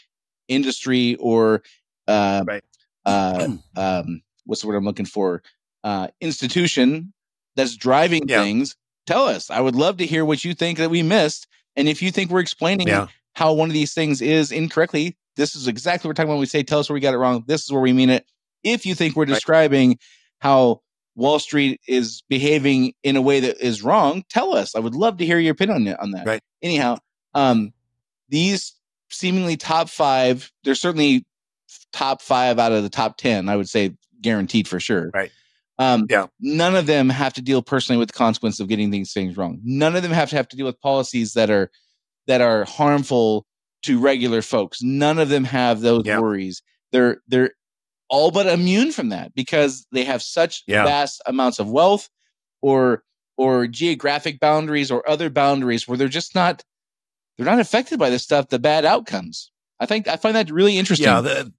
industry 0.48 1.16
or 1.16 1.62
uh, 2.08 2.44
Right. 2.46 2.64
uh, 3.04 3.48
um, 3.76 4.22
what's 4.46 4.62
the 4.62 4.68
word 4.68 4.76
I'm 4.76 4.84
looking 4.84 5.06
for? 5.06 5.42
Uh, 5.84 6.08
institution 6.20 7.12
that's 7.56 7.76
driving 7.76 8.26
Yeah. 8.26 8.42
things, 8.42 8.76
tell 9.06 9.26
us. 9.26 9.50
I 9.50 9.60
would 9.60 9.74
love 9.76 9.98
to 9.98 10.06
hear 10.06 10.24
what 10.24 10.44
you 10.44 10.54
think 10.54 10.78
that 10.78 10.90
we 10.90 11.02
missed, 11.02 11.46
and 11.76 11.88
if 11.88 12.02
you 12.02 12.10
think 12.10 12.30
we're 12.30 12.40
explaining 12.40 12.88
Yeah. 12.88 13.06
how 13.34 13.52
one 13.52 13.68
of 13.70 13.74
these 13.74 13.92
things 13.94 14.20
is 14.22 14.52
incorrectly, 14.52 15.16
this 15.36 15.54
is 15.54 15.68
exactly 15.68 16.08
what 16.08 16.10
we're 16.10 16.14
talking 16.14 16.28
about 16.30 16.34
when 16.34 16.40
we 16.40 16.46
say 16.46 16.62
tell 16.62 16.80
us 16.80 16.88
where 16.88 16.94
we 16.94 17.00
got 17.00 17.14
it 17.14 17.18
wrong. 17.18 17.44
This 17.46 17.62
is 17.64 17.70
where 17.72 17.80
we 17.80 17.92
mean 17.92 18.10
it. 18.10 18.26
If 18.64 18.84
you 18.84 18.94
think 18.94 19.16
we're 19.16 19.26
Right. 19.26 19.42
How 20.40 20.80
Wall 21.14 21.38
Street 21.38 21.80
is 21.86 22.22
behaving 22.28 22.94
in 23.02 23.16
a 23.16 23.22
way 23.22 23.40
that 23.40 23.60
is 23.60 23.82
wrong, 23.82 24.24
tell 24.28 24.54
us. 24.54 24.74
I 24.74 24.80
would 24.80 24.94
love 24.94 25.18
to 25.18 25.26
hear 25.26 25.38
your 25.38 25.52
opinion 25.52 25.88
on, 25.88 25.96
on 25.96 26.10
that. 26.12 26.26
Right. 26.26 26.40
Anyhow, 26.62 26.98
um, 27.34 27.72
these 28.28 28.74
seemingly 29.10 29.56
top 29.56 29.88
five, 29.88 30.50
they're 30.64 30.74
certainly 30.74 31.24
top 31.92 32.22
five 32.22 32.58
out 32.58 32.72
of 32.72 32.82
the 32.82 32.88
top 32.88 33.16
10, 33.16 33.48
I 33.48 33.56
would 33.56 33.68
say 33.68 33.94
guaranteed 34.20 34.68
for 34.68 34.80
sure. 34.80 35.10
Right. 35.12 35.30
Um, 35.78 36.06
Yeah. 36.10 36.26
None 36.40 36.76
of 36.76 36.86
them 36.86 37.08
have 37.08 37.32
to 37.34 37.42
deal 37.42 37.62
personally 37.62 37.98
with 37.98 38.08
the 38.08 38.18
consequence 38.18 38.60
of 38.60 38.68
getting 38.68 38.90
these 38.90 39.12
things 39.12 39.36
wrong. 39.36 39.60
None 39.64 39.96
of 39.96 40.02
them 40.02 40.12
have 40.12 40.30
to 40.30 40.36
have 40.36 40.48
to 40.48 40.56
deal 40.56 40.66
with 40.66 40.80
policies 40.80 41.32
that 41.34 41.50
are 41.50 41.70
that 42.26 42.40
are 42.40 42.64
harmful 42.64 43.46
to 43.82 43.98
regular 43.98 44.42
folks. 44.42 44.82
None 44.82 45.18
of 45.18 45.30
them 45.30 45.42
have 45.44 45.80
those 45.80 46.02
Yeah. 46.04 46.20
worries. 46.20 46.62
They're 46.92 47.22
they're 47.28 47.52
all 48.10 48.30
but 48.30 48.46
immune 48.46 48.92
from 48.92 49.08
that 49.10 49.34
because 49.34 49.86
they 49.92 50.04
have 50.04 50.22
such 50.22 50.62
Yeah. 50.66 50.84
vast 50.84 51.22
amounts 51.26 51.58
of 51.58 51.70
wealth 51.70 52.08
or 52.60 53.02
or 53.38 53.66
geographic 53.66 54.38
boundaries 54.38 54.90
or 54.90 55.08
other 55.08 55.30
boundaries 55.30 55.88
where 55.88 55.96
they're 55.96 56.08
just 56.08 56.34
not 56.34 56.62
they're 57.38 57.46
not 57.46 57.60
affected 57.60 57.98
by 57.98 58.10
this 58.10 58.22
stuff, 58.22 58.48
the 58.48 58.58
bad 58.58 58.84
outcomes. 58.84 59.50
I 59.78 59.86
think 59.86 60.08
I 60.08 60.16
find 60.16 60.36
that 60.36 60.50
really 60.50 60.76
interesting. 60.76 61.06
Yeah, 61.06 61.22
the, 61.22 61.52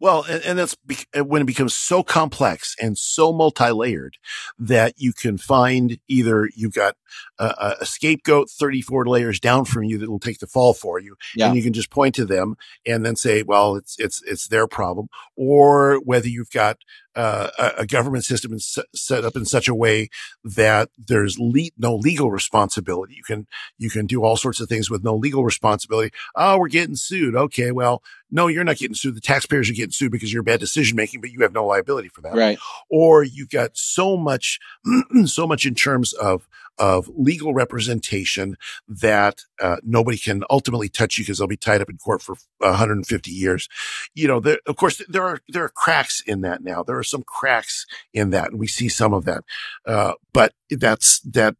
Well, 0.00 0.24
and, 0.28 0.42
and 0.44 0.58
that's 0.58 0.74
be- 0.74 1.06
when 1.14 1.42
it 1.42 1.46
becomes 1.46 1.74
so 1.74 2.02
complex 2.02 2.74
and 2.80 2.96
so 2.96 3.32
multi-layered 3.32 4.16
that 4.58 4.94
you 4.96 5.12
can 5.12 5.38
find 5.38 5.98
either 6.08 6.48
you've 6.54 6.74
got 6.74 6.96
a, 7.38 7.76
a 7.80 7.86
scapegoat 7.86 8.50
34 8.50 9.06
layers 9.06 9.40
down 9.40 9.64
from 9.64 9.84
you 9.84 9.98
that 9.98 10.10
will 10.10 10.18
take 10.18 10.38
the 10.38 10.46
fall 10.46 10.74
for 10.74 10.98
you. 10.98 11.16
Yeah. 11.34 11.46
And 11.46 11.56
you 11.56 11.62
can 11.62 11.72
just 11.72 11.90
point 11.90 12.14
to 12.16 12.24
them 12.24 12.56
and 12.86 13.04
then 13.04 13.16
say, 13.16 13.42
well, 13.42 13.76
it's, 13.76 13.98
it's, 13.98 14.22
it's 14.24 14.48
their 14.48 14.66
problem. 14.66 15.08
Or 15.36 16.00
whether 16.04 16.28
you've 16.28 16.50
got 16.50 16.78
uh, 17.14 17.50
a, 17.78 17.86
government 17.86 18.24
system 18.24 18.52
is 18.52 18.78
set 18.94 19.24
up 19.24 19.36
in 19.36 19.44
such 19.44 19.68
a 19.68 19.74
way 19.74 20.08
that 20.44 20.88
there's 20.96 21.38
le- 21.38 21.70
no 21.76 21.94
legal 21.94 22.30
responsibility. 22.30 23.14
You 23.14 23.22
can, 23.22 23.46
you 23.78 23.90
can 23.90 24.06
do 24.06 24.22
all 24.22 24.36
sorts 24.36 24.60
of 24.60 24.68
things 24.68 24.90
with 24.90 25.04
no 25.04 25.14
legal 25.14 25.44
responsibility. 25.44 26.12
Oh, 26.34 26.58
we're 26.58 26.68
getting 26.68 26.96
sued. 26.96 27.36
Okay. 27.36 27.70
Well, 27.70 28.02
no, 28.30 28.46
you're 28.46 28.64
not 28.64 28.78
getting 28.78 28.94
sued. 28.94 29.14
The 29.14 29.20
taxpayers 29.20 29.68
are 29.68 29.74
getting 29.74 29.90
sued 29.90 30.10
because 30.10 30.32
you're 30.32 30.42
bad 30.42 30.60
decision 30.60 30.96
making, 30.96 31.20
but 31.20 31.30
you 31.30 31.40
have 31.40 31.52
no 31.52 31.66
liability 31.66 32.08
for 32.08 32.22
that. 32.22 32.34
Right. 32.34 32.58
Or 32.90 33.22
you've 33.22 33.50
got 33.50 33.76
so 33.76 34.16
much, 34.16 34.58
so 35.26 35.46
much 35.46 35.66
in 35.66 35.74
terms 35.74 36.12
of, 36.14 36.48
of 36.78 37.08
legal 37.14 37.54
representation 37.54 38.56
that 38.88 39.42
uh, 39.60 39.76
nobody 39.82 40.18
can 40.18 40.42
ultimately 40.50 40.88
touch 40.88 41.18
you 41.18 41.24
because 41.24 41.38
they'll 41.38 41.46
be 41.46 41.56
tied 41.56 41.80
up 41.80 41.90
in 41.90 41.98
court 41.98 42.22
for 42.22 42.36
150 42.58 43.30
years. 43.30 43.68
You 44.14 44.28
know, 44.28 44.40
there, 44.40 44.58
of 44.66 44.76
course, 44.76 45.02
there 45.08 45.24
are 45.24 45.40
there 45.48 45.64
are 45.64 45.68
cracks 45.68 46.22
in 46.26 46.40
that 46.42 46.62
now. 46.62 46.82
There 46.82 46.98
are 46.98 47.04
some 47.04 47.22
cracks 47.22 47.86
in 48.12 48.30
that, 48.30 48.50
and 48.50 48.60
we 48.60 48.66
see 48.66 48.88
some 48.88 49.12
of 49.12 49.24
that. 49.24 49.44
Uh, 49.86 50.14
but 50.32 50.52
that's 50.70 51.20
that 51.20 51.56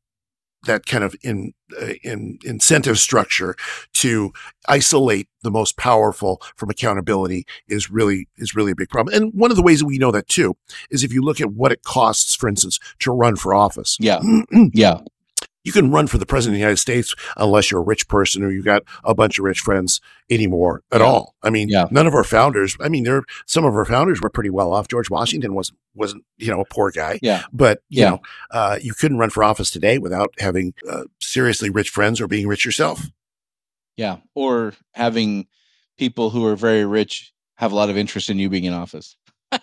that 0.64 0.86
kind 0.86 1.04
of 1.04 1.14
in, 1.22 1.54
uh, 1.80 1.94
in 2.02 2.38
incentive 2.44 2.98
structure 2.98 3.56
to 3.94 4.32
isolate 4.68 5.28
the 5.42 5.50
most 5.50 5.76
powerful 5.76 6.40
from 6.56 6.70
accountability 6.70 7.46
is 7.68 7.90
really 7.90 8.28
is 8.36 8.54
really 8.54 8.72
a 8.72 8.76
big 8.76 8.88
problem. 8.88 9.14
And 9.14 9.32
one 9.34 9.50
of 9.50 9.56
the 9.56 9.62
ways 9.62 9.80
that 9.80 9.86
we 9.86 9.98
know 9.98 10.12
that 10.12 10.28
too 10.28 10.56
is 10.90 11.02
if 11.02 11.12
you 11.12 11.22
look 11.22 11.40
at 11.40 11.52
what 11.52 11.72
it 11.72 11.82
costs, 11.82 12.34
for 12.34 12.48
instance, 12.48 12.78
to 13.00 13.12
run 13.12 13.36
for 13.36 13.54
office. 13.54 13.96
Yeah. 14.00 14.20
yeah. 14.72 15.00
You 15.64 15.70
can 15.72 15.90
run 15.92 16.08
for 16.08 16.18
the 16.18 16.26
president 16.26 16.54
of 16.54 16.56
the 16.56 16.60
United 16.60 16.78
States 16.78 17.14
unless 17.36 17.70
you're 17.70 17.80
a 17.80 17.84
rich 17.84 18.08
person 18.08 18.42
or 18.42 18.50
you 18.50 18.62
got 18.64 18.82
a 19.04 19.14
bunch 19.14 19.38
of 19.38 19.44
rich 19.44 19.60
friends 19.60 20.00
anymore 20.28 20.82
at 20.90 21.00
Yeah. 21.00 21.06
all. 21.06 21.36
I 21.42 21.50
mean, 21.50 21.68
Yeah. 21.68 21.86
none 21.90 22.06
of 22.08 22.14
our 22.14 22.24
founders. 22.24 22.76
I 22.80 22.88
mean, 22.88 23.04
there 23.04 23.22
some 23.46 23.64
of 23.64 23.74
our 23.74 23.84
founders 23.84 24.20
were 24.20 24.28
pretty 24.30 24.50
well 24.50 24.72
off. 24.72 24.88
George 24.88 25.08
Washington 25.10 25.54
wasn't 25.54 25.78
wasn't 25.94 26.24
you 26.38 26.48
know 26.48 26.60
a 26.60 26.64
poor 26.64 26.90
guy 26.90 27.18
Yeah. 27.22 27.42
but 27.52 27.80
you 27.88 28.00
Yeah. 28.02 28.10
know, 28.10 28.20
uh, 28.50 28.78
you 28.82 28.92
couldn't 28.94 29.18
run 29.18 29.30
for 29.30 29.44
office 29.44 29.70
today 29.70 29.98
without 29.98 30.34
having 30.38 30.74
uh, 30.90 31.04
seriously 31.20 31.70
rich 31.70 31.90
friends 31.90 32.20
or 32.20 32.26
being 32.26 32.48
rich 32.48 32.64
yourself. 32.64 33.06
Yeah. 33.96 34.16
Or 34.34 34.72
having 34.94 35.46
people 35.98 36.30
who 36.30 36.44
are 36.46 36.56
very 36.56 36.84
rich 36.84 37.32
have 37.56 37.70
a 37.70 37.74
lot 37.76 37.90
of 37.90 37.96
interest 37.96 38.30
in 38.30 38.38
you 38.38 38.48
being 38.48 38.64
in 38.64 38.72
office. 38.72 39.16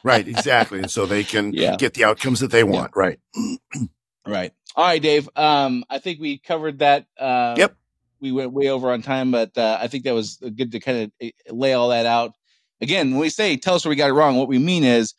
Right, 0.04 0.26
exactly. 0.28 0.80
and 0.80 0.92
so 0.92 1.06
they 1.08 1.24
can 1.24 1.50
get 1.80 1.96
the 1.96 2.06
outcomes 2.06 2.40
that 2.42 2.52
they 2.52 2.64
want. 2.64 2.96
Right. 2.96 3.20
Right. 4.28 4.52
All 4.80 4.86
right, 4.86 5.02
Dave. 5.02 5.28
Um, 5.36 5.84
I 5.90 6.00
think 6.00 6.22
we 6.22 6.38
covered 6.38 6.80
that. 6.80 7.06
Uh, 7.20 7.54
Yep. 7.58 7.76
We 8.22 8.32
went 8.32 8.54
way 8.54 8.70
over 8.70 8.90
on 8.94 9.02
time, 9.02 9.30
but 9.30 9.58
uh, 9.58 9.78
I 9.78 9.88
think 9.88 10.06
that 10.06 10.14
was 10.14 10.38
good 10.38 10.72
to 10.72 10.80
kind 10.80 11.12
of 11.22 11.32
lay 11.50 11.74
all 11.74 11.90
that 11.90 12.06
out. 12.06 12.32
Again, 12.80 13.12
when 13.12 13.20
we 13.20 13.30
say 13.30 13.58
tell 13.58 13.76
us 13.76 13.84
where 13.84 13.90
we 13.90 13.98
got 13.98 14.10
it 14.10 14.14
wrong, 14.14 14.38
what 14.38 14.48
we 14.48 14.58
mean 14.58 14.86
is 14.86 15.16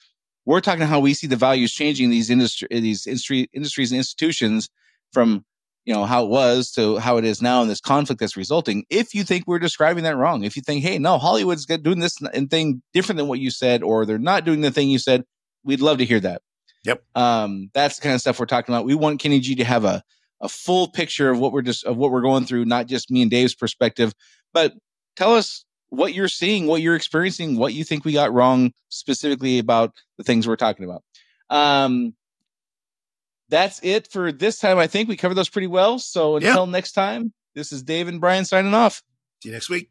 we're 0.46 0.62
talking 0.62 0.86
how 0.86 1.00
we 1.00 1.12
see 1.12 1.26
the 1.26 1.36
values 1.36 1.72
changing 1.72 2.04
in 2.04 2.10
these 2.10 2.30
industry, 2.30 2.68
these 2.70 3.06
industry, 3.06 3.50
industries 3.52 3.92
and 3.92 3.98
institutions 3.98 4.70
from 5.12 5.44
you 5.84 5.92
know 5.92 6.06
how 6.06 6.24
it 6.24 6.30
was 6.30 6.70
to 6.72 6.96
how 6.96 7.18
it 7.18 7.26
is 7.26 7.42
now, 7.42 7.60
and 7.60 7.70
this 7.70 7.82
conflict 7.82 8.20
that's 8.20 8.38
resulting. 8.38 8.86
If 8.88 9.14
you 9.14 9.24
think 9.24 9.46
we're 9.46 9.58
describing 9.58 10.04
that 10.04 10.16
wrong, 10.16 10.42
if 10.42 10.56
you 10.56 10.62
think, 10.62 10.82
hey, 10.82 10.98
no, 10.98 11.18
Hollywood's 11.18 11.66
doing 11.66 12.00
this 12.00 12.16
and 12.32 12.48
thing 12.48 12.80
different 12.94 13.18
than 13.18 13.28
what 13.28 13.40
you 13.40 13.50
said, 13.50 13.82
or 13.82 14.06
they're 14.06 14.18
not 14.18 14.46
doing 14.46 14.62
the 14.62 14.70
thing 14.70 14.88
you 14.88 14.98
said, 14.98 15.24
we'd 15.64 15.82
love 15.82 15.98
to 15.98 16.06
hear 16.06 16.20
that. 16.20 16.40
Yep. 16.84 17.02
Um, 17.14 17.70
that's 17.74 17.96
the 17.96 18.02
kind 18.02 18.14
of 18.14 18.20
stuff 18.20 18.38
we're 18.40 18.46
talking 18.46 18.74
about. 18.74 18.84
We 18.86 18.94
want 18.94 19.20
Kenny 19.20 19.40
G 19.40 19.54
to 19.56 19.64
have 19.64 19.84
a 19.84 20.02
a 20.42 20.48
full 20.48 20.88
picture 20.88 21.28
of 21.30 21.38
what 21.38 21.52
we're 21.52 21.60
just 21.62 21.84
of 21.84 21.96
what 21.98 22.10
we're 22.10 22.22
going 22.22 22.46
through, 22.46 22.64
not 22.64 22.86
just 22.86 23.10
me 23.10 23.20
and 23.22 23.30
Dave's 23.30 23.54
perspective. 23.54 24.14
But 24.54 24.72
tell 25.16 25.34
us 25.34 25.64
what 25.90 26.14
you're 26.14 26.28
seeing, 26.28 26.66
what 26.66 26.80
you're 26.80 26.96
experiencing, 26.96 27.56
what 27.58 27.74
you 27.74 27.84
think 27.84 28.04
we 28.04 28.12
got 28.12 28.32
wrong 28.32 28.72
specifically 28.88 29.58
about 29.58 29.92
the 30.16 30.24
things 30.24 30.48
we're 30.48 30.56
talking 30.56 30.84
about. 30.86 31.02
Um, 31.50 32.14
that's 33.50 33.80
it 33.82 34.06
for 34.10 34.30
this 34.32 34.58
time. 34.58 34.78
I 34.78 34.86
think 34.86 35.08
we 35.08 35.16
covered 35.16 35.34
those 35.34 35.48
pretty 35.48 35.66
well. 35.66 35.98
So 35.98 36.38
Yeah. 36.38 36.48
until 36.50 36.66
next 36.68 36.92
time, 36.92 37.32
this 37.54 37.72
is 37.72 37.82
Dave 37.82 38.06
and 38.08 38.20
Brian 38.20 38.44
signing 38.44 38.72
off. 38.72 39.02
See 39.42 39.48
you 39.48 39.52
next 39.52 39.68
week. 39.68 39.90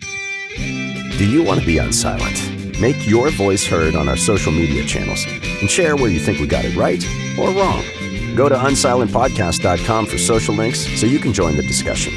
Do 0.00 1.30
you 1.30 1.42
want 1.44 1.60
to 1.60 1.66
be 1.66 1.76
unsilent? 1.76 2.53
Make 2.80 3.06
your 3.06 3.30
voice 3.30 3.64
heard 3.64 3.94
on 3.94 4.08
our 4.08 4.16
social 4.16 4.52
media 4.52 4.84
channels 4.84 5.24
and 5.60 5.70
share 5.70 5.96
where 5.96 6.10
you 6.10 6.18
think 6.18 6.40
we 6.40 6.46
got 6.46 6.64
it 6.64 6.74
right 6.74 7.04
or 7.38 7.50
wrong. 7.50 7.84
Go 8.34 8.48
to 8.48 8.56
unsilentpodcast.com 8.56 10.06
for 10.06 10.18
social 10.18 10.54
links 10.54 10.80
so 10.98 11.06
you 11.06 11.20
can 11.20 11.32
join 11.32 11.56
the 11.56 11.62
discussion. 11.62 12.12